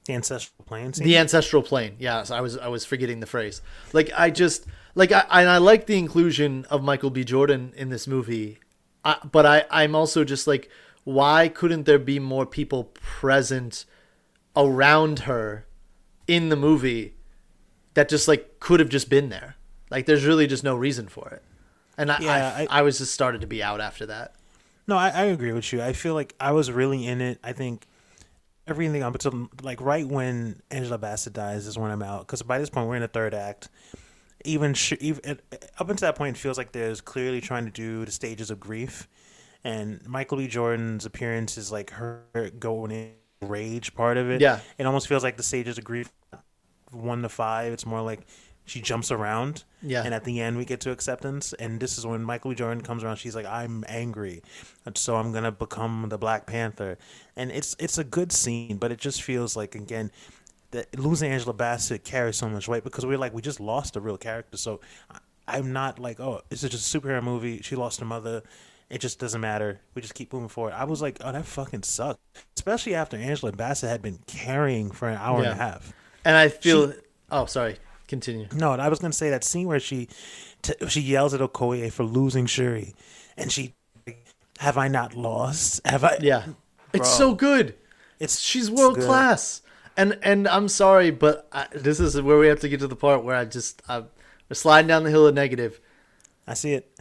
The 0.06 0.14
ancestral 0.14 0.66
plane. 0.66 0.92
the 0.92 1.18
ancestral 1.18 1.62
plane. 1.64 1.96
Yes, 2.00 2.32
I 2.32 2.42
was 2.42 2.58
I 2.58 2.68
was 2.68 2.86
forgetting 2.86 3.20
the 3.22 3.26
phrase. 3.26 3.62
Like 3.94 4.12
I 4.18 4.30
just 4.30 4.66
like 4.96 5.12
I 5.12 5.26
and 5.42 5.50
I 5.50 5.58
like 5.58 5.86
the 5.88 5.98
inclusion 5.98 6.66
of 6.70 6.84
Michael 6.84 7.10
B. 7.10 7.24
Jordan 7.24 7.74
in 7.76 7.90
this 7.90 8.08
movie, 8.08 8.60
I, 9.04 9.18
but 9.30 9.46
I 9.46 9.66
I'm 9.72 9.96
also 9.96 10.24
just 10.24 10.48
like, 10.48 10.70
why 11.04 11.48
couldn't 11.48 11.86
there 11.86 12.00
be 12.00 12.20
more 12.20 12.46
people 12.46 12.86
present 12.94 13.86
around 14.56 15.20
her 15.20 15.66
in 16.28 16.50
the 16.50 16.56
movie 16.56 17.16
that 17.96 18.08
just 18.10 18.28
like 18.28 18.60
could 18.60 18.80
have 18.80 18.90
just 18.90 19.10
been 19.10 19.30
there? 19.30 19.56
Like 19.90 20.06
there's 20.06 20.26
really 20.26 20.48
just 20.48 20.64
no 20.64 20.76
reason 20.76 21.08
for 21.08 21.30
it, 21.30 21.44
and 21.98 22.12
I 22.12 22.20
Yeah, 22.20 22.54
I, 22.58 22.62
I- 22.64 22.80
I 22.80 22.82
was 22.82 22.98
just 23.00 23.14
started 23.14 23.42
to 23.42 23.48
be 23.48 23.62
out 23.64 23.82
after 23.82 24.06
that. 24.08 24.36
No, 24.88 24.98
I, 24.98 25.10
I 25.10 25.24
agree 25.26 25.54
with 25.54 25.72
you. 25.72 25.82
I 25.82 25.94
feel 25.94 26.14
like 26.14 26.36
I 26.42 26.52
was 26.52 26.70
really 26.72 27.08
in 27.08 27.22
it. 27.22 27.40
I 27.44 27.54
think 27.54 27.88
everything 28.68 29.02
up 29.04 29.14
until 29.14 29.50
like 29.62 29.80
right 29.82 30.06
when 30.08 30.62
Angela 30.72 30.98
Bassett 30.98 31.34
dies 31.34 31.68
is 31.68 31.78
when 31.78 31.92
I'm 31.92 32.02
out 32.04 32.26
because 32.28 32.42
by 32.44 32.60
this 32.60 32.70
point 32.70 32.88
we're 32.88 32.96
in 32.96 33.02
the 33.02 33.08
third 33.08 33.34
act. 33.34 33.70
Even, 34.44 34.74
sh- 34.74 34.94
even 35.00 35.40
up 35.80 35.90
until 35.90 36.08
that 36.08 36.16
point, 36.16 36.36
it 36.36 36.40
feels 36.40 36.58
like 36.58 36.72
there's 36.72 37.02
clearly 37.02 37.42
trying 37.42 37.66
to 37.66 37.72
do 37.72 38.06
the 38.06 38.12
stages 38.12 38.52
of 38.52 38.60
grief, 38.60 39.08
and 39.64 40.06
Michael 40.08 40.38
B. 40.38 40.48
Jordan's 40.48 41.06
appearance 41.06 41.58
is 41.58 41.72
like 41.72 41.92
her 41.92 42.24
going 42.60 42.92
in 42.92 43.12
rage 43.42 43.94
part 43.96 44.18
of 44.18 44.30
it. 44.30 44.42
Yeah. 44.42 44.60
it 44.78 44.86
almost 44.86 45.08
feels 45.08 45.24
like 45.24 45.38
the 45.38 45.44
stages 45.44 45.78
of 45.78 45.84
grief 45.84 46.12
one 46.92 47.22
to 47.22 47.30
five. 47.30 47.74
It's 47.74 47.86
more 47.86 48.02
like 48.02 48.22
she 48.66 48.82
jumps 48.82 49.12
around. 49.12 49.64
Yeah. 49.82 50.04
And 50.04 50.14
at 50.14 50.24
the 50.24 50.40
end, 50.40 50.58
we 50.58 50.66
get 50.66 50.80
to 50.82 50.92
acceptance. 50.92 51.54
And 51.54 51.80
this 51.80 51.98
is 51.98 52.06
when 52.06 52.24
Michael 52.24 52.52
B. 52.52 52.56
Jordan 52.56 52.82
comes 52.82 53.04
around. 53.04 53.18
She's 53.18 53.36
like, 53.36 53.46
I'm 53.46 53.84
angry. 53.88 54.42
So 54.96 55.16
I'm 55.16 55.32
going 55.32 55.44
to 55.44 55.52
become 55.52 56.08
the 56.10 56.18
Black 56.18 56.46
Panther. 56.46 56.98
And 57.36 57.52
it's 57.52 57.76
it's 57.80 57.98
a 57.98 58.04
good 58.04 58.32
scene, 58.32 58.78
but 58.78 58.92
it 58.92 59.00
just 59.00 59.22
feels 59.22 59.56
like, 59.58 59.76
again, 59.76 60.12
that 60.74 61.00
losing 61.00 61.32
Angela 61.32 61.54
Bassett 61.54 62.04
carries 62.04 62.36
so 62.38 62.48
much 62.50 62.68
weight 62.68 62.84
because 62.84 63.06
we're 63.06 63.18
like, 63.18 63.34
we 63.34 63.42
just 63.42 63.60
lost 63.60 63.96
a 63.96 64.02
real 64.02 64.18
character. 64.18 64.58
So 64.58 64.80
I- 65.10 65.20
I'm 65.48 65.74
not 65.74 65.98
like, 66.00 66.20
oh, 66.20 66.42
this 66.50 66.64
is 66.64 66.70
just 66.70 66.94
a 66.96 67.00
superhero 67.00 67.24
movie. 67.24 67.62
She 67.64 67.76
lost 67.76 68.00
her 68.00 68.06
mother. 68.06 68.44
It 68.90 69.00
just 69.02 69.18
doesn't 69.20 69.42
matter. 69.42 69.82
We 69.96 70.02
just 70.02 70.14
keep 70.14 70.32
moving 70.32 70.50
forward. 70.50 70.74
I 70.74 70.84
was 70.84 71.02
like, 71.02 71.18
oh, 71.22 71.32
that 71.32 71.46
fucking 71.46 71.84
sucked. 71.84 72.20
Especially 72.56 72.94
after 72.96 73.18
Angela 73.18 73.52
Bassett 73.52 73.90
had 73.90 74.02
been 74.02 74.20
carrying 74.28 74.92
for 74.92 75.10
an 75.10 75.18
hour 75.18 75.42
Yeah. 75.42 75.52
and 75.52 75.60
a 75.60 75.64
half. 75.64 75.92
And 76.24 76.38
I 76.38 76.50
feel. 76.50 76.94
oh, 77.32 77.46
sorry. 77.46 77.78
Continue. 78.08 78.48
No, 78.54 78.72
I 78.74 78.90
was 78.90 79.00
gonna 79.00 79.12
say 79.14 79.32
that 79.32 79.44
scene 79.44 79.66
where 79.68 79.80
she 79.80 80.08
t- 80.62 80.76
she 80.88 81.02
yells 81.02 81.34
at 81.34 81.40
Okoye 81.42 81.92
for 81.92 82.04
losing 82.04 82.46
Shuri, 82.46 82.94
and 83.38 83.52
she, 83.52 83.74
have 84.60 84.78
I 84.78 84.88
not 84.88 85.16
lost? 85.16 85.82
Have 85.86 86.04
I? 86.04 86.18
Yeah, 86.22 86.46
it's 86.94 87.10
so 87.10 87.34
good. 87.34 87.74
it's 88.20 88.40
she's 88.40 88.70
world 88.70 89.00
class 89.00 89.62
and 89.98 90.18
and 90.24 90.48
i'm 90.48 90.68
sorry 90.68 91.12
but 91.12 91.48
I, 91.52 91.68
this 91.74 92.00
is 92.00 92.20
where 92.22 92.38
we 92.38 92.48
have 92.48 92.60
to 92.62 92.70
get 92.70 92.80
to 92.80 92.88
the 92.88 92.96
part 92.96 93.24
where 93.24 93.36
i 93.36 93.46
just 93.46 93.82
i'm 93.88 94.08
sliding 94.52 94.88
down 94.88 95.04
the 95.04 95.10
hill 95.10 95.28
of 95.28 95.36
negative 95.36 95.80
I 96.46 96.54
see 96.54 96.74
it. 96.74 97.00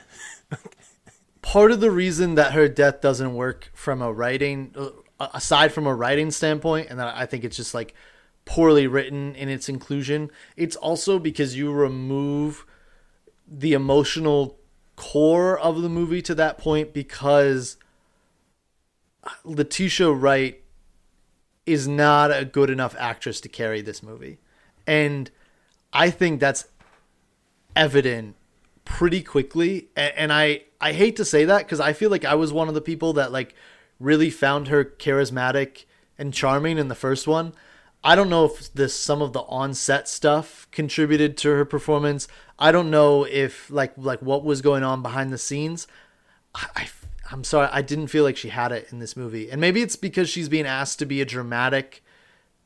part 1.42 1.72
of 1.72 1.80
the 1.80 1.90
reason 1.90 2.36
that 2.36 2.52
her 2.52 2.68
death 2.68 3.00
doesn't 3.00 3.34
work 3.34 3.70
from 3.74 4.00
a 4.00 4.12
writing 4.12 4.72
uh, 4.76 5.28
aside 5.34 5.72
from 5.72 5.86
a 5.86 5.94
writing 5.94 6.30
standpoint 6.30 6.88
and 6.90 6.98
that 6.98 7.16
i 7.16 7.26
think 7.26 7.42
it's 7.42 7.56
just 7.56 7.74
like 7.74 7.94
poorly 8.44 8.86
written 8.86 9.34
in 9.34 9.48
its 9.48 9.68
inclusion 9.68 10.30
it's 10.56 10.76
also 10.76 11.18
because 11.18 11.56
you 11.56 11.72
remove 11.72 12.66
the 13.48 13.72
emotional 13.72 14.58
core 14.96 15.58
of 15.58 15.82
the 15.82 15.88
movie 15.88 16.22
to 16.22 16.34
that 16.34 16.58
point 16.58 16.92
because 16.92 17.76
Letitia 19.44 20.12
Wright 20.12 20.61
is 21.66 21.86
not 21.86 22.36
a 22.36 22.44
good 22.44 22.70
enough 22.70 22.94
actress 22.98 23.40
to 23.40 23.48
carry 23.48 23.80
this 23.80 24.02
movie. 24.02 24.38
And 24.86 25.30
I 25.92 26.10
think 26.10 26.40
that's 26.40 26.66
evident 27.76 28.36
pretty 28.84 29.22
quickly. 29.22 29.88
And 29.96 30.32
I, 30.32 30.62
I 30.80 30.92
hate 30.92 31.16
to 31.16 31.24
say 31.24 31.44
that 31.44 31.58
because 31.58 31.80
I 31.80 31.92
feel 31.92 32.10
like 32.10 32.24
I 32.24 32.34
was 32.34 32.52
one 32.52 32.68
of 32.68 32.74
the 32.74 32.80
people 32.80 33.12
that 33.14 33.32
like 33.32 33.54
really 34.00 34.30
found 34.30 34.68
her 34.68 34.84
charismatic 34.84 35.84
and 36.18 36.34
charming 36.34 36.78
in 36.78 36.88
the 36.88 36.94
first 36.94 37.26
one. 37.26 37.54
I 38.04 38.16
don't 38.16 38.30
know 38.30 38.46
if 38.46 38.72
this 38.72 38.98
some 38.98 39.22
of 39.22 39.32
the 39.32 39.42
on-set 39.42 40.08
stuff 40.08 40.66
contributed 40.72 41.36
to 41.38 41.50
her 41.50 41.64
performance. 41.64 42.26
I 42.58 42.72
don't 42.72 42.90
know 42.90 43.24
if 43.24 43.70
like 43.70 43.92
like 43.96 44.20
what 44.20 44.44
was 44.44 44.60
going 44.60 44.82
on 44.82 45.02
behind 45.02 45.32
the 45.32 45.38
scenes. 45.38 45.86
I, 46.52 46.66
I 46.74 46.88
I'm 47.32 47.44
sorry, 47.44 47.68
I 47.72 47.80
didn't 47.82 48.08
feel 48.08 48.24
like 48.24 48.36
she 48.36 48.50
had 48.50 48.72
it 48.72 48.88
in 48.92 48.98
this 48.98 49.16
movie. 49.16 49.50
And 49.50 49.60
maybe 49.60 49.80
it's 49.80 49.96
because 49.96 50.28
she's 50.28 50.48
being 50.50 50.66
asked 50.66 50.98
to 50.98 51.06
be 51.06 51.20
a 51.22 51.24
dramatic 51.24 52.04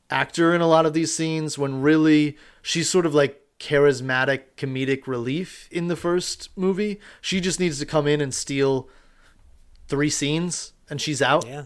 actor 0.09 0.53
in 0.53 0.61
a 0.61 0.67
lot 0.67 0.85
of 0.85 0.93
these 0.93 1.15
scenes 1.15 1.57
when 1.57 1.81
really 1.81 2.37
she's 2.61 2.89
sort 2.89 3.05
of 3.05 3.15
like 3.15 3.41
charismatic 3.59 4.41
comedic 4.57 5.07
relief 5.07 5.67
in 5.71 5.87
the 5.87 5.95
first 5.95 6.49
movie. 6.57 6.99
She 7.21 7.39
just 7.41 7.59
needs 7.59 7.79
to 7.79 7.85
come 7.85 8.07
in 8.07 8.19
and 8.21 8.33
steal 8.33 8.89
three 9.87 10.09
scenes 10.09 10.73
and 10.89 11.01
she's 11.01 11.21
out. 11.21 11.45
Yeah, 11.47 11.63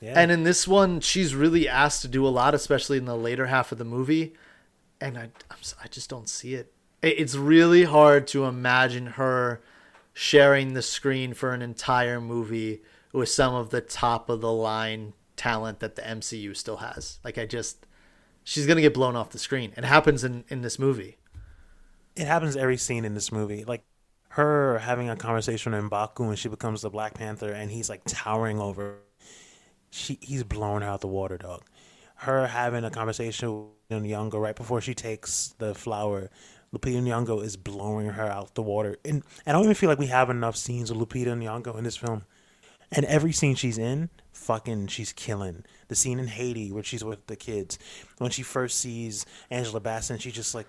yeah. 0.00 0.14
And 0.16 0.30
in 0.30 0.44
this 0.44 0.66
one, 0.68 1.00
she's 1.00 1.34
really 1.34 1.68
asked 1.68 2.02
to 2.02 2.08
do 2.08 2.26
a 2.26 2.28
lot, 2.30 2.54
especially 2.54 2.96
in 2.98 3.04
the 3.06 3.16
later 3.16 3.46
half 3.46 3.72
of 3.72 3.78
the 3.78 3.84
movie. 3.84 4.34
And 5.00 5.18
I, 5.18 5.22
I'm, 5.50 5.58
I 5.82 5.88
just 5.88 6.08
don't 6.08 6.28
see. 6.28 6.54
It- 6.54 6.72
It's 7.02 7.34
really 7.36 7.84
hard 7.84 8.26
to 8.28 8.44
imagine 8.46 9.06
her 9.06 9.60
sharing 10.18 10.72
the 10.72 10.80
screen 10.80 11.34
for 11.34 11.52
an 11.52 11.60
entire 11.60 12.22
movie 12.22 12.80
with 13.12 13.28
some 13.28 13.54
of 13.54 13.68
the 13.68 13.82
top 13.82 14.30
of 14.30 14.40
the 14.40 14.50
line 14.52 15.12
talent 15.36 15.80
that 15.80 15.94
the 15.96 16.02
MCU 16.02 16.56
still 16.56 16.78
has. 16.78 17.18
Like, 17.22 17.36
I 17.36 17.44
just, 17.44 17.84
she's 18.42 18.66
to 18.66 18.80
get 18.80 18.94
blown 18.94 19.14
off 19.14 19.28
the 19.30 19.38
screen. 19.38 19.74
It 19.76 19.84
happens 19.84 20.24
in, 20.24 20.44
in 20.48 20.62
this 20.62 20.78
movie. 20.78 21.18
it 22.16 22.26
happens 22.26 22.56
every 22.56 22.78
scene 22.78 23.04
in 23.04 23.14
this 23.14 23.30
movie. 23.30 23.64
Like 23.64 23.84
her 24.30 24.78
having 24.78 25.10
a 25.10 25.16
conversation 25.16 25.72
with 25.72 25.84
Mbaku 25.90 26.28
and 26.28 26.38
she 26.38 26.48
becomes 26.48 26.82
the 26.82 26.90
Black 26.90 27.14
Panther 27.14 27.52
and 27.52 27.70
he's 27.70 27.90
like 27.90 28.02
towering 28.06 28.58
over. 28.58 28.98
She 29.90 30.18
he's 30.22 30.44
blowing 30.44 30.82
out 30.82 31.00
the 31.00 31.08
water, 31.08 31.38
dog. 31.38 31.62
Her 32.16 32.46
having 32.46 32.84
a 32.84 32.90
conversation 32.90 33.68
with 33.90 34.02
Nyong'o 34.02 34.40
right 34.40 34.56
before 34.56 34.80
she 34.80 34.94
takes 34.94 35.54
the 35.58 35.74
flower. 35.74 36.30
Lupita 36.74 37.00
Nyong'o 37.02 37.42
is 37.42 37.56
blowing 37.56 38.08
her 38.08 38.24
out 38.26 38.54
the 38.54 38.62
water, 38.62 38.96
and 39.04 39.22
I 39.46 39.52
don't 39.52 39.62
even 39.64 39.74
feel 39.74 39.88
like 39.88 39.98
we 39.98 40.06
have 40.08 40.28
enough 40.30 40.56
scenes 40.56 40.90
of 40.90 40.96
Lupita 40.96 41.28
Nyong'o 41.28 41.76
in 41.78 41.84
this 41.84 41.96
film. 41.96 42.24
And 42.92 43.04
every 43.06 43.32
scene 43.32 43.56
she's 43.56 43.78
in, 43.78 44.10
fucking, 44.32 44.86
she's 44.88 45.12
killing. 45.12 45.64
The 45.88 45.96
scene 45.96 46.18
in 46.20 46.28
Haiti 46.28 46.70
where 46.70 46.84
she's 46.84 47.02
with 47.02 47.26
the 47.26 47.34
kids, 47.36 47.78
when 48.18 48.30
she 48.30 48.42
first 48.42 48.78
sees 48.78 49.26
Angela 49.50 49.80
Bassett, 49.80 50.22
she 50.22 50.30
just 50.30 50.54
like 50.54 50.66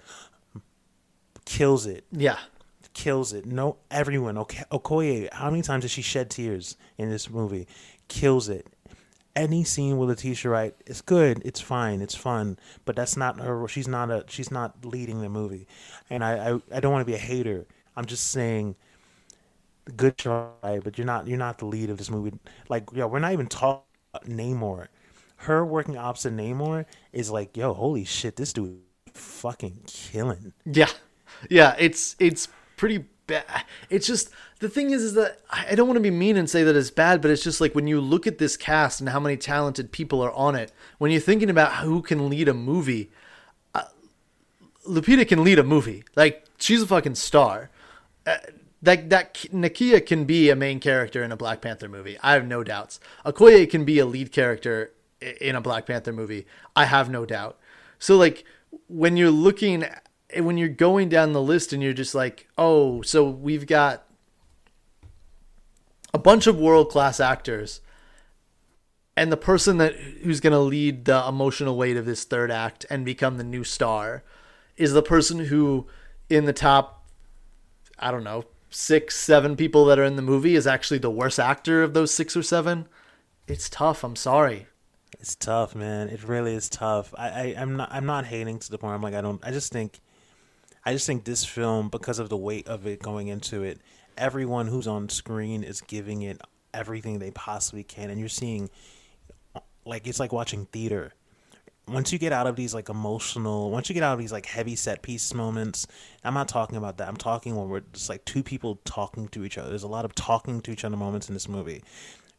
kills 1.46 1.86
it, 1.86 2.06
Yeah. 2.12 2.38
kills 2.94 3.34
it. 3.34 3.46
No, 3.46 3.78
everyone. 3.92 4.38
Ok- 4.38 4.64
Okoye, 4.72 5.32
how 5.32 5.50
many 5.52 5.62
times 5.62 5.84
did 5.84 5.92
she 5.92 6.02
shed 6.02 6.30
tears 6.30 6.76
in 6.98 7.10
this 7.10 7.30
movie? 7.30 7.68
Kills 8.08 8.50
it. 8.50 8.68
Any 9.38 9.64
scene 9.64 9.98
with 9.98 10.10
Letitia 10.10 10.52
Wright 10.52 10.76
is 10.86 11.02
good. 11.02 11.42
It's 11.46 11.62
fine. 11.62 12.02
It's 12.02 12.16
fun. 12.16 12.58
But 12.84 12.96
that's 12.96 13.16
not 13.16 13.40
her. 13.40 13.68
She's 13.68 13.88
not 13.88 14.10
a. 14.10 14.26
She's 14.28 14.52
not 14.52 14.84
leading 14.84 15.22
the 15.22 15.30
movie. 15.30 15.68
And 16.10 16.24
I, 16.24 16.52
I, 16.52 16.62
I 16.74 16.80
don't 16.80 16.92
want 16.92 17.02
to 17.02 17.12
be 17.12 17.16
a 17.16 17.20
hater. 17.20 17.66
I'm 17.96 18.06
just 18.06 18.32
saying, 18.32 18.76
good 19.96 20.18
try, 20.18 20.80
but 20.84 20.98
you're 20.98 21.06
not. 21.06 21.28
You're 21.28 21.38
not 21.38 21.60
the 21.60 21.66
lead 21.66 21.90
of 21.90 21.98
this 21.98 22.10
movie. 22.10 22.34
Like, 22.68 22.90
yeah, 22.94 23.06
we're 23.06 23.20
not 23.20 23.34
even 23.34 23.48
talking 23.48 23.84
Namor. 24.26 24.88
Her 25.38 25.64
working 25.64 25.98
opposite 25.98 26.36
Namor 26.36 26.86
is 27.14 27.30
like, 27.30 27.56
yo, 27.56 27.74
holy 27.74 28.04
shit, 28.04 28.36
this 28.36 28.54
dude 28.54 28.80
fucking 29.14 29.82
killing. 29.86 30.54
Yeah, 30.66 30.90
yeah. 31.50 31.76
It's 31.78 32.16
it's 32.20 32.48
pretty 32.76 33.06
bad. 33.28 33.46
It's 33.90 34.08
just 34.08 34.30
the 34.60 34.70
thing 34.70 34.92
is, 34.92 35.04
is 35.04 35.14
that 35.14 35.42
I 35.50 35.76
don't 35.76 35.88
want 35.88 35.98
to 35.98 36.02
be 36.02 36.12
mean 36.12 36.38
and 36.38 36.50
say 36.50 36.64
that 36.64 36.76
it's 36.76 36.90
bad, 36.90 37.22
but 37.22 37.30
it's 37.30 37.44
just 37.44 37.62
like 37.62 37.76
when 37.76 37.88
you 37.88 38.02
look 38.02 38.26
at 38.26 38.38
this 38.38 38.58
cast 38.58 39.00
and 39.00 39.10
how 39.10 39.20
many 39.20 39.38
talented 39.38 39.92
people 39.92 40.22
are 40.22 40.34
on 40.34 40.56
it. 40.56 40.72
When 40.98 41.12
you're 41.12 41.22
thinking 41.22 41.50
about 41.50 41.76
who 41.76 42.02
can 42.02 42.30
lead 42.30 42.48
a 42.48 42.54
movie, 42.54 43.12
uh, 43.76 43.84
Lupita 44.88 45.28
can 45.28 45.44
lead 45.44 45.60
a 45.60 45.64
movie. 45.64 46.04
Like 46.16 46.46
she's 46.58 46.82
a 46.82 46.88
fucking 46.88 47.16
star. 47.16 47.70
Uh, 48.26 48.38
that 48.82 49.10
that 49.10 49.34
Nakia 49.54 50.06
can 50.06 50.26
be 50.26 50.50
a 50.50 50.56
main 50.56 50.80
character 50.80 51.24
in 51.24 51.32
a 51.32 51.38
Black 51.38 51.62
Panther 51.62 51.90
movie. 51.90 52.18
I 52.24 52.34
have 52.34 52.48
no 52.48 52.64
doubts. 52.64 53.00
Okoye 53.26 53.70
can 53.70 53.86
be 53.86 54.00
a 54.00 54.06
lead 54.06 54.32
character 54.32 54.92
in 55.42 55.56
a 55.56 55.62
Black 55.62 55.86
Panther 55.86 56.14
movie. 56.14 56.46
I 56.76 56.86
have 56.86 57.10
no 57.10 57.26
doubt. 57.26 57.58
So 58.00 58.18
like 58.18 58.44
when 58.88 59.18
you're 59.18 59.32
looking 59.32 59.86
when 60.36 60.58
you're 60.58 60.70
going 60.70 61.10
down 61.10 61.34
the 61.34 61.42
list 61.42 61.74
and 61.74 61.82
you're 61.82 61.94
just 61.94 62.16
like, 62.16 62.48
"Oh, 62.58 63.02
so 63.02 63.30
we've 63.30 63.68
got 63.68 64.04
a 66.14 66.20
bunch 66.20 66.48
of 66.48 66.60
world-class 66.60 67.20
actors 67.20 67.82
and 69.18 69.32
the 69.32 69.38
person 69.38 69.78
that 69.80 69.96
who's 69.96 70.40
going 70.40 70.54
to 70.54 70.60
lead 70.60 71.06
the 71.06 71.26
emotional 71.28 71.76
weight 71.76 71.98
of 71.98 72.06
this 72.06 72.24
third 72.24 72.52
act 72.52 72.86
and 72.90 73.04
become 73.04 73.38
the 73.38 73.44
new 73.44 73.64
star 73.64 74.24
is 74.78 74.94
the 74.94 75.02
person 75.02 75.46
who 75.46 75.88
in 76.30 76.46
the 76.46 76.54
top 76.54 76.94
I 78.00 78.12
don't 78.12 78.24
know, 78.24 78.46
6 78.70 79.16
7 79.16 79.56
people 79.56 79.86
that 79.86 79.98
are 79.98 80.04
in 80.04 80.18
the 80.18 80.22
movie 80.22 80.56
is 80.56 80.68
actually 80.68 81.00
the 81.00 81.10
worst 81.10 81.40
actor 81.40 81.82
of 81.82 81.96
those 81.96 82.14
6 82.14 82.38
or 82.38 82.44
7. 82.44 82.88
It's 83.48 83.70
tough, 83.70 84.04
I'm 84.04 84.16
sorry. 84.16 84.68
It's 85.20 85.36
tough, 85.36 85.74
man. 85.74 86.10
It 86.10 86.24
really 86.24 86.54
is 86.54 86.70
tough. 86.70 87.14
I, 87.18 87.30
I 87.30 87.56
I'm 87.58 87.76
not 87.78 87.90
I'm 87.92 88.06
not 88.06 88.26
hating 88.26 88.60
to 88.60 88.70
the 88.70 88.78
point. 88.78 88.94
I'm 88.94 89.02
like 89.02 89.16
I 89.16 89.22
don't. 89.22 89.44
I 89.44 89.52
just 89.52 89.72
think, 89.72 90.00
I 90.88 90.94
just 90.94 91.06
think 91.06 91.26
this 91.26 91.44
film 91.44 91.90
because 91.90 92.18
of 92.18 92.30
the 92.30 92.38
weight 92.38 92.66
of 92.70 92.88
it 92.88 93.02
going 93.02 93.28
into 93.28 93.62
it, 93.62 93.82
everyone 94.18 94.68
who's 94.68 94.88
on 94.88 95.10
screen 95.10 95.62
is 95.62 95.82
giving 95.82 96.22
it 96.22 96.40
everything 96.74 97.20
they 97.20 97.32
possibly 97.32 97.84
can, 97.84 98.10
and 98.10 98.18
you're 98.18 98.30
seeing, 98.30 98.70
like 99.84 100.08
it's 100.08 100.18
like 100.18 100.32
watching 100.32 100.66
theater. 100.68 101.12
Once 101.90 102.14
you 102.14 102.18
get 102.18 102.32
out 102.32 102.48
of 102.48 102.56
these 102.56 102.74
like 102.74 102.88
emotional, 102.88 103.70
once 103.70 103.90
you 103.90 103.94
get 103.94 104.02
out 104.02 104.14
of 104.14 104.20
these 104.20 104.32
like 104.32 104.46
heavy 104.46 104.78
set 104.78 105.02
piece 105.02 105.34
moments, 105.34 105.88
I'm 106.24 106.34
not 106.34 106.48
talking 106.48 106.78
about 106.78 107.00
that. 107.00 107.10
I'm 107.10 107.18
talking 107.18 107.58
when 107.58 107.68
we're 107.68 107.82
just 107.92 108.08
like 108.08 108.24
two 108.24 108.42
people 108.42 108.80
talking 108.86 109.28
to 109.28 109.44
each 109.44 109.58
other. 109.58 109.68
There's 109.68 109.84
a 109.84 109.90
lot 109.90 110.06
of 110.06 110.16
talking 110.16 110.62
to 110.62 110.72
each 110.72 110.86
other 110.86 110.96
moments 110.96 111.28
in 111.28 111.34
this 111.34 111.50
movie 111.50 111.84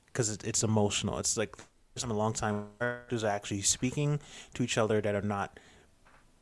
because 0.06 0.30
it, 0.30 0.42
it's 0.44 0.62
emotional. 0.62 1.18
It's 1.18 1.36
like 1.36 1.54
some 1.96 2.08
long 2.08 2.32
time 2.32 2.68
characters 2.80 3.24
are 3.24 3.30
actually 3.30 3.60
speaking 3.60 4.20
to 4.54 4.62
each 4.62 4.78
other 4.78 5.02
that 5.02 5.14
are 5.14 5.20
not 5.20 5.60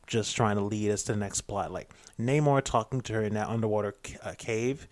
just 0.07 0.35
trying 0.35 0.55
to 0.55 0.63
lead 0.63 0.89
us 0.91 1.03
to 1.03 1.11
the 1.13 1.17
next 1.19 1.41
plot. 1.41 1.71
Like 1.71 1.93
Namor 2.19 2.63
talking 2.63 3.01
to 3.01 3.13
her 3.13 3.21
in 3.23 3.33
that 3.35 3.47
underwater 3.49 3.93
c- 4.05 4.17
uh, 4.23 4.33
cave, 4.37 4.87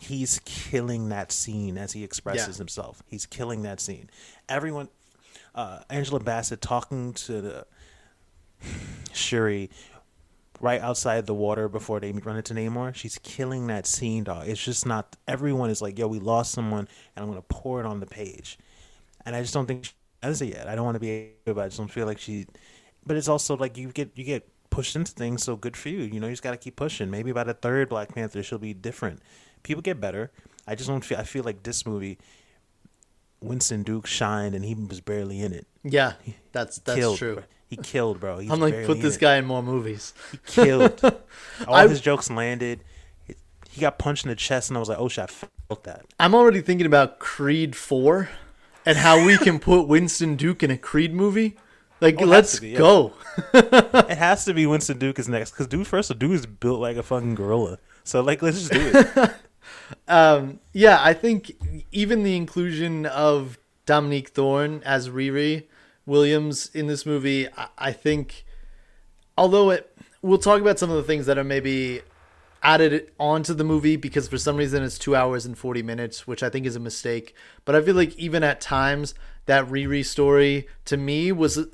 he's 0.00 0.40
killing 0.44 1.08
that 1.10 1.30
scene 1.32 1.76
as 1.76 1.92
he 1.92 2.04
expresses 2.04 2.56
Yeah. 2.56 2.58
himself. 2.58 3.02
He's 3.06 3.26
killing 3.26 3.62
that 3.62 3.80
scene. 3.80 4.08
Everyone, 4.48 4.88
uh, 5.54 5.80
Angela 5.90 6.20
Bassett 6.20 6.60
talking 6.60 7.12
to 7.14 7.40
the 7.40 7.66
Shuri 9.12 9.70
right 10.60 10.80
outside 10.80 11.26
the 11.26 11.34
water 11.34 11.68
before 11.68 11.98
they 12.00 12.12
run 12.12 12.36
into 12.36 12.54
Namor. 12.54 12.94
She's 12.94 13.18
killing 13.18 13.66
that 13.66 13.86
scene, 13.86 14.24
dog. 14.24 14.48
It's 14.48 14.62
just 14.62 14.86
not. 14.86 15.16
Everyone 15.26 15.70
is 15.70 15.82
like, 15.82 15.98
"Yo, 15.98 16.06
we 16.06 16.20
lost 16.20 16.52
someone, 16.52 16.88
and 17.16 17.22
I'm 17.24 17.28
gonna 17.28 17.42
pour 17.42 17.80
it 17.80 17.86
on 17.86 18.00
the 18.00 18.06
page." 18.06 18.58
And 19.26 19.34
I 19.34 19.42
just 19.42 19.52
don't 19.54 19.66
think 19.66 19.84
she 19.86 19.92
does 20.22 20.40
it 20.40 20.50
yet. 20.50 20.68
I 20.68 20.74
don't 20.76 20.84
want 20.84 20.94
to 20.96 21.00
be, 21.00 21.32
but 21.44 21.58
I 21.58 21.66
just 21.66 21.78
don't 21.78 21.88
feel 21.90 22.06
like 22.06 22.18
she. 22.18 22.46
But 23.04 23.16
it's 23.16 23.28
also 23.28 23.56
like 23.56 23.76
you 23.76 23.88
get 23.88 24.12
you 24.14 24.24
get 24.24 24.48
pushed 24.70 24.96
into 24.96 25.12
things, 25.12 25.42
so 25.42 25.56
good 25.56 25.76
for 25.76 25.88
you. 25.88 26.00
You 26.00 26.20
know, 26.20 26.26
you 26.28 26.32
just 26.32 26.42
got 26.42 26.52
to 26.52 26.56
keep 26.56 26.76
pushing. 26.76 27.10
Maybe 27.10 27.32
by 27.32 27.44
the 27.44 27.54
third 27.54 27.88
Black 27.88 28.14
Panther, 28.14 28.42
she'll 28.42 28.58
be 28.58 28.74
different. 28.74 29.20
People 29.62 29.82
get 29.82 30.00
better. 30.00 30.30
I 30.66 30.74
just 30.74 30.88
don't 30.88 31.04
feel. 31.04 31.18
I 31.18 31.24
feel 31.24 31.42
like 31.44 31.62
this 31.64 31.84
movie, 31.84 32.18
Winston 33.40 33.82
Duke 33.82 34.06
shined, 34.06 34.54
and 34.54 34.64
he 34.64 34.74
was 34.74 35.00
barely 35.00 35.40
in 35.40 35.52
it. 35.52 35.66
Yeah, 35.82 36.14
that's 36.52 36.78
that's 36.78 36.98
killed, 36.98 37.18
true. 37.18 37.42
He 37.68 37.76
killed, 37.76 38.20
bro. 38.20 38.38
He's 38.38 38.50
I'm 38.50 38.60
like, 38.60 38.84
put 38.86 39.00
this 39.00 39.16
it. 39.16 39.20
guy 39.20 39.36
in 39.36 39.46
more 39.46 39.62
movies. 39.62 40.14
He 40.30 40.38
killed. 40.46 41.00
All 41.66 41.74
I- 41.74 41.88
his 41.88 42.00
jokes 42.00 42.30
landed. 42.30 42.84
He 43.70 43.80
got 43.80 43.98
punched 43.98 44.24
in 44.24 44.28
the 44.28 44.36
chest, 44.36 44.68
and 44.68 44.76
I 44.76 44.80
was 44.80 44.88
like, 44.90 44.98
"Oh 44.98 45.08
shit, 45.08 45.24
I 45.24 45.26
felt 45.26 45.84
that." 45.84 46.04
I'm 46.20 46.34
already 46.34 46.60
thinking 46.60 46.86
about 46.86 47.18
Creed 47.18 47.74
4 47.74 48.28
and 48.84 48.98
how 48.98 49.24
we 49.24 49.38
can 49.38 49.58
put 49.58 49.88
Winston 49.88 50.36
Duke 50.36 50.62
in 50.62 50.70
a 50.70 50.76
Creed 50.76 51.14
movie. 51.14 51.56
Like, 52.02 52.20
Oh, 52.20 52.24
let's 52.24 52.58
be, 52.58 52.70
yeah. 52.70 52.78
go. 52.78 53.12
It 53.54 54.18
has 54.18 54.44
to 54.44 54.52
be 54.52 54.66
Winston 54.66 54.98
Duke 54.98 55.18
is 55.18 55.28
next 55.28 55.52
because 55.52 55.68
dude, 55.68 55.86
first 55.86 56.10
of 56.10 56.16
all, 56.16 56.18
dude 56.18 56.32
is 56.32 56.44
built 56.46 56.80
like 56.80 56.96
a 56.96 57.02
fucking 57.02 57.34
gorilla. 57.34 57.78
So 58.04 58.20
like, 58.20 58.42
let's 58.42 58.58
just 58.68 58.72
do 58.72 58.90
it. 58.94 59.30
Um, 60.08 60.58
yeah, 60.72 60.98
I 61.00 61.12
think 61.14 61.52
even 61.92 62.24
the 62.24 62.36
inclusion 62.36 63.06
of 63.06 63.58
Dominique 63.86 64.30
Thorne 64.30 64.82
as 64.84 65.08
Riri 65.08 65.64
Williams 66.06 66.68
in 66.74 66.88
this 66.88 67.06
movie, 67.06 67.46
I, 67.56 67.68
I 67.78 67.92
think, 67.92 68.44
although 69.38 69.70
it, 69.70 69.94
we'll 70.20 70.38
talk 70.38 70.60
about 70.60 70.78
some 70.78 70.90
of 70.90 70.96
the 70.96 71.02
things 71.04 71.26
that 71.26 71.38
are 71.38 71.44
maybe 71.44 72.00
added 72.62 73.10
onto 73.20 73.54
the 73.54 73.64
movie 73.64 73.96
because 73.96 74.28
for 74.28 74.38
some 74.38 74.56
reason 74.56 74.82
it's 74.82 74.98
two 74.98 75.14
hours 75.14 75.46
and 75.46 75.56
40 75.56 75.82
minutes, 75.82 76.26
which 76.26 76.42
I 76.42 76.48
think 76.48 76.66
is 76.66 76.74
a 76.76 76.80
mistake. 76.80 77.34
But 77.64 77.76
I 77.76 77.82
feel 77.82 77.94
like 77.94 78.16
even 78.18 78.42
at 78.42 78.60
times, 78.60 79.14
that 79.46 79.66
Riri 79.68 80.04
story 80.04 80.66
to 80.86 80.96
me 80.96 81.32
was 81.32 81.66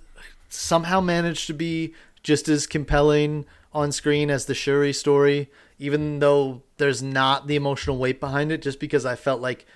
somehow 0.49 1.01
managed 1.01 1.47
to 1.47 1.55
be 1.55 1.95
just 2.23 2.49
as 2.49 2.67
compelling 2.67 3.45
on 3.73 3.93
screen 3.93 4.31
as 4.31 4.47
the 4.47 4.55
Shuri 4.55 4.93
story, 4.93 5.51
even 5.79 6.19
though 6.19 6.63
there's 6.79 7.03
not 7.03 7.47
the 7.47 7.57
emotional 7.57 7.99
weight 7.99 8.19
behind 8.21 8.51
it, 8.51 8.63
just 8.63 8.81
because 8.81 9.05
I 9.07 9.15
felt 9.15 9.41
like 9.41 9.67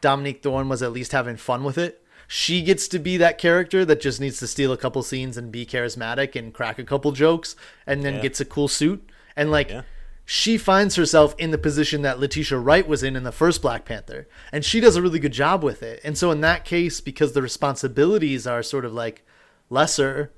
Dominique 0.00 0.42
Thorne 0.42 0.68
was 0.68 0.82
at 0.82 0.92
least 0.92 1.12
having 1.12 1.36
fun 1.36 1.64
with 1.64 1.76
it. 1.78 2.02
She 2.26 2.62
gets 2.62 2.86
to 2.88 2.98
be 3.00 3.16
that 3.16 3.38
character 3.38 3.84
that 3.84 4.00
just 4.00 4.20
needs 4.20 4.38
to 4.38 4.46
steal 4.46 4.72
a 4.72 4.76
couple 4.76 5.02
scenes 5.02 5.36
and 5.36 5.50
be 5.50 5.66
charismatic 5.66 6.36
and 6.36 6.54
crack 6.54 6.78
a 6.78 6.84
couple 6.84 7.10
jokes 7.12 7.56
and 7.86 8.04
then 8.04 8.14
Yeah. 8.16 8.22
gets 8.22 8.40
a 8.40 8.44
cool 8.44 8.68
suit. 8.68 9.02
And 9.36 9.50
like 9.50 9.68
Yeah. 9.68 9.82
she 10.24 10.56
finds 10.56 10.94
herself 10.94 11.34
in 11.38 11.50
the 11.50 11.58
position 11.58 12.02
that 12.02 12.20
Letitia 12.20 12.58
Wright 12.58 12.86
was 12.86 13.02
in 13.02 13.16
in 13.16 13.24
the 13.24 13.32
first 13.32 13.60
Black 13.60 13.84
Panther, 13.84 14.28
and 14.52 14.64
she 14.64 14.78
does 14.78 14.94
a 14.94 15.02
really 15.02 15.18
good 15.18 15.32
job 15.32 15.64
with 15.64 15.82
it. 15.82 16.00
And 16.04 16.16
so 16.16 16.30
in 16.30 16.40
that 16.42 16.64
case, 16.64 17.00
because 17.00 17.32
the 17.32 17.42
responsibilities 17.42 18.46
are 18.46 18.62
sort 18.62 18.84
of 18.84 18.94
like 18.94 19.26
lesser, 19.70 20.32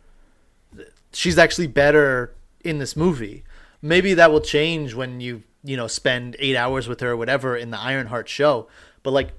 she's 1.13 1.39
actually 1.39 1.67
better 1.67 2.35
in 2.65 2.79
this 2.79 2.97
movie. 2.97 3.45
Maybe 3.81 4.15
that 4.15 4.31
will 4.31 4.41
change 4.41 4.95
when 4.95 5.21
you 5.21 5.43
you 5.65 5.77
know 5.77 5.87
spend 5.87 6.37
eight 6.39 6.57
hours 6.57 6.87
with 6.87 7.01
her 7.01 7.11
or 7.11 7.17
whatever 7.17 7.57
in 7.57 7.71
the 7.71 7.81
Ironheart 7.81 8.29
show. 8.29 8.69
But 9.03 9.11
like, 9.11 9.33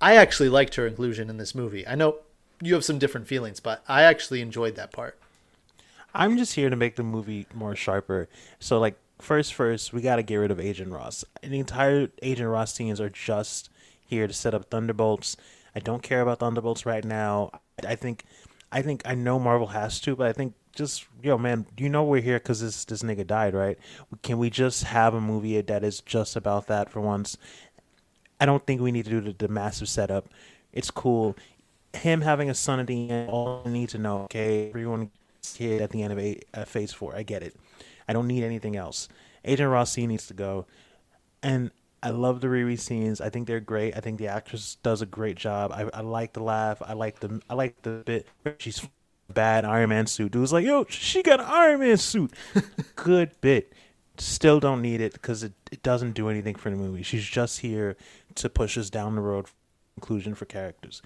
I 0.00 0.16
actually 0.16 0.50
liked 0.50 0.74
her 0.74 0.86
inclusion 0.86 1.30
in 1.30 1.38
this 1.38 1.54
movie. 1.54 1.86
I 1.86 1.94
know 1.94 2.16
you 2.60 2.74
have 2.74 2.84
some 2.84 2.98
different 2.98 3.26
feelings, 3.26 3.60
but 3.60 3.82
I 3.88 4.02
actually 4.02 4.40
enjoyed 4.42 4.74
that 4.76 4.92
part. 4.92 5.18
I'm 6.14 6.36
just 6.36 6.54
here 6.54 6.70
to 6.70 6.76
make 6.76 6.96
the 6.96 7.02
movie 7.02 7.46
more 7.54 7.76
sharper. 7.76 8.28
So 8.58 8.78
like, 8.78 8.98
first, 9.18 9.54
first, 9.54 9.92
we 9.92 10.00
got 10.00 10.16
to 10.16 10.22
get 10.22 10.36
rid 10.36 10.50
of 10.50 10.60
Agent 10.60 10.92
Ross. 10.92 11.24
The 11.42 11.58
entire 11.58 12.08
Agent 12.22 12.48
Ross 12.48 12.74
scenes 12.74 13.00
are 13.00 13.10
just 13.10 13.70
here 14.06 14.26
to 14.26 14.32
set 14.32 14.54
up 14.54 14.70
Thunderbolts. 14.70 15.36
I 15.74 15.80
don't 15.80 16.02
care 16.02 16.22
about 16.22 16.40
Thunderbolts 16.40 16.86
right 16.86 17.04
now. 17.04 17.50
I 17.86 17.94
think, 17.94 18.24
I 18.70 18.82
think 18.82 19.02
I 19.04 19.14
know 19.14 19.38
Marvel 19.38 19.68
has 19.68 20.00
to, 20.02 20.14
but 20.14 20.26
I 20.26 20.32
think 20.32 20.54
just 20.74 21.06
yo 21.22 21.38
man, 21.38 21.66
you 21.76 21.88
know 21.88 22.04
we're 22.04 22.20
here 22.20 22.38
because 22.38 22.60
this 22.60 22.84
this 22.84 23.02
nigga 23.02 23.26
died, 23.26 23.54
right? 23.54 23.78
Can 24.22 24.38
we 24.38 24.50
just 24.50 24.84
have 24.84 25.14
a 25.14 25.20
movie 25.20 25.60
that 25.60 25.82
is 25.84 26.00
just 26.00 26.36
about 26.36 26.66
that 26.66 26.90
for 26.90 27.00
once? 27.00 27.36
I 28.40 28.46
don't 28.46 28.64
think 28.64 28.80
we 28.80 28.92
need 28.92 29.04
to 29.06 29.10
do 29.10 29.20
the, 29.20 29.32
the 29.32 29.48
massive 29.48 29.88
setup. 29.88 30.28
It's 30.72 30.90
cool. 30.90 31.36
Him 31.94 32.20
having 32.20 32.50
a 32.50 32.54
son 32.54 32.78
at 32.78 32.86
the 32.86 33.10
end, 33.10 33.30
all 33.30 33.62
I 33.64 33.70
need 33.70 33.88
to 33.90 33.98
know, 33.98 34.22
okay, 34.24 34.68
everyone 34.68 35.10
kid 35.54 35.80
at 35.80 35.90
the 35.90 36.02
end 36.02 36.12
of 36.12 36.18
eight, 36.18 36.44
uh, 36.54 36.64
phase 36.64 36.92
four. 36.92 37.16
I 37.16 37.22
get 37.22 37.42
it. 37.42 37.56
I 38.06 38.12
don't 38.12 38.26
need 38.26 38.44
anything 38.44 38.76
else. 38.76 39.08
Agent 39.44 39.70
Rossi 39.70 40.06
needs 40.06 40.26
to 40.28 40.34
go. 40.34 40.66
And 41.42 41.70
I 42.02 42.10
love 42.10 42.40
the 42.40 42.46
Riri 42.46 42.78
scenes. 42.78 43.20
I 43.20 43.28
think 43.28 43.46
they're 43.46 43.60
great. 43.60 43.96
I 43.96 44.00
think 44.00 44.18
the 44.18 44.28
actress 44.28 44.76
does 44.82 45.02
a 45.02 45.06
great 45.06 45.36
job. 45.36 45.72
I, 45.72 45.88
I 45.92 46.00
like 46.02 46.32
the 46.32 46.42
laugh. 46.42 46.80
I 46.84 46.92
like 46.92 47.20
the 47.20 47.40
I 47.50 47.54
like 47.54 47.82
the 47.82 48.02
bit 48.04 48.26
where 48.42 48.54
she's 48.58 48.86
bad 49.32 49.64
Iron 49.64 49.90
Man 49.90 50.06
suit. 50.06 50.32
Dude 50.32 50.40
was 50.40 50.52
like, 50.52 50.64
yo, 50.64 50.86
she 50.88 51.22
got 51.22 51.40
an 51.40 51.46
Iron 51.48 51.80
Man 51.80 51.96
suit. 51.96 52.32
Good 52.96 53.32
bit. 53.40 53.72
Still 54.16 54.60
don't 54.60 54.82
need 54.82 55.00
it 55.00 55.12
because 55.12 55.42
it, 55.42 55.52
it 55.70 55.82
doesn't 55.82 56.12
do 56.12 56.28
anything 56.28 56.54
for 56.54 56.70
the 56.70 56.76
movie. 56.76 57.02
She's 57.02 57.24
just 57.24 57.60
here 57.60 57.96
to 58.36 58.48
push 58.48 58.76
us 58.76 58.90
down 58.90 59.14
the 59.14 59.20
road 59.20 59.48
for 59.48 59.54
inclusion 59.96 60.34
for 60.34 60.44
characters. 60.44 61.02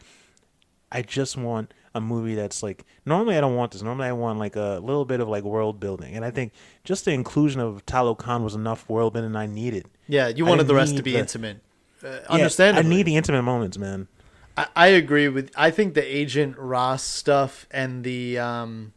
I 0.90 1.02
just 1.02 1.36
want 1.36 1.72
a 1.94 2.00
movie 2.00 2.34
that's 2.34 2.62
like 2.62 2.84
normally 3.04 3.36
I 3.36 3.40
don't 3.40 3.54
want 3.56 3.72
this. 3.72 3.82
Normally 3.82 4.08
I 4.08 4.12
want 4.12 4.38
like 4.38 4.56
a 4.56 4.80
little 4.82 5.04
bit 5.04 5.20
of 5.20 5.28
like 5.28 5.44
world 5.44 5.78
building, 5.80 6.14
and 6.14 6.24
I 6.24 6.30
think 6.30 6.52
just 6.84 7.04
the 7.04 7.12
inclusion 7.12 7.60
of 7.60 7.84
Talokan 7.86 8.42
was 8.42 8.54
enough 8.54 8.88
world 8.88 9.12
building 9.12 9.36
I 9.36 9.46
needed. 9.46 9.86
Yeah, 10.08 10.28
you 10.28 10.44
wanted 10.46 10.66
the 10.66 10.74
rest 10.74 10.96
to 10.96 11.02
be 11.02 11.12
the- 11.12 11.18
intimate. 11.18 11.60
Uh, 12.04 12.18
Yeah. 12.36 12.48
I 12.60 12.82
need 12.82 13.04
the 13.04 13.14
intimate 13.16 13.42
moments, 13.42 13.78
man. 13.78 14.08
I, 14.56 14.66
I 14.74 14.86
agree 14.88 15.28
with. 15.28 15.50
I 15.56 15.70
think 15.70 15.94
the 15.94 16.02
Agent 16.04 16.58
Ross 16.58 17.02
stuff 17.04 17.66
and 17.70 18.02
the 18.04 18.38
um, 18.38 18.92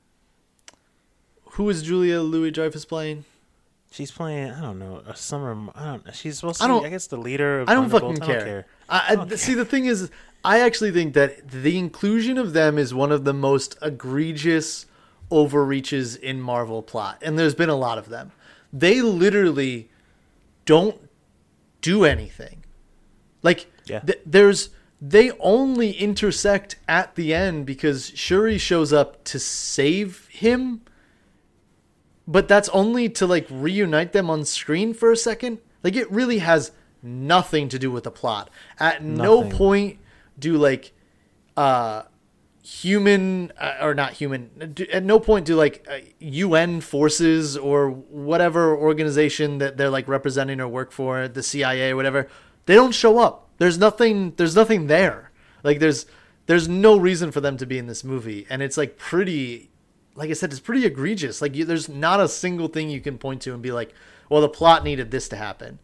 who 1.52 1.70
is 1.70 1.84
Julia 1.84 2.20
Louis 2.22 2.52
Dreyfus 2.52 2.86
playing? 2.86 3.26
She's 3.96 4.12
playing. 4.12 4.52
I 4.52 4.60
don't 4.62 4.78
know. 4.78 5.02
A 5.08 5.16
summer. 5.16 5.70
I 5.74 5.86
don't. 5.86 6.06
Know. 6.06 6.12
She's 6.12 6.36
supposed 6.40 6.62
I 6.62 6.66
to. 6.66 6.74
don't- 6.74 6.82
Be, 6.84 6.88
I 6.88 6.90
guess 6.90 7.08
the 7.08 7.16
leader. 7.18 7.62
Of 7.62 7.70
I 7.70 7.74
don't 7.76 7.90
fucking 7.90 8.22
I 8.22 8.26
care. 8.26 8.36
don't 8.40 8.46
care. 8.46 8.66
I, 8.90 9.06
I, 9.10 9.16
don't 9.16 9.38
see, 9.40 9.54
the 9.54 9.64
thing 9.64 9.86
is, 9.86 10.12
I 10.44 10.60
actually 10.60 10.92
think 10.92 11.14
that 11.14 11.48
the 11.50 11.78
inclusion 11.78 12.38
of 12.38 12.52
them 12.52 12.78
is 12.78 12.94
one 12.94 13.14
of 13.14 13.24
the 13.24 13.34
most 13.34 13.78
egregious 13.82 14.86
overreaches 15.32 16.18
in 16.18 16.42
Marvel 16.42 16.84
plot, 16.84 17.20
and 17.22 17.40
there's 17.40 17.56
been 17.56 17.70
a 17.70 17.76
lot 17.76 17.98
of 17.98 18.10
them. 18.10 18.34
They 18.74 19.02
literally 19.02 19.90
don't 20.66 21.00
do 21.82 22.04
anything. 22.04 22.64
Like, 23.44 23.72
Yeah. 23.86 24.00
th- 24.00 24.20
there's 24.26 24.72
they 25.02 25.32
only 25.40 25.92
intersect 25.92 26.76
at 26.88 27.16
the 27.16 27.34
end 27.34 27.66
because 27.66 28.12
Shuri 28.16 28.58
shows 28.58 28.92
up 28.92 29.24
to 29.26 29.40
save 29.40 30.28
him 30.32 30.82
but 32.28 32.48
that's 32.48 32.70
only 32.70 33.10
to 33.10 33.28
like 33.28 33.48
reunite 33.50 34.14
them 34.14 34.30
on 34.30 34.46
screen 34.46 34.94
for 34.94 35.12
a 35.12 35.18
second. 35.18 35.60
Like 35.84 35.96
it 35.96 36.12
really 36.12 36.40
has 36.40 36.72
nothing 37.04 37.70
to 37.70 37.80
do 37.80 37.92
with 37.92 38.04
the 38.04 38.12
plot. 38.12 38.50
At 38.80 39.04
no 39.04 39.44
point 39.50 40.00
do 40.38 40.58
like 40.58 40.94
uh 41.56 42.04
human 42.64 43.52
uh, 43.60 43.76
or 43.80 43.94
not 43.94 44.14
human 44.14 44.50
do, 44.74 44.88
at 44.92 45.04
no 45.04 45.20
point 45.20 45.46
do 45.46 45.56
like 45.56 45.86
uh, 45.90 46.00
UN 46.18 46.82
forces 46.82 47.56
or 47.56 47.92
whatever 47.92 48.76
organization 48.76 49.60
that 49.60 49.78
they're 49.78 49.92
like 49.92 50.08
representing 50.08 50.60
or 50.60 50.68
work 50.68 50.92
for, 50.92 51.28
the 51.28 51.44
CIA 51.44 51.92
or 51.92 51.96
whatever, 51.96 52.28
they 52.66 52.74
don't 52.74 52.94
show 52.94 53.20
up. 53.20 53.50
There's 53.60 53.78
nothing 53.78 54.34
there's 54.38 54.56
nothing 54.56 54.88
there. 54.88 55.32
Like 55.64 55.80
there's 55.80 56.08
there's 56.48 56.68
no 56.68 56.98
reason 56.98 57.32
for 57.32 57.40
them 57.40 57.58
to 57.58 57.68
be 57.68 57.78
in 57.78 57.86
this 57.86 58.04
movie 58.04 58.48
and 58.50 58.64
it's 58.64 58.78
like 58.78 58.98
pretty 58.98 59.70
like 60.16 60.30
I 60.30 60.34
said, 60.34 60.52
it's 60.52 60.60
pretty 60.60 60.86
egregious. 60.86 61.42
Like, 61.42 61.56
you, 61.56 61.66
there's 61.66 61.88
not 61.90 62.20
a 62.20 62.28
single 62.28 62.68
thing 62.68 62.90
you 62.90 63.02
can 63.02 63.18
point 63.18 63.42
to 63.44 63.54
and 63.54 63.62
be 63.62 63.72
like, 63.72 63.94
"Well, 64.30 64.42
the 64.42 64.50
plot 64.50 64.84
needed 64.84 65.12
this 65.12 65.30
to 65.30 65.36
happen." 65.36 65.80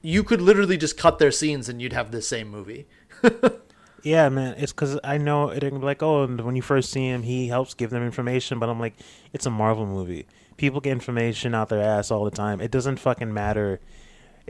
You 0.00 0.22
could 0.22 0.40
literally 0.40 0.76
just 0.76 0.96
cut 0.96 1.18
their 1.18 1.32
scenes 1.32 1.68
and 1.68 1.82
you'd 1.82 1.92
have 1.92 2.12
the 2.12 2.22
same 2.22 2.48
movie. 2.48 2.86
Yeah, 4.02 4.28
man. 4.28 4.54
It's 4.58 4.72
because 4.72 4.98
I 5.02 5.18
know 5.18 5.50
it 5.50 5.60
can 5.60 5.80
be 5.80 5.84
like, 5.84 6.02
oh, 6.02 6.22
and 6.22 6.40
when 6.40 6.56
you 6.56 6.62
first 6.62 6.90
see 6.90 7.06
him, 7.08 7.22
he 7.22 7.48
helps 7.48 7.74
give 7.74 7.90
them 7.90 8.02
information. 8.02 8.58
But 8.58 8.68
I'm 8.68 8.78
like, 8.80 8.94
it's 9.32 9.46
a 9.46 9.50
Marvel 9.50 9.86
movie. 9.86 10.26
People 10.56 10.80
get 10.80 10.92
information 10.92 11.54
out 11.54 11.68
their 11.68 11.82
ass 11.82 12.10
all 12.10 12.24
the 12.24 12.30
time. 12.30 12.60
It 12.60 12.70
doesn't 12.70 12.98
fucking 12.98 13.32
matter. 13.32 13.80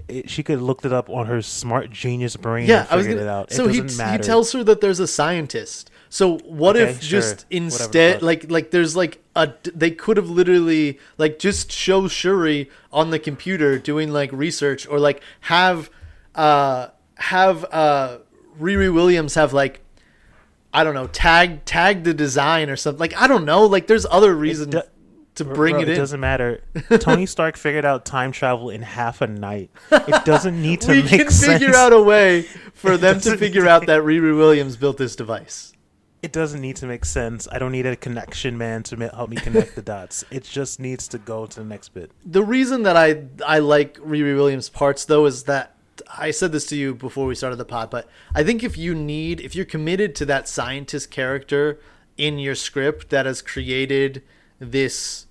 It, 0.06 0.30
she 0.30 0.42
could 0.42 0.54
have 0.54 0.62
looked 0.62 0.84
it 0.84 0.92
up 0.92 1.10
on 1.10 1.26
her 1.26 1.42
smart 1.42 1.90
genius 1.90 2.36
brain 2.36 2.68
yeah, 2.68 2.82
and 2.82 2.90
I 2.90 2.96
was 2.96 3.06
gonna. 3.06 3.20
it 3.22 3.26
out. 3.28 3.50
It 3.50 3.54
So 3.54 3.66
he 3.66 3.80
doesn't 3.80 4.04
he 4.04 4.10
matter. 4.10 4.22
tells 4.22 4.52
her 4.52 4.62
that 4.64 4.80
there's 4.80 5.00
a 5.00 5.08
scientist. 5.08 5.90
So 6.10 6.38
what 6.38 6.76
Okay, 6.76 6.90
if 6.90 7.02
sure. 7.02 7.20
just 7.20 7.46
instead, 7.50 8.22
like 8.22 8.50
like 8.50 8.70
there's 8.70 8.96
like 8.96 9.22
a 9.36 9.52
they 9.74 9.90
could 9.90 10.16
have 10.16 10.30
literally 10.30 10.98
like 11.18 11.38
just 11.38 11.70
show 11.70 12.08
Shuri 12.08 12.70
on 12.92 13.10
the 13.10 13.18
computer 13.18 13.78
doing 13.78 14.10
like 14.10 14.32
research 14.32 14.86
or 14.88 14.98
like 14.98 15.22
have 15.42 15.90
uh 16.34 16.88
have 17.16 17.64
uh 17.72 18.18
Riri 18.60 18.92
Williams 18.92 19.34
have 19.34 19.52
like 19.52 19.80
I 20.72 20.84
don't 20.84 20.94
know 20.94 21.06
tag 21.08 21.64
tag 21.64 22.04
the 22.04 22.14
design 22.14 22.70
or 22.70 22.76
something 22.76 23.00
like 23.00 23.14
I 23.20 23.26
don't 23.26 23.44
know 23.44 23.66
like 23.66 23.86
there's 23.86 24.06
other 24.10 24.34
reasons 24.34 24.74
do- 24.74 24.82
to 25.36 25.44
bring 25.44 25.74
Bro, 25.74 25.82
it 25.82 25.88
in. 25.90 25.96
doesn't 25.96 26.18
matter. 26.18 26.62
Tony 26.98 27.24
Stark 27.24 27.56
figured 27.56 27.84
out 27.84 28.04
time 28.04 28.32
travel 28.32 28.70
in 28.70 28.82
half 28.82 29.20
a 29.20 29.26
night. 29.28 29.70
It 29.92 30.24
doesn't 30.24 30.60
need 30.60 30.80
to 30.80 30.90
we 30.92 31.02
make 31.02 31.10
can 31.10 31.30
sense. 31.30 31.60
figure 31.60 31.76
out 31.76 31.92
a 31.92 32.02
way 32.02 32.42
for 32.74 32.96
them 32.96 33.20
to 33.20 33.36
figure 33.36 33.68
out 33.68 33.86
that 33.86 34.02
Riri 34.02 34.36
Williams 34.36 34.76
built 34.76 34.96
this 34.96 35.14
device. 35.14 35.72
It 36.22 36.32
doesn't 36.32 36.60
need 36.60 36.76
to 36.76 36.86
make 36.86 37.04
sense. 37.04 37.46
I 37.50 37.58
don't 37.58 37.72
need 37.72 37.86
a 37.86 37.96
connection 37.96 38.58
man 38.58 38.82
to 38.84 38.96
help 39.08 39.30
me 39.30 39.36
connect 39.36 39.74
the 39.74 39.82
dots. 39.94 40.24
It 40.30 40.44
just 40.44 40.80
needs 40.80 41.06
to 41.08 41.18
go 41.18 41.46
to 41.46 41.60
the 41.60 41.66
next 41.66 41.90
bit. 41.90 42.10
The 42.24 42.42
reason 42.42 42.82
that 42.82 42.96
I 42.96 43.24
I 43.46 43.60
like 43.60 43.98
Riri 43.98 44.36
Williams 44.36 44.68
parts 44.68 45.04
though 45.04 45.26
is 45.26 45.44
that 45.44 45.76
I 46.16 46.30
said 46.30 46.52
this 46.52 46.66
to 46.66 46.76
you 46.76 46.94
before 46.94 47.26
we 47.26 47.34
started 47.34 47.56
the 47.56 47.64
pod, 47.64 47.90
but 47.90 48.08
I 48.34 48.42
think 48.42 48.64
if 48.64 48.76
you 48.76 48.94
need 48.94 49.40
if 49.40 49.54
you're 49.54 49.64
committed 49.64 50.14
to 50.16 50.24
that 50.26 50.48
scientist 50.48 51.10
character 51.10 51.78
in 52.16 52.38
your 52.38 52.54
script 52.54 53.10
that 53.10 53.26
has 53.26 53.40
created 53.40 54.22
this 54.58 55.26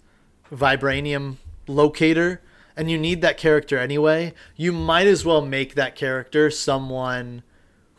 vibranium 0.52 1.36
locator 1.68 2.42
and 2.78 2.90
you 2.90 2.98
need 2.98 3.22
that 3.22 3.38
character 3.38 3.78
anyway, 3.78 4.34
you 4.56 4.72
might 4.72 5.08
as 5.08 5.26
well 5.26 5.42
make 5.42 5.76
that 5.76 5.96
character 5.96 6.50
someone 6.50 7.44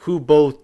who 0.02 0.18
both 0.20 0.56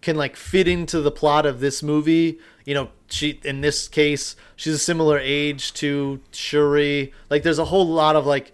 can 0.00 0.16
like 0.16 0.36
fit 0.36 0.66
into 0.66 1.00
the 1.00 1.10
plot 1.10 1.46
of 1.46 1.60
this 1.60 1.82
movie. 1.82 2.38
You 2.64 2.74
know, 2.74 2.88
she 3.08 3.40
in 3.44 3.60
this 3.60 3.88
case, 3.88 4.36
she's 4.56 4.74
a 4.74 4.78
similar 4.78 5.18
age 5.18 5.72
to 5.74 6.20
Shuri. 6.32 7.12
Like 7.28 7.42
there's 7.42 7.58
a 7.58 7.66
whole 7.66 7.86
lot 7.86 8.16
of 8.16 8.26
like 8.26 8.52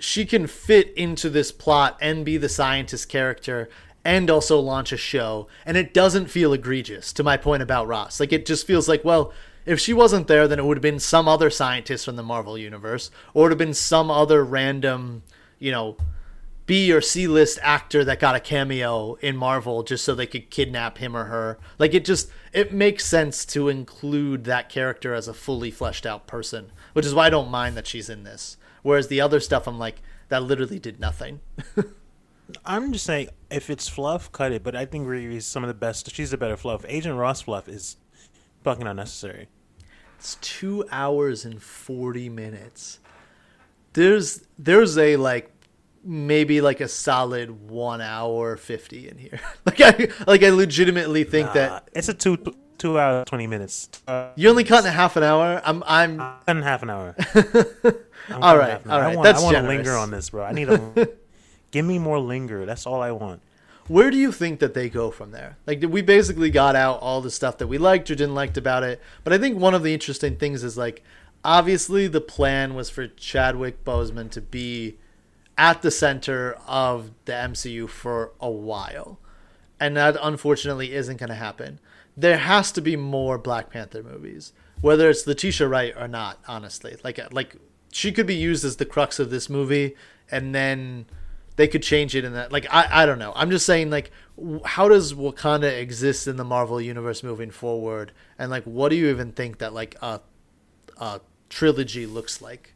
she 0.00 0.26
can 0.26 0.46
fit 0.46 0.92
into 0.94 1.30
this 1.30 1.52
plot 1.52 1.96
and 2.00 2.24
be 2.24 2.36
the 2.36 2.48
scientist 2.48 3.08
character 3.08 3.68
and 4.04 4.30
also 4.30 4.58
launch 4.58 4.92
a 4.92 4.96
show 4.96 5.46
and 5.66 5.76
it 5.76 5.94
doesn't 5.94 6.26
feel 6.26 6.52
egregious 6.52 7.12
to 7.12 7.22
my 7.22 7.36
point 7.36 7.62
about 7.62 7.86
Ross. 7.86 8.18
Like 8.18 8.32
it 8.32 8.46
just 8.46 8.66
feels 8.66 8.88
like, 8.88 9.04
well, 9.04 9.32
if 9.66 9.78
she 9.78 9.92
wasn't 9.92 10.26
there 10.26 10.48
then 10.48 10.58
it 10.58 10.64
would 10.64 10.76
have 10.76 10.82
been 10.82 10.98
some 10.98 11.28
other 11.28 11.50
scientist 11.50 12.04
from 12.04 12.16
the 12.16 12.22
Marvel 12.22 12.58
universe 12.58 13.10
or 13.34 13.42
it 13.42 13.42
would 13.44 13.52
have 13.52 13.58
been 13.58 13.74
some 13.74 14.10
other 14.10 14.44
random, 14.44 15.22
you 15.58 15.70
know, 15.70 15.96
B 16.68 16.92
or 16.92 17.00
C 17.00 17.26
list 17.26 17.58
actor 17.62 18.04
that 18.04 18.20
got 18.20 18.36
a 18.36 18.40
cameo 18.40 19.14
in 19.14 19.38
Marvel 19.38 19.82
just 19.82 20.04
so 20.04 20.14
they 20.14 20.26
could 20.26 20.50
kidnap 20.50 20.98
him 20.98 21.16
or 21.16 21.24
her. 21.24 21.58
Like 21.78 21.94
it 21.94 22.04
just 22.04 22.30
it 22.52 22.74
makes 22.74 23.06
sense 23.06 23.46
to 23.46 23.70
include 23.70 24.44
that 24.44 24.68
character 24.68 25.14
as 25.14 25.28
a 25.28 25.34
fully 25.34 25.70
fleshed 25.70 26.04
out 26.04 26.26
person, 26.26 26.70
which 26.92 27.06
is 27.06 27.14
why 27.14 27.26
I 27.26 27.30
don't 27.30 27.50
mind 27.50 27.74
that 27.78 27.86
she's 27.86 28.10
in 28.10 28.22
this. 28.22 28.58
Whereas 28.82 29.08
the 29.08 29.20
other 29.20 29.40
stuff 29.40 29.66
I'm 29.66 29.78
like 29.78 30.02
that 30.28 30.42
literally 30.42 30.78
did 30.78 31.00
nothing. 31.00 31.40
I'm 32.66 32.92
just 32.92 33.06
saying, 33.06 33.30
if 33.50 33.70
it's 33.70 33.88
fluff, 33.88 34.30
cut 34.30 34.52
it. 34.52 34.62
But 34.62 34.76
I 34.76 34.84
think 34.84 35.06
Riri 35.06 35.36
is 35.36 35.46
some 35.46 35.64
of 35.64 35.68
the 35.68 35.74
best. 35.74 36.14
She's 36.14 36.32
the 36.32 36.36
better 36.36 36.56
fluff. 36.58 36.84
Agent 36.86 37.16
Ross 37.16 37.40
fluff 37.40 37.66
is 37.66 37.96
fucking 38.62 38.86
unnecessary. 38.86 39.48
It's 40.18 40.34
2 40.42 40.84
hours 40.90 41.46
and 41.46 41.62
40 41.62 42.28
minutes. 42.28 43.00
There's 43.94 44.44
there's 44.58 44.98
a 44.98 45.16
like 45.16 45.50
maybe 46.04 46.60
like 46.60 46.80
a 46.80 46.88
solid 46.88 47.68
1 47.70 48.00
hour 48.00 48.56
50 48.56 49.08
in 49.08 49.18
here. 49.18 49.40
like 49.66 49.80
I 49.80 50.08
like 50.26 50.42
I 50.42 50.50
legitimately 50.50 51.24
think 51.24 51.48
Uh, 51.50 51.54
that 51.54 51.88
it's 51.92 52.08
a 52.08 52.14
two 52.14 52.36
two 52.78 52.98
hour 52.98 53.24
twenty 53.24 53.46
minutes. 53.46 53.88
Uh, 54.06 54.30
you're 54.36 54.50
only 54.50 54.64
cutting 54.64 54.88
a 54.88 54.92
half 54.92 55.16
an 55.16 55.22
hour. 55.24 55.60
I'm 55.64 55.82
I'm 55.86 56.20
and 56.46 56.62
half 56.70 56.82
an 56.82 56.90
hour. 56.90 57.14
All 57.34 57.92
an 58.28 58.42
hour. 58.42 58.58
right, 58.58 58.86
I 58.86 59.14
want, 59.14 59.24
that's 59.24 59.40
I 59.40 59.44
want 59.44 59.56
to 59.56 59.62
linger 59.62 59.96
on 59.96 60.10
this, 60.10 60.30
bro. 60.30 60.44
I 60.44 60.52
need 60.52 60.68
a 60.68 61.08
give 61.70 61.84
me 61.84 61.98
more 61.98 62.18
linger. 62.18 62.64
That's 62.66 62.86
all 62.86 63.02
I 63.02 63.10
want. 63.10 63.42
Where 63.88 64.10
do 64.10 64.18
you 64.18 64.32
think 64.32 64.60
that 64.60 64.74
they 64.74 64.90
go 64.90 65.10
from 65.10 65.30
there? 65.30 65.56
Like 65.66 65.82
we 65.88 66.02
basically 66.02 66.50
got 66.50 66.76
out 66.76 67.00
all 67.00 67.20
the 67.22 67.30
stuff 67.30 67.56
that 67.58 67.66
we 67.68 67.78
liked 67.78 68.10
or 68.10 68.14
didn't 68.14 68.34
liked 68.34 68.56
about 68.58 68.82
it, 68.82 69.00
but 69.24 69.32
I 69.32 69.38
think 69.38 69.58
one 69.58 69.74
of 69.74 69.82
the 69.82 69.94
interesting 69.94 70.36
things 70.36 70.62
is 70.62 70.76
like 70.76 71.02
obviously 71.42 72.06
the 72.06 72.20
plan 72.20 72.74
was 72.74 72.90
for 72.90 73.06
Chadwick 73.08 73.84
Boseman 73.84 74.30
to 74.32 74.42
be 74.42 74.98
at 75.58 75.82
the 75.82 75.90
center 75.90 76.56
of 76.66 77.10
the 77.26 77.32
MCU 77.32 77.88
for 77.88 78.32
a 78.40 78.50
while. 78.50 79.18
And 79.78 79.96
that 79.96 80.16
unfortunately 80.22 80.94
isn't 80.94 81.18
going 81.18 81.28
to 81.28 81.34
happen. 81.34 81.80
There 82.16 82.38
has 82.38 82.72
to 82.72 82.80
be 82.80 82.96
more 82.96 83.36
Black 83.36 83.70
Panther 83.70 84.02
movies, 84.02 84.52
whether 84.80 85.10
it's 85.10 85.26
Letitia 85.26 85.68
Wright 85.68 85.94
or 85.96 86.08
not, 86.08 86.38
honestly. 86.48 86.96
Like 87.04 87.18
uh, 87.18 87.28
like 87.30 87.56
she 87.92 88.12
could 88.12 88.26
be 88.26 88.34
used 88.34 88.64
as 88.64 88.76
the 88.76 88.84
crux 88.84 89.18
of 89.18 89.30
this 89.30 89.50
movie 89.50 89.94
and 90.30 90.54
then 90.54 91.06
they 91.56 91.66
could 91.66 91.82
change 91.82 92.14
it 92.14 92.24
in 92.24 92.34
that 92.34 92.52
like 92.52 92.66
I, 92.70 93.02
I 93.02 93.06
don't 93.06 93.18
know 93.18 93.32
i'm 93.34 93.50
just 93.50 93.66
saying 93.66 93.90
like 93.90 94.10
how 94.64 94.88
does 94.88 95.14
wakanda 95.14 95.78
exist 95.78 96.28
in 96.28 96.36
the 96.36 96.44
marvel 96.44 96.80
universe 96.80 97.22
moving 97.22 97.50
forward 97.50 98.12
and 98.38 98.50
like 98.50 98.64
what 98.64 98.90
do 98.90 98.96
you 98.96 99.08
even 99.08 99.32
think 99.32 99.58
that 99.58 99.72
like 99.72 99.96
a, 100.00 100.20
a 100.98 101.20
trilogy 101.48 102.06
looks 102.06 102.40
like 102.40 102.74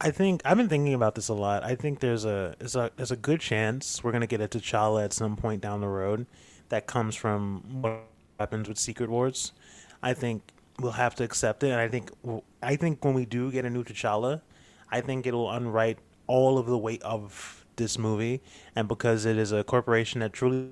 I 0.00 0.10
think 0.10 0.42
I've 0.44 0.56
been 0.56 0.68
thinking 0.68 0.94
about 0.94 1.14
this 1.14 1.28
a 1.28 1.34
lot. 1.34 1.64
I 1.64 1.74
think 1.74 2.00
there's 2.00 2.24
a 2.24 2.54
there's 2.58 2.76
a 2.76 2.90
there's 2.96 3.10
a 3.10 3.16
good 3.16 3.40
chance 3.40 4.02
we're 4.04 4.12
gonna 4.12 4.28
get 4.28 4.40
a 4.40 4.46
T'Challa 4.48 5.04
at 5.04 5.12
some 5.12 5.36
point 5.36 5.60
down 5.60 5.80
the 5.80 5.88
road 5.88 6.26
that 6.68 6.86
comes 6.86 7.16
from 7.16 7.62
what 7.82 8.02
happens 8.38 8.68
with 8.68 8.78
Secret 8.78 9.10
Wars. 9.10 9.52
I 10.02 10.14
think 10.14 10.42
we'll 10.78 10.92
have 10.92 11.16
to 11.16 11.24
accept 11.24 11.64
it, 11.64 11.70
and 11.70 11.80
I 11.80 11.88
think 11.88 12.12
I 12.62 12.76
think 12.76 13.04
when 13.04 13.14
we 13.14 13.24
do 13.24 13.50
get 13.50 13.64
a 13.64 13.70
new 13.70 13.82
T'Challa, 13.82 14.42
I 14.90 15.00
think 15.00 15.26
it'll 15.26 15.50
unwrite 15.50 15.98
all 16.28 16.58
of 16.58 16.66
the 16.66 16.78
weight 16.78 17.02
of 17.02 17.66
this 17.74 17.98
movie, 17.98 18.40
and 18.76 18.86
because 18.86 19.24
it 19.24 19.36
is 19.36 19.50
a 19.50 19.64
corporation 19.64 20.20
that 20.20 20.32
truly 20.32 20.68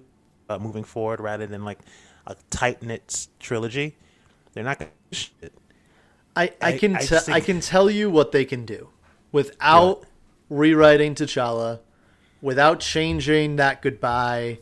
uh, 0.48 0.58
moving 0.58 0.84
forward 0.84 1.18
rather 1.18 1.48
than 1.48 1.64
like 1.64 1.80
a 2.28 2.36
tight 2.50 2.80
knit 2.80 3.26
trilogy, 3.40 3.96
they're 4.52 4.62
not 4.62 4.78
gonna. 4.78 4.90
I, 6.36 6.52
I 6.60 6.78
can 6.78 6.96
I 6.96 7.40
can 7.40 7.60
tell 7.60 7.90
you 7.90 8.08
what 8.10 8.30
they 8.30 8.44
can 8.44 8.64
do 8.66 8.90
without 9.36 10.02
rewriting 10.48 11.14
T'Challa, 11.14 11.80
without 12.40 12.80
changing 12.80 13.56
that 13.56 13.82
goodbye 13.82 14.60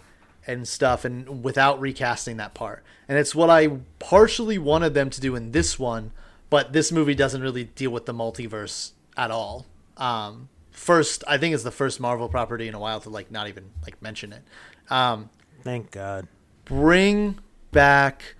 and 0.48 0.66
stuff, 0.66 1.04
and 1.04 1.44
without 1.44 1.80
recasting 1.80 2.38
that 2.38 2.54
part. 2.54 2.82
And 3.08 3.16
it's 3.16 3.36
what 3.36 3.50
I 3.50 3.68
partially 4.00 4.58
wanted 4.58 4.92
them 4.92 5.10
to 5.10 5.20
do 5.20 5.36
in 5.36 5.52
this 5.52 5.78
one, 5.78 6.10
but 6.50 6.72
this 6.72 6.90
movie 6.90 7.14
doesn't 7.14 7.40
really 7.40 7.62
deal 7.62 7.92
with 7.92 8.06
the 8.06 8.12
multiverse 8.12 8.90
at 9.16 9.30
all. 9.30 9.64
Um, 9.96 10.48
first, 10.72 11.22
I 11.28 11.38
think 11.38 11.54
it's 11.54 11.62
the 11.62 11.70
first 11.70 12.00
Marvel 12.00 12.28
property 12.28 12.66
in 12.66 12.74
a 12.74 12.80
while 12.80 12.98
to 13.02 13.08
like 13.10 13.30
not 13.30 13.46
even 13.46 13.70
like 13.84 14.02
mention 14.02 14.32
it. 14.32 14.42
Um, 14.90 15.30
Thank 15.62 15.92
God. 15.92 16.26
bring 16.64 17.38
back 17.70 18.34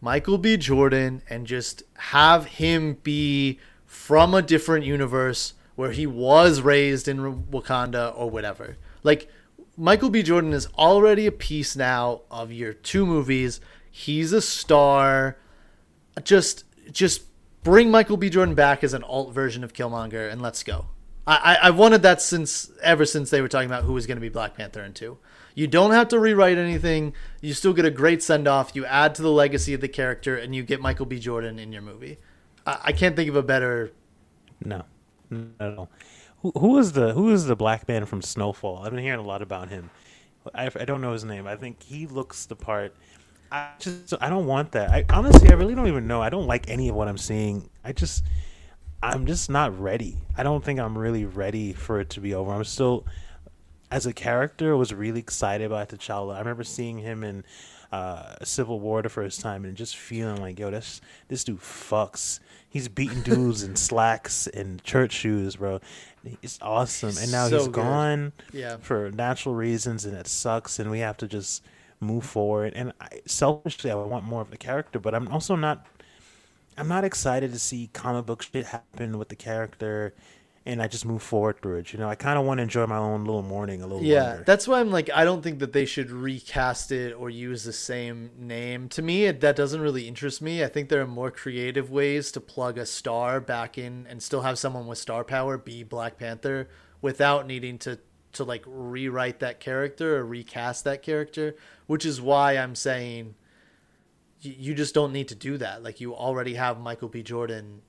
Michael 0.00 0.38
B. 0.38 0.56
Jordan 0.56 1.22
and 1.30 1.46
just 1.46 1.84
have 1.94 2.46
him 2.46 2.94
be 3.04 3.60
from 3.86 4.34
a 4.34 4.42
different 4.42 4.84
universe 4.84 5.54
where 5.76 5.92
he 5.92 6.06
was 6.06 6.60
raised 6.60 7.06
in 7.06 7.44
Wakanda 7.44 8.12
or 8.16 8.28
whatever. 8.28 8.76
Like 9.02 9.30
Michael 9.76 10.10
B. 10.10 10.22
Jordan 10.22 10.52
is 10.52 10.66
already 10.78 11.26
a 11.26 11.32
piece 11.32 11.76
now 11.76 12.22
of 12.30 12.50
your 12.50 12.72
two 12.72 13.06
movies. 13.06 13.60
He's 13.90 14.32
a 14.32 14.40
star. 14.40 15.36
Just 16.24 16.64
just 16.90 17.22
bring 17.62 17.90
Michael 17.90 18.16
B. 18.16 18.30
Jordan 18.30 18.54
back 18.54 18.82
as 18.82 18.94
an 18.94 19.02
alt 19.04 19.32
version 19.32 19.62
of 19.62 19.72
Killmonger 19.72 20.30
and 20.30 20.42
let's 20.42 20.62
go. 20.62 20.86
I, 21.26 21.58
I, 21.62 21.66
I 21.68 21.70
wanted 21.70 22.02
that 22.02 22.22
since 22.22 22.70
ever 22.82 23.04
since 23.04 23.30
they 23.30 23.40
were 23.40 23.48
talking 23.48 23.68
about 23.68 23.84
who 23.84 23.92
was 23.92 24.06
going 24.06 24.16
to 24.16 24.22
be 24.22 24.28
Black 24.28 24.56
Panther 24.56 24.82
in 24.82 24.92
two. 24.92 25.18
You 25.54 25.66
don't 25.66 25.92
have 25.92 26.08
to 26.08 26.18
rewrite 26.18 26.58
anything. 26.58 27.14
You 27.40 27.54
still 27.54 27.72
get 27.72 27.86
a 27.86 27.90
great 27.90 28.22
send 28.22 28.46
off. 28.46 28.72
You 28.74 28.84
add 28.84 29.14
to 29.14 29.22
the 29.22 29.30
legacy 29.30 29.72
of 29.72 29.80
the 29.80 29.88
character, 29.88 30.36
and 30.36 30.54
you 30.54 30.62
get 30.62 30.82
Michael 30.82 31.06
B. 31.06 31.18
Jordan 31.18 31.58
in 31.58 31.72
your 31.72 31.80
movie. 31.80 32.18
I, 32.66 32.78
I 32.84 32.92
can't 32.92 33.16
think 33.16 33.30
of 33.30 33.36
a 33.36 33.42
better. 33.42 33.90
No, 34.62 34.84
all. 35.60 35.90
Who 36.42 36.52
who 36.58 36.78
is 36.78 36.92
the 36.92 37.12
who 37.12 37.32
is 37.32 37.46
the 37.46 37.56
black 37.56 37.88
man 37.88 38.04
from 38.04 38.22
Snowfall? 38.22 38.82
I've 38.84 38.90
been 38.90 39.02
hearing 39.02 39.20
a 39.20 39.26
lot 39.26 39.42
about 39.42 39.68
him. 39.68 39.90
I, 40.54 40.70
I 40.78 40.84
don't 40.84 41.00
know 41.00 41.12
his 41.12 41.24
name. 41.24 41.46
I 41.46 41.56
think 41.56 41.82
he 41.82 42.06
looks 42.06 42.46
the 42.46 42.56
part. 42.56 42.94
I 43.50 43.70
just 43.78 44.14
I 44.20 44.28
don't 44.28 44.46
want 44.46 44.72
that. 44.72 44.90
I 44.90 45.04
honestly 45.10 45.50
I 45.50 45.54
really 45.54 45.74
don't 45.74 45.88
even 45.88 46.06
know. 46.06 46.22
I 46.22 46.30
don't 46.30 46.46
like 46.46 46.68
any 46.68 46.88
of 46.88 46.94
what 46.94 47.08
I'm 47.08 47.18
seeing. 47.18 47.68
I 47.84 47.92
just 47.92 48.24
I'm 49.02 49.26
just 49.26 49.50
not 49.50 49.78
ready. 49.78 50.18
I 50.36 50.42
don't 50.42 50.64
think 50.64 50.80
I'm 50.80 50.96
really 50.96 51.24
ready 51.24 51.72
for 51.72 52.00
it 52.00 52.10
to 52.10 52.20
be 52.20 52.34
over. 52.34 52.52
I'm 52.52 52.64
still 52.64 53.06
as 53.90 54.06
a 54.06 54.12
character 54.12 54.76
was 54.76 54.92
really 54.92 55.20
excited 55.20 55.64
about 55.64 55.88
T'Challa. 55.88 56.34
I 56.34 56.38
remember 56.40 56.64
seeing 56.64 56.98
him 56.98 57.22
in 57.22 57.44
uh, 57.92 58.34
Civil 58.42 58.80
War 58.80 59.02
the 59.02 59.08
first 59.08 59.40
time 59.40 59.64
and 59.64 59.76
just 59.76 59.96
feeling 59.96 60.40
like, 60.40 60.58
yo, 60.58 60.70
this 60.70 61.00
this 61.28 61.44
dude 61.44 61.60
fucks. 61.60 62.40
He's 62.76 62.88
beating 62.88 63.22
dudes 63.22 63.62
in 63.62 63.74
slacks 63.74 64.46
and 64.48 64.84
church 64.84 65.12
shoes, 65.12 65.56
bro. 65.56 65.80
It's 66.42 66.58
awesome. 66.60 67.14
And 67.18 67.32
now 67.32 67.48
So 67.48 67.56
he's 67.56 67.66
good. 67.68 67.74
gone 67.74 68.32
Yeah. 68.52 68.76
for 68.76 69.10
natural 69.12 69.54
reasons, 69.54 70.04
and 70.04 70.14
it 70.14 70.26
sucks. 70.26 70.78
And 70.78 70.90
we 70.90 70.98
have 70.98 71.16
to 71.18 71.26
just 71.26 71.62
move 72.00 72.26
forward. 72.26 72.74
And 72.76 72.92
I, 73.00 73.22
selfishly, 73.24 73.90
I 73.90 73.94
want 73.94 74.24
more 74.26 74.42
of 74.42 74.50
the 74.50 74.58
character, 74.58 74.98
but 74.98 75.14
I'm 75.14 75.26
also 75.28 75.56
not. 75.56 75.86
I'm 76.76 76.88
not 76.88 77.02
excited 77.04 77.50
to 77.54 77.58
see 77.58 77.88
comic 77.94 78.26
book 78.26 78.42
shit 78.42 78.66
happen 78.66 79.16
with 79.16 79.30
the 79.30 79.36
character, 79.36 80.12
and 80.66 80.82
I 80.82 80.88
just 80.88 81.06
move 81.06 81.22
forward 81.22 81.62
through 81.62 81.76
it. 81.76 81.92
You 81.92 81.98
know, 82.00 82.08
I 82.08 82.16
kind 82.16 82.38
of 82.38 82.44
want 82.44 82.58
to 82.58 82.62
enjoy 82.62 82.86
my 82.86 82.98
own 82.98 83.24
little 83.24 83.42
morning 83.42 83.82
a 83.82 83.86
little 83.86 84.02
Yeah, 84.02 84.22
longer. 84.30 84.44
that's 84.44 84.66
why 84.66 84.80
I'm 84.80 84.90
like, 84.90 85.08
I 85.14 85.24
don't 85.24 85.40
think 85.42 85.60
that 85.60 85.72
they 85.72 85.84
should 85.84 86.10
recast 86.10 86.90
it 86.90 87.12
or 87.12 87.30
use 87.30 87.62
the 87.62 87.72
same 87.72 88.30
name. 88.36 88.88
To 88.90 89.02
me, 89.02 89.26
it, 89.26 89.40
that 89.40 89.54
doesn't 89.54 89.80
really 89.80 90.08
interest 90.08 90.42
me. 90.42 90.64
I 90.64 90.66
think 90.66 90.88
there 90.88 91.00
are 91.00 91.06
more 91.06 91.30
creative 91.30 91.90
ways 91.90 92.32
to 92.32 92.40
plug 92.40 92.78
a 92.78 92.84
star 92.84 93.40
back 93.40 93.78
in 93.78 94.06
and 94.10 94.20
still 94.22 94.42
have 94.42 94.58
someone 94.58 94.86
with 94.88 94.98
star 94.98 95.22
power 95.22 95.56
be 95.56 95.84
Black 95.84 96.18
Panther 96.18 96.68
without 97.00 97.46
needing 97.46 97.78
to 97.78 97.98
to 98.32 98.44
like 98.44 98.64
rewrite 98.66 99.38
that 99.40 99.60
character 99.60 100.18
or 100.18 100.26
recast 100.26 100.84
that 100.84 101.00
character. 101.02 101.54
Which 101.86 102.04
is 102.04 102.20
why 102.20 102.58
I'm 102.58 102.74
saying 102.74 103.34
you 104.40 104.74
just 104.74 104.94
don't 104.94 105.12
need 105.12 105.28
to 105.28 105.34
do 105.34 105.56
that. 105.58 105.82
Like 105.82 106.00
you 106.00 106.14
already 106.14 106.54
have 106.54 106.78
Michael 106.78 107.08
B. 107.08 107.22
Jordan 107.22 107.80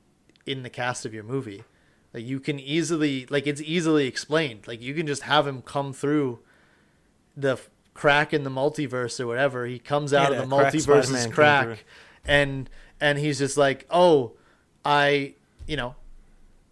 in 0.45 0.63
the 0.63 0.69
cast 0.69 1.05
of 1.05 1.13
your 1.13 1.23
movie. 1.23 1.63
Like 2.17 2.25
you 2.25 2.39
can 2.39 2.59
easily 2.59 3.27
like 3.29 3.45
it's 3.45 3.61
easily 3.61 4.07
explained. 4.07 4.67
Like 4.67 4.81
you 4.81 4.95
can 4.95 5.05
just 5.05 5.21
have 5.21 5.45
him 5.45 5.61
come 5.61 5.93
through 5.93 6.39
the 7.35 7.59
crack 7.93 8.33
in 8.33 8.43
the 8.43 8.49
multiverse 8.49 9.19
or 9.19 9.27
whatever. 9.27 9.67
He 9.67 9.77
comes 9.77 10.13
out 10.13 10.31
Yeah, 10.31 10.39
of 10.39 10.49
the 10.49 10.55
that 10.55 10.61
crack 10.61 10.73
multiverse's 10.73 11.09
Spider-Man 11.09 11.23
came 11.25 11.31
crack 11.31 11.85
and 12.25 12.69
and 12.99 13.19
he's 13.19 13.37
just 13.37 13.55
like, 13.55 13.85
"Oh, 13.91 14.31
I, 14.83 15.35
you 15.67 15.77
know, 15.77 15.93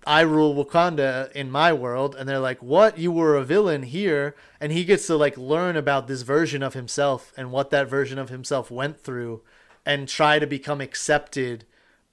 I 0.07 0.21
rule 0.21 0.55
Wakanda 0.55 1.31
in 1.33 1.51
my 1.51 1.71
world." 1.73 2.15
And 2.15 2.27
they're 2.27 2.39
like, 2.39 2.63
"What? 2.63 2.97
You 2.97 3.11
were 3.11 3.35
a 3.35 3.43
villain 3.43 3.83
here?" 3.83 4.35
And 4.59 4.71
he 4.71 4.83
gets 4.83 5.05
to 5.05 5.15
like 5.15 5.37
learn 5.37 5.77
about 5.77 6.07
this 6.07 6.23
version 6.23 6.63
of 6.63 6.73
himself 6.73 7.31
and 7.37 7.51
what 7.51 7.69
that 7.69 7.87
version 7.87 8.17
of 8.17 8.29
himself 8.29 8.71
went 8.71 8.99
through 8.99 9.43
and 9.85 10.07
try 10.07 10.39
to 10.39 10.47
become 10.47 10.81
accepted 10.81 11.65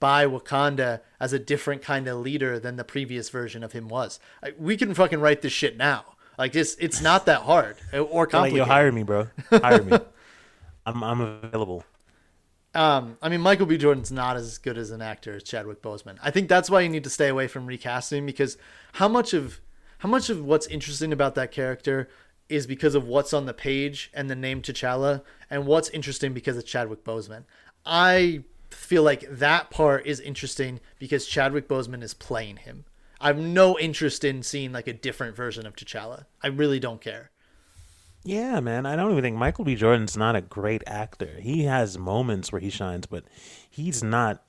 by 0.03 0.27
Wakanda 0.27 1.01
as 1.21 1.33
a 1.33 1.39
different 1.39 1.81
kind 1.81 2.09
of 2.09 2.19
leader 2.19 2.59
than 2.59 2.75
the 2.75 2.83
previous 2.83 3.31
version 3.31 3.63
of 3.63 3.71
him 3.71 3.87
was. 3.87 4.19
Like, 4.43 4.57
we 4.59 4.77
can 4.77 4.95
fucking 4.95 5.21
write 5.21 5.43
this 5.43 5.53
shit 5.53 5.77
now. 5.77 6.17
Like 6.37 6.57
it's 6.57 6.75
it's 6.81 7.01
not 7.01 7.27
that 7.27 7.43
hard 7.43 7.77
or 7.93 8.23
like, 8.23 8.31
complicated. 8.31 8.57
yo, 8.57 8.65
hire 8.65 8.91
me, 8.91 9.05
bro. 9.05 9.29
Hire 9.51 9.83
me. 9.83 9.97
I'm 10.87 11.05
I'm 11.05 11.21
available. 11.21 11.85
Um, 12.75 13.17
I 13.23 13.29
mean, 13.29 13.43
Michael 13.43 13.67
B. 13.67 13.77
Jordan's 13.77 14.11
not 14.11 14.37
as 14.37 14.59
good 14.59 14.77
as 14.77 14.91
an 14.91 15.03
actor 15.03 15.37
as 15.37 15.45
Chadwick 15.45 15.83
Boseman. 15.83 16.17
I 16.21 16.33
think 16.33 16.49
that's 16.49 16.69
why 16.69 16.81
you 16.81 16.89
need 16.89 17.05
to 17.05 17.11
stay 17.11 17.29
away 17.29 17.47
from 17.47 17.67
recasting 17.67 18.27
because 18.27 18.57
how 18.95 19.07
much 19.07 19.35
of 19.35 19.61
how 19.99 20.09
much 20.09 20.31
of 20.31 20.45
what's 20.45 20.67
interesting 20.67 21.13
about 21.13 21.37
that 21.37 21.53
character 21.53 22.09
is 22.49 22.67
because 22.67 22.97
of 22.97 23.07
what's 23.07 23.33
on 23.33 23.47
the 23.47 23.55
page 23.55 24.11
and 24.13 24.29
the 24.29 24.35
name 24.35 24.63
T'Challa, 24.63 25.23
and 25.49 25.67
what's 25.67 25.91
interesting 25.91 26.33
because 26.33 26.57
of 26.57 26.67
Chadwick 26.67 27.05
Boseman. 27.05 27.45
I 27.87 28.43
feel 28.73 29.03
like 29.03 29.25
that 29.31 29.71
part 29.71 30.07
is 30.07 30.21
interesting 30.21 30.81
because 30.99 31.27
Chadwick 31.27 31.69
Boseman 31.69 32.03
is 32.03 32.15
playing 32.15 32.59
him. 32.59 32.85
I 33.21 33.29
have 33.29 33.39
no 33.39 33.79
interest 33.79 34.25
in 34.25 34.43
seeing 34.43 34.73
like 34.73 34.89
a 34.89 34.93
different 34.93 35.37
version 35.37 35.67
of 35.67 35.77
T'Challa. 35.77 36.25
I 36.43 36.49
really 36.49 36.81
don't 36.81 37.01
care. 37.01 37.31
Yeah, 38.25 38.61
man. 38.61 38.87
I 38.87 38.97
don't 38.97 39.11
even 39.11 39.23
think 39.23 39.37
Michael 39.37 39.65
B. 39.65 39.75
Jordan's 39.75 40.17
not 40.17 40.37
a 40.37 40.41
great 40.41 40.83
actor. 40.87 41.39
He 41.41 41.65
has 41.65 41.99
moments 41.99 42.53
where 42.53 42.61
he 42.61 42.71
shines, 42.71 43.07
but 43.07 43.25
he's 43.69 44.03
not. 44.03 44.45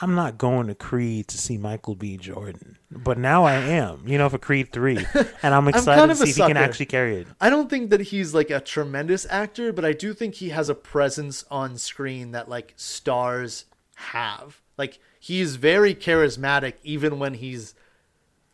I'm 0.00 0.14
not 0.14 0.38
going 0.38 0.66
to 0.68 0.74
Creed 0.74 1.28
to 1.28 1.38
see 1.38 1.56
Michael 1.58 1.94
B. 1.94 2.16
Jordan, 2.16 2.78
but 2.90 3.18
now 3.18 3.44
I 3.44 3.54
am. 3.54 4.02
You 4.06 4.18
know, 4.18 4.28
for 4.28 4.38
Creed 4.38 4.72
three, 4.72 4.98
and 5.42 5.54
I'm 5.54 5.68
excited 5.68 5.98
kind 5.98 6.10
to 6.10 6.16
of 6.16 6.20
a 6.20 6.24
see 6.24 6.30
if 6.30 6.36
he 6.36 6.42
can 6.42 6.56
actually 6.56 6.86
carry 6.86 7.16
it. 7.16 7.26
I 7.40 7.50
don't 7.50 7.70
think 7.70 7.90
that 7.90 8.00
he's 8.00 8.34
like 8.34 8.50
a 8.50 8.60
tremendous 8.60 9.26
actor, 9.30 9.72
but 9.72 9.84
I 9.84 9.92
do 9.92 10.14
think 10.14 10.34
he 10.34 10.50
has 10.50 10.68
a 10.68 10.74
presence 10.74 11.44
on 11.50 11.78
screen 11.78 12.32
that 12.32 12.48
like 12.48 12.74
stars 12.76 13.66
have. 13.96 14.60
Like 14.76 14.98
he's 15.18 15.56
very 15.56 15.94
charismatic 15.94 16.74
even 16.82 17.18
when 17.18 17.34
he's 17.34 17.74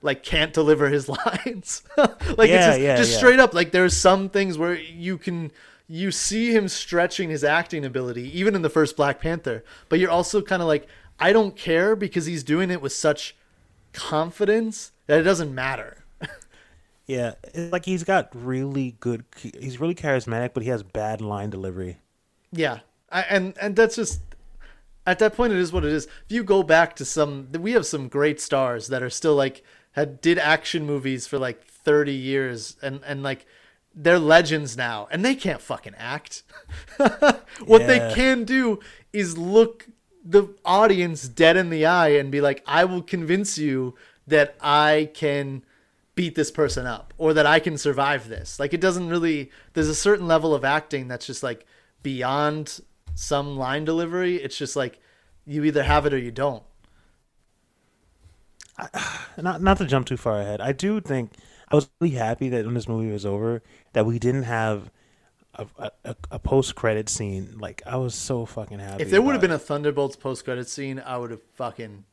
like 0.00 0.22
can't 0.22 0.52
deliver 0.52 0.88
his 0.88 1.08
lines. 1.26 1.82
like 1.96 2.08
Yeah, 2.50 2.56
it's 2.56 2.66
just, 2.66 2.80
yeah, 2.80 2.96
just 2.96 3.12
yeah. 3.12 3.18
straight 3.18 3.40
up 3.40 3.54
like 3.54 3.72
there's 3.72 3.96
some 3.96 4.28
things 4.28 4.58
where 4.58 4.74
you 4.74 5.18
can 5.18 5.52
you 5.88 6.10
see 6.10 6.52
him 6.52 6.68
stretching 6.68 7.28
his 7.28 7.44
acting 7.44 7.84
ability 7.84 8.38
even 8.38 8.54
in 8.54 8.62
the 8.62 8.70
first 8.70 8.96
Black 8.96 9.20
Panther, 9.20 9.64
but 9.88 9.98
you're 9.98 10.10
also 10.10 10.40
kind 10.40 10.62
of 10.62 10.68
like 10.68 10.86
I 11.22 11.32
don't 11.32 11.54
care 11.54 11.94
because 11.94 12.26
he's 12.26 12.42
doing 12.42 12.68
it 12.68 12.82
with 12.82 12.92
such 12.92 13.36
confidence 13.92 14.90
that 15.06 15.20
it 15.20 15.22
doesn't 15.22 15.54
matter. 15.54 15.98
Yeah, 17.04 17.34
it's 17.42 17.72
like 17.72 17.84
he's 17.84 18.04
got 18.04 18.28
really 18.32 18.94
good. 19.00 19.24
He's 19.36 19.80
really 19.80 19.94
charismatic, 19.94 20.54
but 20.54 20.62
he 20.62 20.68
has 20.68 20.84
bad 20.84 21.20
line 21.20 21.50
delivery. 21.50 21.98
Yeah, 22.52 22.78
I, 23.10 23.22
and 23.22 23.54
and 23.60 23.74
that's 23.74 23.96
just 23.96 24.22
at 25.04 25.18
that 25.18 25.34
point 25.34 25.52
it 25.52 25.58
is 25.58 25.72
what 25.72 25.84
it 25.84 25.90
is. 25.90 26.06
If 26.06 26.30
you 26.30 26.44
go 26.44 26.62
back 26.62 26.94
to 26.96 27.04
some, 27.04 27.48
we 27.58 27.72
have 27.72 27.86
some 27.86 28.06
great 28.06 28.40
stars 28.40 28.86
that 28.86 29.02
are 29.02 29.10
still 29.10 29.34
like 29.34 29.64
had 29.90 30.20
did 30.20 30.38
action 30.38 30.86
movies 30.86 31.26
for 31.26 31.40
like 31.40 31.66
thirty 31.66 32.14
years, 32.14 32.76
and 32.80 33.00
and 33.04 33.24
like 33.24 33.46
they're 33.92 34.20
legends 34.20 34.76
now, 34.76 35.08
and 35.10 35.24
they 35.24 35.34
can't 35.34 35.60
fucking 35.60 35.96
act. 35.98 36.44
what 36.96 37.86
they 37.88 38.12
can 38.14 38.44
do 38.44 38.78
is 39.12 39.36
look 39.36 39.88
the 40.24 40.48
audience 40.64 41.28
dead 41.28 41.56
in 41.56 41.70
the 41.70 41.86
eye 41.86 42.10
and 42.10 42.30
be 42.30 42.40
like, 42.40 42.62
I 42.66 42.84
will 42.84 43.02
convince 43.02 43.58
you 43.58 43.94
that 44.26 44.54
I 44.60 45.10
can 45.14 45.64
beat 46.14 46.34
this 46.34 46.50
person 46.50 46.86
up 46.86 47.14
or 47.18 47.32
that 47.34 47.46
I 47.46 47.58
can 47.58 47.78
survive 47.78 48.28
this. 48.28 48.60
Like 48.60 48.74
it 48.74 48.80
doesn't 48.80 49.08
really 49.08 49.50
there's 49.72 49.88
a 49.88 49.94
certain 49.94 50.26
level 50.26 50.54
of 50.54 50.64
acting 50.64 51.08
that's 51.08 51.26
just 51.26 51.42
like 51.42 51.66
beyond 52.02 52.80
some 53.14 53.56
line 53.56 53.84
delivery. 53.84 54.36
It's 54.36 54.56
just 54.56 54.76
like 54.76 55.00
you 55.46 55.64
either 55.64 55.82
have 55.82 56.06
it 56.06 56.14
or 56.14 56.18
you 56.18 56.30
don't. 56.30 56.62
not 59.36 59.62
not 59.62 59.78
to 59.78 59.86
jump 59.86 60.06
too 60.06 60.16
far 60.16 60.40
ahead. 60.40 60.60
I 60.60 60.72
do 60.72 61.00
think 61.00 61.32
I 61.70 61.74
was 61.74 61.88
really 62.00 62.14
happy 62.14 62.48
that 62.50 62.64
when 62.64 62.74
this 62.74 62.88
movie 62.88 63.10
was 63.10 63.26
over 63.26 63.62
that 63.92 64.06
we 64.06 64.18
didn't 64.18 64.44
have 64.44 64.90
a, 65.54 65.90
a, 66.04 66.16
a 66.30 66.38
post 66.38 66.74
credit 66.74 67.08
scene. 67.08 67.56
Like 67.58 67.82
I 67.86 67.96
was 67.96 68.14
so 68.14 68.46
fucking 68.46 68.78
happy. 68.78 69.02
If 69.02 69.10
there 69.10 69.22
would 69.22 69.32
have 69.32 69.40
been 69.40 69.50
a 69.50 69.58
Thunderbolts 69.58 70.16
post 70.16 70.44
credit 70.44 70.68
scene, 70.68 71.02
I 71.04 71.16
would 71.18 71.30
have 71.30 71.42
fucking. 71.54 72.04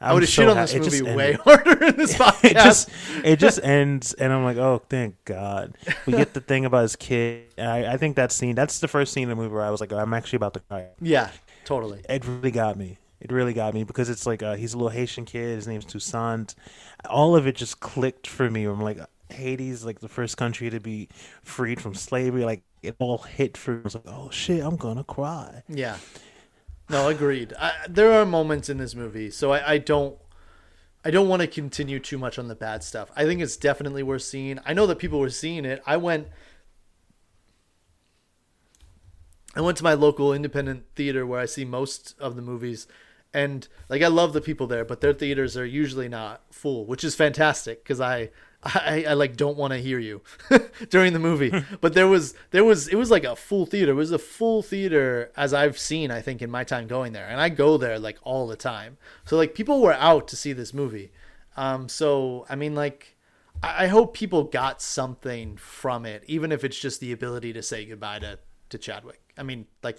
I 0.00 0.08
I'm 0.08 0.14
would 0.14 0.24
have 0.24 0.30
so 0.30 0.42
shit 0.42 0.50
on 0.50 0.56
ha- 0.56 0.62
this 0.66 0.72
just 0.72 1.02
movie 1.02 1.14
way 1.14 1.32
harder 1.32 1.84
in 1.86 1.96
this 1.96 2.14
podcast. 2.14 2.44
it 2.50 2.54
just 2.54 2.90
it 3.24 3.38
just 3.38 3.64
ends 3.64 4.12
and 4.12 4.30
i'm 4.30 4.44
like 4.44 4.58
oh 4.58 4.82
thank 4.90 5.16
god 5.24 5.74
we 6.04 6.12
get 6.12 6.34
the 6.34 6.42
thing 6.42 6.66
about 6.66 6.82
his 6.82 6.96
kid 6.96 7.46
I, 7.56 7.86
I 7.86 7.96
think 7.96 8.16
that 8.16 8.30
scene 8.30 8.54
that's 8.54 8.78
the 8.80 8.88
first 8.88 9.14
scene 9.14 9.22
in 9.22 9.30
the 9.30 9.36
movie 9.36 9.54
where 9.54 9.64
i 9.64 9.70
was 9.70 9.80
like 9.80 9.94
i'm 9.94 10.12
actually 10.12 10.36
about 10.36 10.52
to 10.52 10.60
cry 10.60 10.88
yeah, 11.00 11.30
totally. 11.64 12.02
it 12.10 12.26
really 12.26 12.50
got 12.50 12.76
me 12.76 12.98
it 13.22 13.32
really 13.32 13.54
got 13.54 13.72
me 13.72 13.84
because 13.84 14.10
it's 14.10 14.26
like 14.26 14.42
uh, 14.42 14.54
he's 14.56 14.74
a 14.74 14.76
little 14.76 14.90
haitian 14.90 15.24
kid 15.24 15.54
his 15.54 15.66
name's 15.66 15.86
toussaint 15.86 16.54
all 17.08 17.34
of 17.34 17.46
it 17.46 17.56
just 17.56 17.80
clicked 17.80 18.26
for 18.26 18.50
me 18.50 18.66
i'm 18.66 18.82
like 18.82 18.98
haiti's 19.30 19.84
like 19.84 20.00
the 20.00 20.08
first 20.08 20.36
country 20.36 20.70
to 20.70 20.80
be 20.80 21.08
freed 21.42 21.80
from 21.80 21.94
slavery 21.94 22.44
like 22.44 22.62
it 22.82 22.94
all 22.98 23.18
hit 23.18 23.56
for 23.56 23.76
me 23.76 23.82
like 23.84 24.02
oh 24.06 24.30
shit 24.30 24.62
i'm 24.62 24.76
gonna 24.76 25.04
cry 25.04 25.62
Yeah. 25.68 25.96
No, 26.88 27.08
agreed. 27.08 27.52
I, 27.58 27.72
there 27.88 28.12
are 28.12 28.24
moments 28.24 28.68
in 28.68 28.78
this 28.78 28.94
movie, 28.94 29.30
so 29.32 29.50
I, 29.50 29.72
I 29.72 29.78
don't, 29.78 30.16
I 31.04 31.10
don't 31.10 31.28
want 31.28 31.42
to 31.42 31.48
continue 31.48 31.98
too 31.98 32.16
much 32.16 32.38
on 32.38 32.46
the 32.46 32.54
bad 32.54 32.84
stuff. 32.84 33.10
I 33.16 33.24
think 33.24 33.40
it's 33.40 33.56
definitely 33.56 34.04
worth 34.04 34.22
seeing. 34.22 34.60
I 34.64 34.72
know 34.72 34.86
that 34.86 35.00
people 35.00 35.18
were 35.18 35.30
seeing 35.30 35.64
it. 35.64 35.82
I 35.84 35.96
went, 35.96 36.28
I 39.56 39.62
went 39.62 39.76
to 39.78 39.84
my 39.84 39.94
local 39.94 40.32
independent 40.32 40.84
theater 40.94 41.26
where 41.26 41.40
I 41.40 41.46
see 41.46 41.64
most 41.64 42.14
of 42.20 42.36
the 42.36 42.42
movies, 42.42 42.86
and 43.34 43.66
like 43.88 44.02
I 44.02 44.08
love 44.08 44.32
the 44.32 44.40
people 44.40 44.68
there, 44.68 44.84
but 44.84 45.00
their 45.00 45.12
theaters 45.12 45.56
are 45.56 45.66
usually 45.66 46.08
not 46.08 46.42
full, 46.52 46.86
which 46.86 47.02
is 47.02 47.16
fantastic 47.16 47.82
because 47.82 48.00
I, 48.00 48.30
I, 48.74 49.04
I 49.08 49.12
like 49.14 49.36
don't 49.36 49.56
want 49.56 49.72
to 49.72 49.78
hear 49.78 49.98
you 49.98 50.22
during 50.90 51.12
the 51.12 51.18
movie. 51.18 51.52
but 51.80 51.94
there 51.94 52.08
was 52.08 52.34
there 52.50 52.64
was 52.64 52.88
it 52.88 52.96
was 52.96 53.10
like 53.10 53.24
a 53.24 53.36
full 53.36 53.66
theater. 53.66 53.92
It 53.92 53.96
was 53.96 54.12
a 54.12 54.18
full 54.18 54.62
theater 54.62 55.32
as 55.36 55.54
I've 55.54 55.78
seen 55.78 56.10
I 56.10 56.20
think 56.20 56.42
in 56.42 56.50
my 56.50 56.64
time 56.64 56.86
going 56.86 57.12
there, 57.12 57.26
and 57.26 57.40
I 57.40 57.48
go 57.48 57.76
there 57.76 57.98
like 57.98 58.18
all 58.22 58.46
the 58.46 58.56
time. 58.56 58.98
So 59.24 59.36
like 59.36 59.54
people 59.54 59.80
were 59.80 59.94
out 59.94 60.28
to 60.28 60.36
see 60.36 60.52
this 60.52 60.74
movie. 60.74 61.12
Um, 61.56 61.88
so 61.88 62.46
I 62.48 62.56
mean 62.56 62.74
like. 62.74 63.12
I 63.62 63.84
I 63.84 63.86
hope 63.86 64.12
people 64.12 64.44
got 64.44 64.82
something 64.82 65.56
from 65.56 66.04
it, 66.04 66.24
even 66.26 66.52
if 66.52 66.62
it's 66.62 66.78
just 66.78 67.00
the 67.00 67.12
ability 67.12 67.54
to 67.54 67.62
say 67.62 67.86
goodbye 67.86 68.18
to, 68.18 68.38
to 68.68 68.76
Chadwick. 68.76 69.22
I 69.38 69.44
mean, 69.44 69.64
like, 69.82 69.98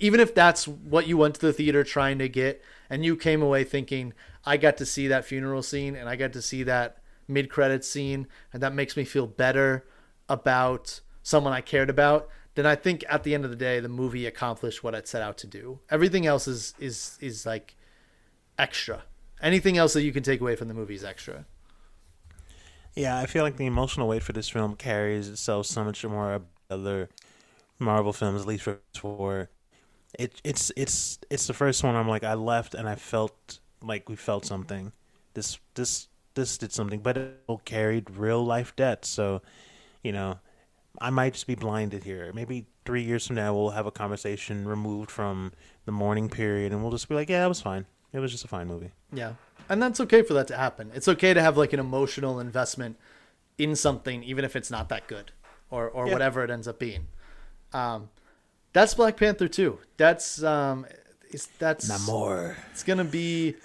even 0.00 0.18
if 0.18 0.34
that's 0.34 0.66
what 0.66 1.06
you 1.06 1.16
went 1.16 1.36
to 1.36 1.40
the 1.40 1.52
theater 1.52 1.84
trying 1.84 2.18
to 2.18 2.28
get, 2.28 2.60
and 2.90 3.04
you 3.04 3.14
came 3.16 3.42
away 3.42 3.62
thinking, 3.62 4.12
I 4.44 4.56
got 4.56 4.76
to 4.78 4.86
see 4.86 5.06
that 5.08 5.24
funeral 5.24 5.62
scene 5.62 5.96
and 5.96 6.08
I 6.08 6.16
got 6.16 6.32
to 6.34 6.42
see 6.42 6.62
that 6.64 6.98
mid 7.28 7.50
credits 7.50 7.88
scene, 7.88 8.26
and 8.52 8.62
that 8.62 8.74
makes 8.74 8.96
me 8.96 9.04
feel 9.04 9.26
better 9.26 9.84
about 10.28 11.00
someone 11.22 11.52
I 11.52 11.60
cared 11.60 11.90
about, 11.90 12.28
then 12.56 12.66
I 12.66 12.74
think 12.74 13.04
at 13.08 13.22
the 13.22 13.34
end 13.34 13.44
of 13.44 13.50
the 13.50 13.56
day, 13.56 13.80
the 13.80 13.88
movie 13.88 14.26
accomplished 14.26 14.82
what 14.82 14.94
it 14.94 15.06
set 15.06 15.22
out 15.22 15.36
to 15.38 15.46
do. 15.46 15.78
Everything 15.90 16.26
else 16.26 16.48
is 16.48 16.74
is 16.78 17.18
is 17.20 17.44
like 17.44 17.76
extra. 18.58 19.02
Anything 19.42 19.76
else 19.76 19.92
that 19.92 20.02
you 20.02 20.12
can 20.12 20.22
take 20.22 20.40
away 20.40 20.56
from 20.56 20.68
the 20.68 20.74
movie 20.74 20.94
is 20.94 21.04
extra. 21.04 21.44
Yeah, 22.94 23.18
I 23.18 23.26
feel 23.26 23.44
like 23.44 23.58
the 23.58 23.66
emotional 23.66 24.08
weight 24.08 24.22
for 24.22 24.32
this 24.32 24.48
film 24.48 24.74
carries 24.74 25.28
itself 25.28 25.66
so 25.66 25.84
much 25.84 26.02
more 26.04 26.40
other 26.70 27.10
Marvel 27.78 28.14
films, 28.14 28.40
at 28.40 28.46
least 28.46 28.62
for 28.62 28.78
for 28.96 29.50
it. 30.18 30.40
It's 30.42 30.72
it's 30.76 31.18
it's 31.28 31.46
the 31.46 31.54
first 31.54 31.84
one. 31.84 31.94
I'm 31.94 32.08
like 32.08 32.24
I 32.24 32.34
left 32.34 32.74
and 32.74 32.88
I 32.88 32.94
felt 32.94 33.58
like 33.82 34.08
we 34.08 34.16
felt 34.16 34.46
something. 34.46 34.92
This 35.34 35.58
this 35.74 36.08
this 36.36 36.56
did 36.56 36.72
something, 36.72 37.00
but 37.00 37.16
it 37.16 37.40
all 37.48 37.58
carried 37.64 38.08
real 38.10 38.44
life 38.44 38.76
debt. 38.76 39.04
So, 39.04 39.42
you 40.04 40.12
know, 40.12 40.38
I 41.00 41.10
might 41.10 41.32
just 41.34 41.46
be 41.48 41.56
blinded 41.56 42.04
here. 42.04 42.30
Maybe 42.32 42.66
three 42.84 43.02
years 43.02 43.26
from 43.26 43.36
now 43.36 43.52
we'll 43.52 43.70
have 43.70 43.86
a 43.86 43.90
conversation 43.90 44.66
removed 44.68 45.10
from 45.10 45.52
the 45.84 45.92
mourning 45.92 46.28
period, 46.28 46.72
and 46.72 46.80
we'll 46.82 46.92
just 46.92 47.08
be 47.08 47.14
like, 47.16 47.28
yeah, 47.28 47.44
it 47.44 47.48
was 47.48 47.60
fine. 47.60 47.86
It 48.12 48.20
was 48.20 48.30
just 48.30 48.44
a 48.44 48.48
fine 48.48 48.68
movie. 48.68 48.92
Yeah. 49.12 49.32
And 49.68 49.82
that's 49.82 49.98
okay 50.00 50.22
for 50.22 50.32
that 50.34 50.46
to 50.48 50.56
happen. 50.56 50.92
It's 50.94 51.08
okay 51.08 51.34
to 51.34 51.42
have 51.42 51.56
like 51.56 51.72
an 51.72 51.80
emotional 51.80 52.38
investment 52.38 52.96
in 53.58 53.74
something, 53.74 54.22
even 54.22 54.44
if 54.44 54.54
it's 54.54 54.70
not 54.70 54.88
that 54.90 55.08
good 55.08 55.32
or, 55.70 55.88
or 55.88 56.06
Yeah. 56.06 56.12
whatever 56.12 56.44
it 56.44 56.50
ends 56.50 56.68
up 56.68 56.78
being. 56.78 57.08
Um, 57.72 58.10
that's 58.72 58.94
Black 58.94 59.16
Panther 59.16 59.48
too. 59.48 59.80
That's, 59.96 60.42
um, 60.42 60.86
it's, 61.30 61.46
that's, 61.58 61.90
Namor. 61.90 62.56
it's 62.70 62.84
going 62.84 62.98
to 62.98 63.04
be, 63.04 63.56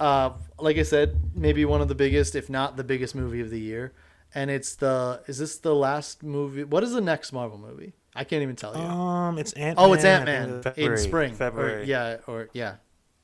uh, 0.00 0.30
like 0.58 0.76
I 0.78 0.82
said, 0.82 1.18
maybe 1.34 1.64
one 1.64 1.80
of 1.80 1.88
the 1.88 1.94
biggest, 1.94 2.34
if 2.34 2.48
not 2.50 2.76
the 2.76 2.84
biggest 2.84 3.14
movie 3.14 3.40
of 3.40 3.50
the 3.50 3.60
year. 3.60 3.92
And 4.34 4.50
it's 4.50 4.74
the, 4.76 5.22
is 5.26 5.38
this 5.38 5.56
the 5.58 5.74
last 5.74 6.22
movie? 6.22 6.64
What 6.64 6.82
is 6.84 6.92
the 6.92 7.00
next 7.00 7.32
Marvel 7.32 7.58
movie? 7.58 7.94
I 8.14 8.24
can't 8.24 8.42
even 8.42 8.56
tell 8.56 8.74
you. 8.76 8.82
Um, 8.82 9.38
it's 9.38 9.52
Ant. 9.54 9.78
oh, 9.78 9.92
it's 9.94 10.04
Ant 10.04 10.24
Man 10.26 10.50
in 10.50 10.62
February. 10.62 10.98
spring. 10.98 11.32
Or- 11.32 11.36
February. 11.36 11.86
yeah. 11.86 12.16
Or, 12.26 12.48
yeah. 12.52 12.74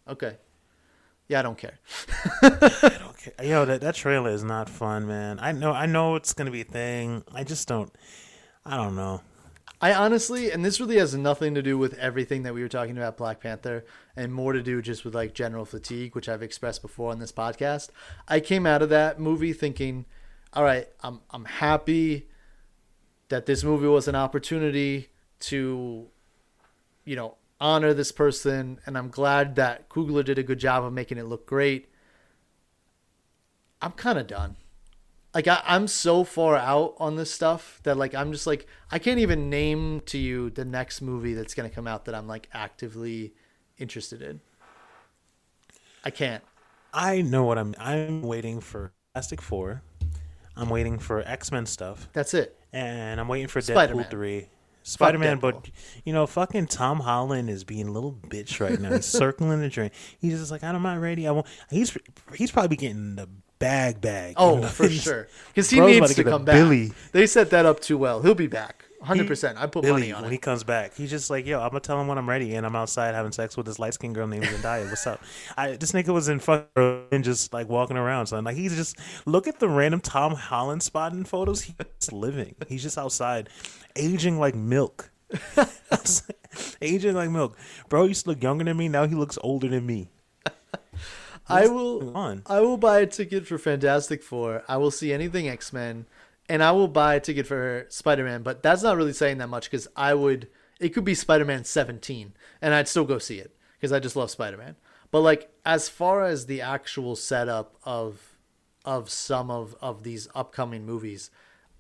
Okay. 0.09 0.37
Yeah, 1.29 1.41
I 1.41 1.43
don't 1.43 1.59
care. 1.59 1.79
Okay. 3.27 3.49
Yo, 3.49 3.65
that, 3.65 3.81
that 3.81 3.95
trailer 3.95 4.29
is 4.31 4.45
not 4.45 4.69
fun, 4.69 5.07
man. 5.07 5.39
I 5.41 5.53
know 5.53 5.73
I 5.73 5.87
know 5.87 6.15
it's 6.17 6.35
gonna 6.35 6.51
be 6.51 6.61
a 6.61 6.65
thing. 6.65 7.25
I 7.33 7.43
just 7.43 7.67
don't 7.67 7.91
I 8.67 8.77
don't 8.77 8.95
know. 8.97 9.23
I 9.85 9.93
honestly, 9.93 10.51
and 10.51 10.65
this 10.65 10.81
really 10.81 10.97
has 10.97 11.15
nothing 11.15 11.55
to 11.57 11.61
do 11.61 11.77
with 11.77 11.93
everything 11.99 12.43
that 12.45 12.55
we 12.55 12.63
were 12.63 12.71
talking 12.71 12.97
about 12.97 13.19
Black 13.19 13.41
Panther, 13.41 13.85
and 14.17 14.33
more 14.33 14.55
to 14.55 14.63
do 14.63 14.81
just 14.81 15.05
with 15.05 15.15
like 15.15 15.35
general 15.35 15.67
fatigue, 15.67 16.15
which 16.15 16.27
I've 16.27 16.43
expressed 16.43 16.81
before 16.81 17.11
on 17.11 17.19
this 17.19 17.33
podcast. 17.33 17.91
I 18.27 18.41
came 18.41 18.65
out 18.65 18.81
of 18.81 18.89
that 18.89 19.21
movie 19.21 19.53
thinking, 19.53 20.07
all 20.55 20.65
right, 20.65 20.89
I'm 21.03 21.21
I'm 21.29 21.45
happy 21.45 22.31
that 23.29 23.45
this 23.45 23.63
movie 23.63 23.87
was 23.87 24.09
an 24.09 24.15
opportunity 24.15 25.11
to, 25.41 26.07
you 27.05 27.15
know, 27.15 27.37
honor 27.61 27.93
this 27.93 28.11
person, 28.11 28.81
and 28.87 28.97
I'm 28.97 29.11
glad 29.11 29.55
that 29.57 29.91
Coogler 29.91 30.25
did 30.25 30.39
a 30.39 30.43
good 30.43 30.61
job 30.61 30.83
of 30.83 30.95
making 30.95 31.19
it 31.19 31.27
look 31.27 31.45
great. 31.45 31.91
I'm 33.83 33.93
kind 33.93 34.19
of 34.19 34.27
done 34.27 34.57
like 35.35 35.49
I, 35.49 35.63
I'm 35.67 35.89
so 35.89 36.25
far 36.25 36.57
out 36.57 36.95
on 36.99 37.17
this 37.17 37.31
stuff 37.31 37.81
that 37.83 37.97
like 37.97 38.15
I'm 38.15 38.33
just 38.33 38.47
like 38.47 38.67
I 38.91 38.99
can't 38.99 39.19
even 39.19 39.51
name 39.51 40.01
to 40.07 40.19
you 40.19 40.51
the 40.51 40.65
next 40.65 41.03
movie 41.03 41.35
that's 41.35 41.55
gonna 41.55 41.71
come 41.71 41.87
out 41.87 42.05
that 42.05 42.15
I'm 42.15 42.29
like 42.29 42.49
actively 42.53 43.35
interested 43.77 44.23
in. 44.23 44.41
I 46.05 46.11
can't. 46.11 46.45
I 46.93 47.23
know 47.23 47.45
what 47.45 47.59
I'm 47.59 47.75
I'm 47.79 48.23
waiting 48.23 48.61
for 48.61 48.93
Fantastic 49.13 49.43
Four. 49.43 49.83
I'm 50.57 50.69
waiting 50.69 50.99
for 50.99 51.21
X 51.27 51.51
Men 51.51 51.67
stuff. 51.67 52.09
That's 52.13 52.33
it. 52.35 52.57
And 52.73 53.21
I'm 53.21 53.29
waiting 53.29 53.49
for 53.49 53.61
Spider-Man. 53.61 54.05
Deadpool 54.05 54.11
three. 54.11 54.49
Spider 54.87 55.19
Man, 55.19 55.39
but 55.39 55.71
you 56.05 56.13
know, 56.13 56.27
fucking 56.27 56.67
Tom 56.67 57.01
Holland 57.01 57.49
is 57.49 57.65
being 57.65 57.89
a 57.89 57.91
little 57.91 58.13
bitch 58.13 58.61
right 58.61 58.79
now. 58.79 58.93
He's 58.93 59.07
circling 59.07 59.61
the 59.61 59.71
drain. 59.71 59.91
He's 60.19 60.39
just 60.39 60.51
like, 60.51 60.63
I'm 60.63 60.83
not 60.83 61.01
ready. 61.01 61.27
I 61.27 61.31
won't. 61.31 61.47
He's 61.71 61.97
he's 62.35 62.51
probably 62.51 62.77
getting 62.77 63.17
the 63.17 63.27
bag 63.59 64.01
bag. 64.01 64.35
Oh, 64.37 64.57
you 64.57 64.61
know? 64.63 64.69
for 64.69 64.89
sure. 64.91 65.29
Because 65.49 65.71
he 65.71 65.79
Bro's 65.79 66.01
needs 66.01 66.15
to 66.15 66.25
to 66.25 66.31
come 66.31 66.45
back. 66.45 66.55
Billy. 66.55 66.93
They 67.13 67.27
set 67.27 67.51
that 67.51 67.67
up 67.67 67.81
too 67.81 67.99
well. 67.99 68.23
He'll 68.23 68.35
be 68.35 68.47
back. 68.47 68.85
100%. 69.05 69.57
I 69.57 69.67
put 69.67 69.83
Billy, 69.83 69.93
money 69.93 70.13
on 70.13 70.23
when 70.23 70.31
it. 70.31 70.35
he 70.35 70.39
comes 70.39 70.65
back, 70.65 70.95
he's 70.95 71.11
just 71.11 71.29
like, 71.29 71.47
"Yo, 71.47 71.61
I'm 71.61 71.69
gonna 71.69 71.81
tell 71.81 72.01
him 72.01 72.07
when 72.07 72.17
I'm 72.17 72.29
ready, 72.29 72.55
and 72.55 72.65
I'm 72.65 72.75
outside 72.75 73.15
having 73.15 73.33
sex 73.33 73.57
with 73.57 73.67
this 73.67 73.79
light 73.79 73.93
skinned 73.95 74.15
girl 74.15 74.27
named 74.27 74.45
Zendaya. 74.45 74.89
What's 74.89 75.07
up?" 75.07 75.23
I, 75.59 75.73
this 75.73 75.93
nigga 75.93 76.09
was 76.09 76.29
in 76.29 76.39
fucking 76.39 77.07
and 77.13 77.23
just 77.23 77.53
like 77.53 77.69
walking 77.69 77.97
around, 77.99 78.27
son. 78.27 78.45
Like 78.45 78.57
he's 78.57 78.75
just 78.75 78.99
look 79.27 79.47
at 79.47 79.61
the 79.61 79.69
random 79.69 80.01
Tom 80.01 80.35
Holland 80.35 80.83
spotting 80.83 81.25
photos. 81.25 81.63
He's 81.63 82.13
living. 82.13 82.55
He's 82.67 82.83
just 82.83 82.97
outside, 82.97 83.51
aging 83.95 84.39
like 84.39 84.55
milk. 84.55 85.11
aging 86.83 87.15
like 87.15 87.31
milk, 87.31 87.59
bro. 87.91 88.05
Used 88.05 88.25
to 88.25 88.31
look 88.31 88.43
younger 88.43 88.65
than 88.65 88.77
me. 88.77 88.89
Now 88.89 89.07
he 89.07 89.15
looks 89.15 89.39
older 89.43 89.69
than 89.69 89.85
me. 89.85 90.09
I 91.49 91.67
will 91.67 92.17
on? 92.17 92.43
I 92.47 92.61
will 92.61 92.77
buy 92.77 93.01
a 93.01 93.07
ticket 93.07 93.47
for 93.47 93.59
Fantastic 93.59 94.23
Four. 94.23 94.63
I 94.69 94.77
will 94.77 94.91
see 94.91 95.13
anything 95.13 95.49
X 95.49 95.73
Men, 95.73 96.07
and 96.49 96.63
I 96.63 96.73
will 96.73 96.89
buy 96.89 97.17
a 97.17 97.21
ticket 97.21 97.47
for 97.47 97.87
Spider 97.89 98.25
Man. 98.25 98.43
But 98.43 98.63
that's 98.63 98.83
not 98.83 98.97
really 98.97 99.13
saying 99.13 99.39
that 99.39 99.49
much 99.49 99.71
because 99.71 99.89
I 99.95 100.15
would. 100.15 100.49
It 100.81 100.91
could 100.91 101.05
be 101.05 101.15
Spider 101.15 101.45
Man 101.45 101.65
seventeen, 101.65 102.35
and 102.63 102.75
I'd 102.75 102.89
still 102.89 103.05
go 103.05 103.19
see 103.19 103.39
it 103.39 103.55
because 103.77 103.93
I 103.93 104.01
just 104.01 104.17
love 104.17 104.31
Spider 104.31 104.57
Man. 104.57 104.77
But 105.11 105.21
like 105.21 105.51
as 105.65 105.89
far 105.89 106.25
as 106.25 106.47
the 106.47 106.61
actual 106.61 107.15
setup 107.15 107.77
of 107.85 108.39
of 108.85 109.11
some 109.11 109.51
of 109.51 109.77
of 109.81 110.03
these 110.03 110.29
upcoming 110.35 110.87
movies, 110.87 111.31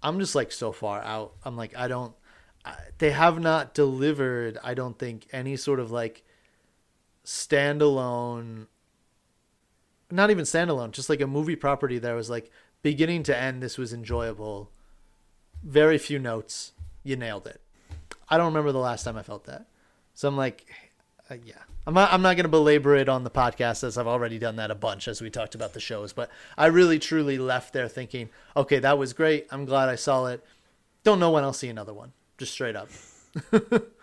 I'm 0.03 0.19
just 0.21 0.35
like 0.35 0.53
so 0.53 0.73
far 0.73 1.01
out. 1.03 1.35
I'm 1.45 1.57
like 1.57 1.77
I 1.77 1.89
don't. 1.89 2.15
I, 2.65 2.77
they 2.99 3.11
have 3.11 3.41
not 3.41 3.75
delivered. 3.75 4.59
I 4.62 4.75
don't 4.75 4.99
think 4.99 5.27
any 5.33 5.57
sort 5.57 5.81
of 5.81 5.91
like 5.91 6.23
standalone 7.25 8.67
not 10.11 10.30
even 10.30 10.44
standalone, 10.44 10.90
just 10.92 11.09
like 11.09 11.20
a 11.20 11.26
movie 11.26 11.57
property 11.57 11.98
that 11.98 12.12
was 12.12 12.30
like 12.30 12.50
beginning 12.82 13.22
to 13.24 13.36
end. 13.36 13.62
This 13.62 13.78
was 13.78 13.92
enjoyable. 13.92 14.70
Very 15.62 15.98
few 15.98 16.18
notes. 16.18 16.72
You 17.02 17.16
nailed 17.16 17.46
it. 17.46 17.61
I 18.28 18.36
don't 18.36 18.46
remember 18.46 18.72
the 18.72 18.78
last 18.78 19.05
time 19.05 19.16
I 19.16 19.22
felt 19.22 19.44
that. 19.44 19.66
So 20.14 20.28
I'm 20.28 20.36
like, 20.36 20.66
uh, 21.30 21.36
yeah. 21.44 21.55
I'm 21.86 21.94
not, 21.94 22.12
I'm 22.12 22.22
not 22.22 22.36
going 22.36 22.44
to 22.44 22.50
belabor 22.50 22.94
it 22.96 23.11
on 23.11 23.24
the 23.24 23.30
podcast 23.30 23.84
as 23.84 23.98
I've 23.98 24.07
already 24.07 24.38
done 24.38 24.57
that 24.57 24.70
a 24.70 24.74
bunch 24.74 25.07
as 25.07 25.20
we 25.20 25.28
talked 25.28 25.55
about 25.55 25.74
the 25.74 25.80
shows. 25.80 26.14
But 26.14 26.30
I 26.57 26.66
really 26.66 26.98
truly 26.98 27.36
left 27.36 27.74
there 27.74 27.88
thinking, 27.88 28.30
okay, 28.57 28.78
that 28.78 28.96
was 28.96 29.12
great. 29.12 29.46
I'm 29.50 29.66
glad 29.66 29.90
I 29.90 29.96
saw 29.96 30.26
it. 30.26 30.42
Don't 31.02 31.20
know 31.20 31.30
when 31.30 31.44
I'll 31.44 31.52
see 31.52 31.68
another 31.68 31.92
one. 31.92 32.12
just 32.38 32.52
straight 32.52 32.76
up. 32.76 32.88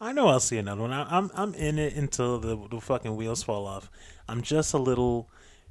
I 0.00 0.12
know 0.12 0.28
I'll 0.28 0.40
see 0.40 0.56
another 0.56 0.80
one. 0.80 0.92
I, 0.92 1.06
I'm 1.16 1.30
I'm 1.34 1.52
in 1.54 1.78
it 1.78 1.94
until 1.94 2.38
the 2.38 2.56
the 2.68 2.80
fucking 2.80 3.16
wheels 3.16 3.42
fall 3.42 3.66
off. 3.66 3.90
I'm 4.30 4.42
just 4.42 4.74
a 4.74 4.78
little 4.78 5.28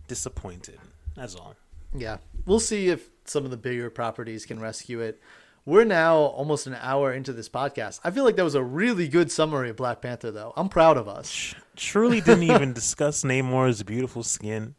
disappointed. 0.09 0.79
That's 1.15 1.33
all. 1.33 1.55
Yeah, 1.95 2.17
we'll 2.45 2.59
see 2.59 2.89
if 2.89 3.09
some 3.23 3.45
of 3.45 3.51
the 3.51 3.57
bigger 3.57 3.89
properties 3.89 4.45
can 4.45 4.59
rescue 4.59 4.99
it. 4.99 5.21
We're 5.65 5.85
now 5.85 6.17
almost 6.17 6.67
an 6.67 6.75
hour 6.81 7.13
into 7.13 7.31
this 7.31 7.47
podcast. 7.47 8.01
I 8.03 8.11
feel 8.11 8.25
like 8.25 8.35
that 8.35 8.43
was 8.43 8.55
a 8.55 8.63
really 8.63 9.07
good 9.07 9.31
summary 9.31 9.69
of 9.69 9.77
Black 9.77 10.01
Panther, 10.01 10.31
though. 10.31 10.51
I'm 10.57 10.67
proud 10.67 10.97
of 10.97 11.07
us. 11.07 11.55
Truly 11.77 12.19
didn't 12.19 12.43
even 12.43 12.73
discuss 12.73 13.23
Namor's 13.23 13.81
beautiful 13.83 14.23
skin. 14.23 14.75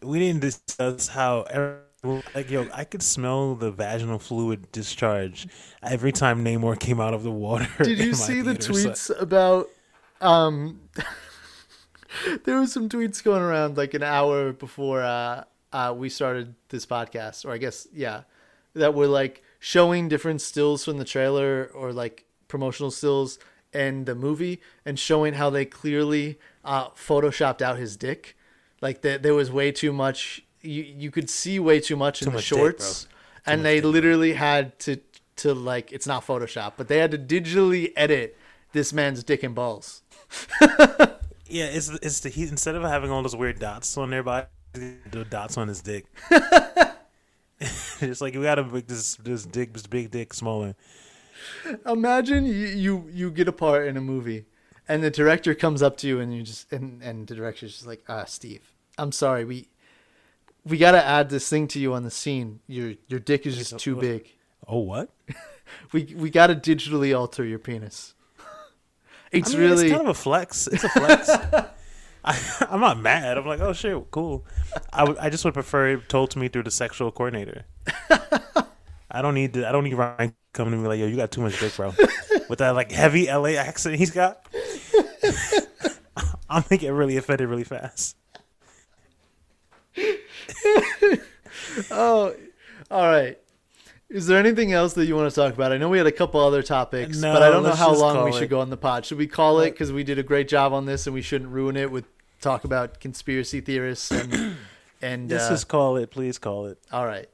We 0.00 0.20
didn't 0.20 0.40
discuss 0.40 1.08
how 1.08 1.46
like 2.34 2.50
yo, 2.50 2.66
I 2.72 2.84
could 2.84 3.02
smell 3.02 3.56
the 3.56 3.70
vaginal 3.70 4.18
fluid 4.18 4.70
discharge 4.72 5.48
every 5.82 6.12
time 6.12 6.44
Namor 6.44 6.78
came 6.78 7.00
out 7.00 7.14
of 7.14 7.24
the 7.24 7.30
water. 7.32 7.68
Did 7.82 7.98
you 8.04 8.14
see 8.14 8.42
the 8.42 8.60
so- 8.60 8.72
tweets 8.72 9.20
about? 9.20 9.68
Um, 10.20 10.80
there 12.44 12.58
was 12.58 12.72
some 12.72 12.88
tweets 12.88 13.22
going 13.22 13.42
around 13.42 13.76
like 13.76 13.94
an 13.94 14.02
hour 14.02 14.52
before 14.52 15.02
uh, 15.02 15.44
uh, 15.72 15.94
we 15.96 16.08
started 16.08 16.54
this 16.68 16.86
podcast, 16.86 17.44
or 17.44 17.52
I 17.52 17.58
guess 17.58 17.86
yeah, 17.92 18.22
that 18.74 18.94
were 18.94 19.06
like 19.06 19.42
showing 19.58 20.08
different 20.08 20.40
stills 20.40 20.84
from 20.84 20.98
the 20.98 21.04
trailer 21.04 21.70
or 21.74 21.92
like 21.92 22.24
promotional 22.48 22.90
stills 22.90 23.38
and 23.72 24.06
the 24.06 24.14
movie, 24.14 24.60
and 24.84 24.98
showing 24.98 25.34
how 25.34 25.50
they 25.50 25.64
clearly 25.64 26.38
uh, 26.64 26.88
photoshopped 26.90 27.62
out 27.62 27.78
his 27.78 27.96
dick. 27.96 28.36
Like 28.80 29.02
that, 29.02 29.22
there 29.22 29.34
was 29.34 29.50
way 29.50 29.72
too 29.72 29.92
much. 29.92 30.42
You 30.62 30.82
you 30.82 31.10
could 31.10 31.30
see 31.30 31.58
way 31.58 31.80
too 31.80 31.96
much 31.96 32.22
in 32.22 32.26
the 32.26 32.34
much 32.34 32.48
dick, 32.48 32.58
shorts, 32.58 33.06
and 33.46 33.64
they 33.64 33.80
literally 33.80 34.34
had 34.34 34.78
to 34.80 35.00
to 35.36 35.54
like 35.54 35.92
it's 35.92 36.06
not 36.06 36.26
Photoshop, 36.26 36.74
but 36.76 36.88
they 36.88 36.98
had 36.98 37.10
to 37.12 37.18
digitally 37.18 37.92
edit 37.96 38.36
this 38.72 38.92
man's 38.92 39.22
dick 39.22 39.42
and 39.42 39.54
balls. 39.54 40.02
Yeah, 41.50 41.66
it's 41.66 41.88
it's 41.88 42.20
the 42.20 42.28
he 42.28 42.42
instead 42.44 42.74
of 42.74 42.82
having 42.82 43.10
all 43.10 43.22
those 43.22 43.36
weird 43.36 43.58
dots 43.58 43.96
on 43.98 44.10
their 44.10 44.22
body, 44.22 44.46
the 44.72 45.24
dots 45.28 45.56
on 45.56 45.68
his 45.68 45.82
dick. 45.82 46.06
it's 48.00 48.20
like 48.20 48.34
we 48.34 48.42
gotta 48.42 48.64
make 48.64 48.86
this 48.86 49.16
this 49.16 49.44
dick 49.44 49.72
this 49.72 49.86
big 49.86 50.10
dick 50.10 50.32
smaller. 50.32 50.74
Imagine 51.86 52.46
you, 52.46 52.52
you 52.52 53.08
you 53.12 53.30
get 53.30 53.48
a 53.48 53.52
part 53.52 53.86
in 53.86 53.96
a 53.96 54.00
movie, 54.00 54.46
and 54.88 55.02
the 55.02 55.10
director 55.10 55.54
comes 55.54 55.82
up 55.82 55.96
to 55.98 56.06
you 56.08 56.20
and 56.20 56.34
you 56.34 56.42
just 56.42 56.72
and 56.72 57.02
and 57.02 57.26
the 57.26 57.34
director's 57.34 57.74
just 57.74 57.86
like, 57.86 58.02
ah, 58.08 58.24
Steve, 58.24 58.72
I'm 58.96 59.12
sorry, 59.12 59.44
we 59.44 59.68
we 60.64 60.78
got 60.78 60.92
to 60.92 61.04
add 61.04 61.30
this 61.30 61.48
thing 61.48 61.68
to 61.68 61.78
you 61.78 61.92
on 61.92 62.02
the 62.02 62.10
scene. 62.10 62.60
Your 62.66 62.94
your 63.08 63.20
dick 63.20 63.46
is 63.46 63.56
just 63.56 63.78
too 63.78 63.96
big. 63.96 64.30
Oh 64.66 64.80
what? 64.80 65.10
We 65.92 66.16
we 66.16 66.30
got 66.30 66.48
to 66.48 66.56
digitally 66.56 67.16
alter 67.16 67.44
your 67.44 67.60
penis. 67.60 68.14
It's 69.30 69.50
I 69.50 69.58
mean, 69.58 69.70
really 69.70 69.86
it's 69.86 69.92
kind 69.96 70.08
of 70.08 70.08
a 70.08 70.14
flex. 70.14 70.66
It's 70.66 70.84
a 70.84 70.88
flex. 70.88 71.28
I, 72.24 72.66
I'm 72.68 72.80
not 72.80 72.98
mad. 72.98 73.38
I'm 73.38 73.46
like, 73.46 73.60
oh 73.60 73.72
shit, 73.72 74.10
cool. 74.10 74.44
I 74.92 75.14
I 75.20 75.30
just 75.30 75.44
would 75.44 75.54
prefer 75.54 75.88
it 75.88 76.08
told 76.08 76.30
to 76.32 76.38
me 76.38 76.48
through 76.48 76.64
the 76.64 76.70
sexual 76.70 77.10
coordinator. 77.10 77.64
I 79.10 79.22
don't 79.22 79.34
need 79.34 79.54
to, 79.54 79.68
I 79.68 79.72
don't 79.72 79.84
need 79.84 79.94
Ryan 79.94 80.34
coming 80.52 80.72
to 80.72 80.78
me 80.78 80.86
like, 80.86 81.00
yo, 81.00 81.06
you 81.06 81.16
got 81.16 81.32
too 81.32 81.40
much 81.40 81.58
dick, 81.58 81.74
bro. 81.74 81.92
With 82.48 82.58
that 82.58 82.70
like 82.70 82.92
heavy 82.92 83.26
LA 83.26 83.50
accent 83.50 83.96
he's 83.96 84.10
got, 84.10 84.46
I'll 86.50 86.64
make 86.70 86.82
it 86.82 86.92
really 86.92 87.16
offended 87.16 87.48
really 87.48 87.64
fast. 87.64 88.16
Oh, 91.90 92.34
all 92.90 93.06
right. 93.06 93.38
Is 94.10 94.26
there 94.26 94.38
anything 94.38 94.72
else 94.72 94.94
that 94.94 95.06
you 95.06 95.14
want 95.14 95.30
to 95.32 95.34
talk 95.40 95.54
about? 95.54 95.70
I 95.72 95.76
know 95.78 95.88
we 95.88 95.98
had 95.98 96.06
a 96.06 96.12
couple 96.12 96.40
other 96.40 96.62
topics, 96.64 97.18
No, 97.18 97.32
but 97.32 97.42
I 97.42 97.48
don't 97.50 97.62
know 97.62 97.70
how 97.72 97.94
long 97.94 98.24
we 98.24 98.30
it. 98.30 98.38
should 98.40 98.50
go 98.50 98.60
on 98.60 98.68
the 98.68 98.76
pod. 98.76 99.06
Should 99.06 99.18
we 99.18 99.28
call 99.28 99.60
it 99.60 99.70
because 99.70 99.92
we 99.92 100.02
did 100.02 100.18
a 100.18 100.24
great 100.24 100.48
job 100.48 100.72
on 100.72 100.84
this 100.86 101.06
and 101.06 101.14
we 101.14 101.22
shouldn't 101.22 101.50
ruin 101.50 101.76
it 101.76 101.92
with 101.92 102.04
talk 102.40 102.64
about 102.64 102.98
conspiracy 102.98 103.60
theorists 103.60 104.10
and 104.10 104.56
and 105.02 105.28
This 105.28 105.48
uh, 105.48 105.54
is 105.54 105.62
call 105.64 105.96
it. 105.96 106.10
Please 106.10 106.38
call 106.38 106.66
it. 106.66 106.78
all 106.92 107.06
right. 107.06 107.28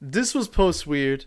This 0.00 0.32
was 0.34 0.46
post 0.48 0.86
weird 0.86 1.26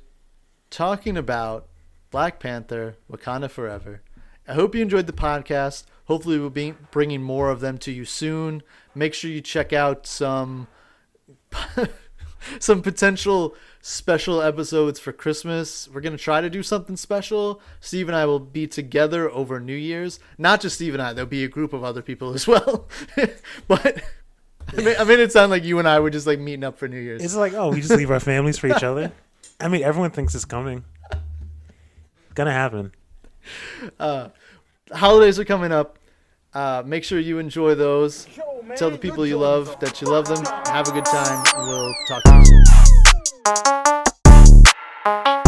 talking 0.69 1.17
about 1.17 1.67
Black 2.09 2.39
Panther, 2.39 2.95
Wakanda 3.11 3.49
Forever. 3.49 4.01
I 4.47 4.53
hope 4.53 4.75
you 4.75 4.81
enjoyed 4.81 5.07
the 5.07 5.13
podcast. 5.13 5.85
Hopefully, 6.05 6.39
we'll 6.39 6.49
be 6.49 6.73
bringing 6.91 7.21
more 7.21 7.49
of 7.49 7.59
them 7.59 7.77
to 7.79 7.91
you 7.91 8.05
soon. 8.05 8.61
Make 8.95 9.13
sure 9.13 9.29
you 9.29 9.41
check 9.41 9.73
out 9.73 10.05
some 10.07 10.67
some 12.59 12.81
potential 12.81 13.55
special 13.85 14.41
episodes 14.41 14.97
for 14.97 15.11
Christmas. 15.11 15.89
We're 15.89 15.99
gonna 15.99 16.17
try 16.17 16.39
to 16.39 16.49
do 16.49 16.63
something 16.63 16.95
special. 16.95 17.61
Steve 17.81 18.07
and 18.07 18.15
I 18.15 18.25
will 18.25 18.39
be 18.39 18.65
together 18.65 19.29
over 19.29 19.59
New 19.59 19.75
Year's. 19.75 20.19
Not 20.37 20.61
just 20.61 20.75
Steve 20.75 20.93
and 20.93 21.03
I. 21.03 21.11
There'll 21.11 21.29
be 21.29 21.43
a 21.43 21.49
group 21.49 21.73
of 21.73 21.83
other 21.83 22.01
people 22.01 22.33
as 22.33 22.47
well. 22.47 22.87
but 23.67 24.01
I 24.75 24.81
made, 24.81 24.95
I 24.95 25.03
made 25.03 25.19
it 25.19 25.33
sound 25.33 25.51
like 25.51 25.65
you 25.65 25.79
and 25.79 25.87
I 25.87 25.99
were 25.99 26.09
just 26.09 26.25
like 26.25 26.39
meeting 26.39 26.63
up 26.63 26.77
for 26.77 26.87
New 26.87 26.97
Year's. 26.99 27.21
It's 27.21 27.35
like, 27.35 27.53
oh, 27.53 27.71
we 27.71 27.81
just 27.81 27.91
leave 27.91 28.09
our 28.09 28.19
families 28.21 28.57
for 28.57 28.67
each 28.67 28.83
other. 28.83 29.11
I 29.59 29.67
mean, 29.67 29.83
everyone 29.83 30.11
thinks 30.11 30.33
it's 30.33 30.45
coming. 30.45 30.85
Gonna 32.35 32.53
happen. 32.53 32.93
holidays 34.91 35.37
are 35.39 35.45
coming 35.45 35.73
up. 35.73 35.99
Uh, 36.53 36.83
make 36.85 37.03
sure 37.03 37.19
you 37.19 37.37
enjoy 37.37 37.75
those. 37.75 38.27
Yo, 38.37 38.61
man, 38.61 38.77
Tell 38.77 38.89
the 38.89 38.97
people 38.97 39.25
you 39.25 39.37
love 39.37 39.65
though. 39.65 39.87
that 39.87 40.01
you 40.01 40.07
love 40.07 40.27
them. 40.27 40.45
Have 40.67 40.87
a 40.87 40.91
good 40.91 41.05
time. 41.05 41.43
We'll 41.57 41.93
talk 42.07 42.23
to 42.23 42.35
you 42.35 42.45
soon. 42.45 42.62
Música 43.45 45.42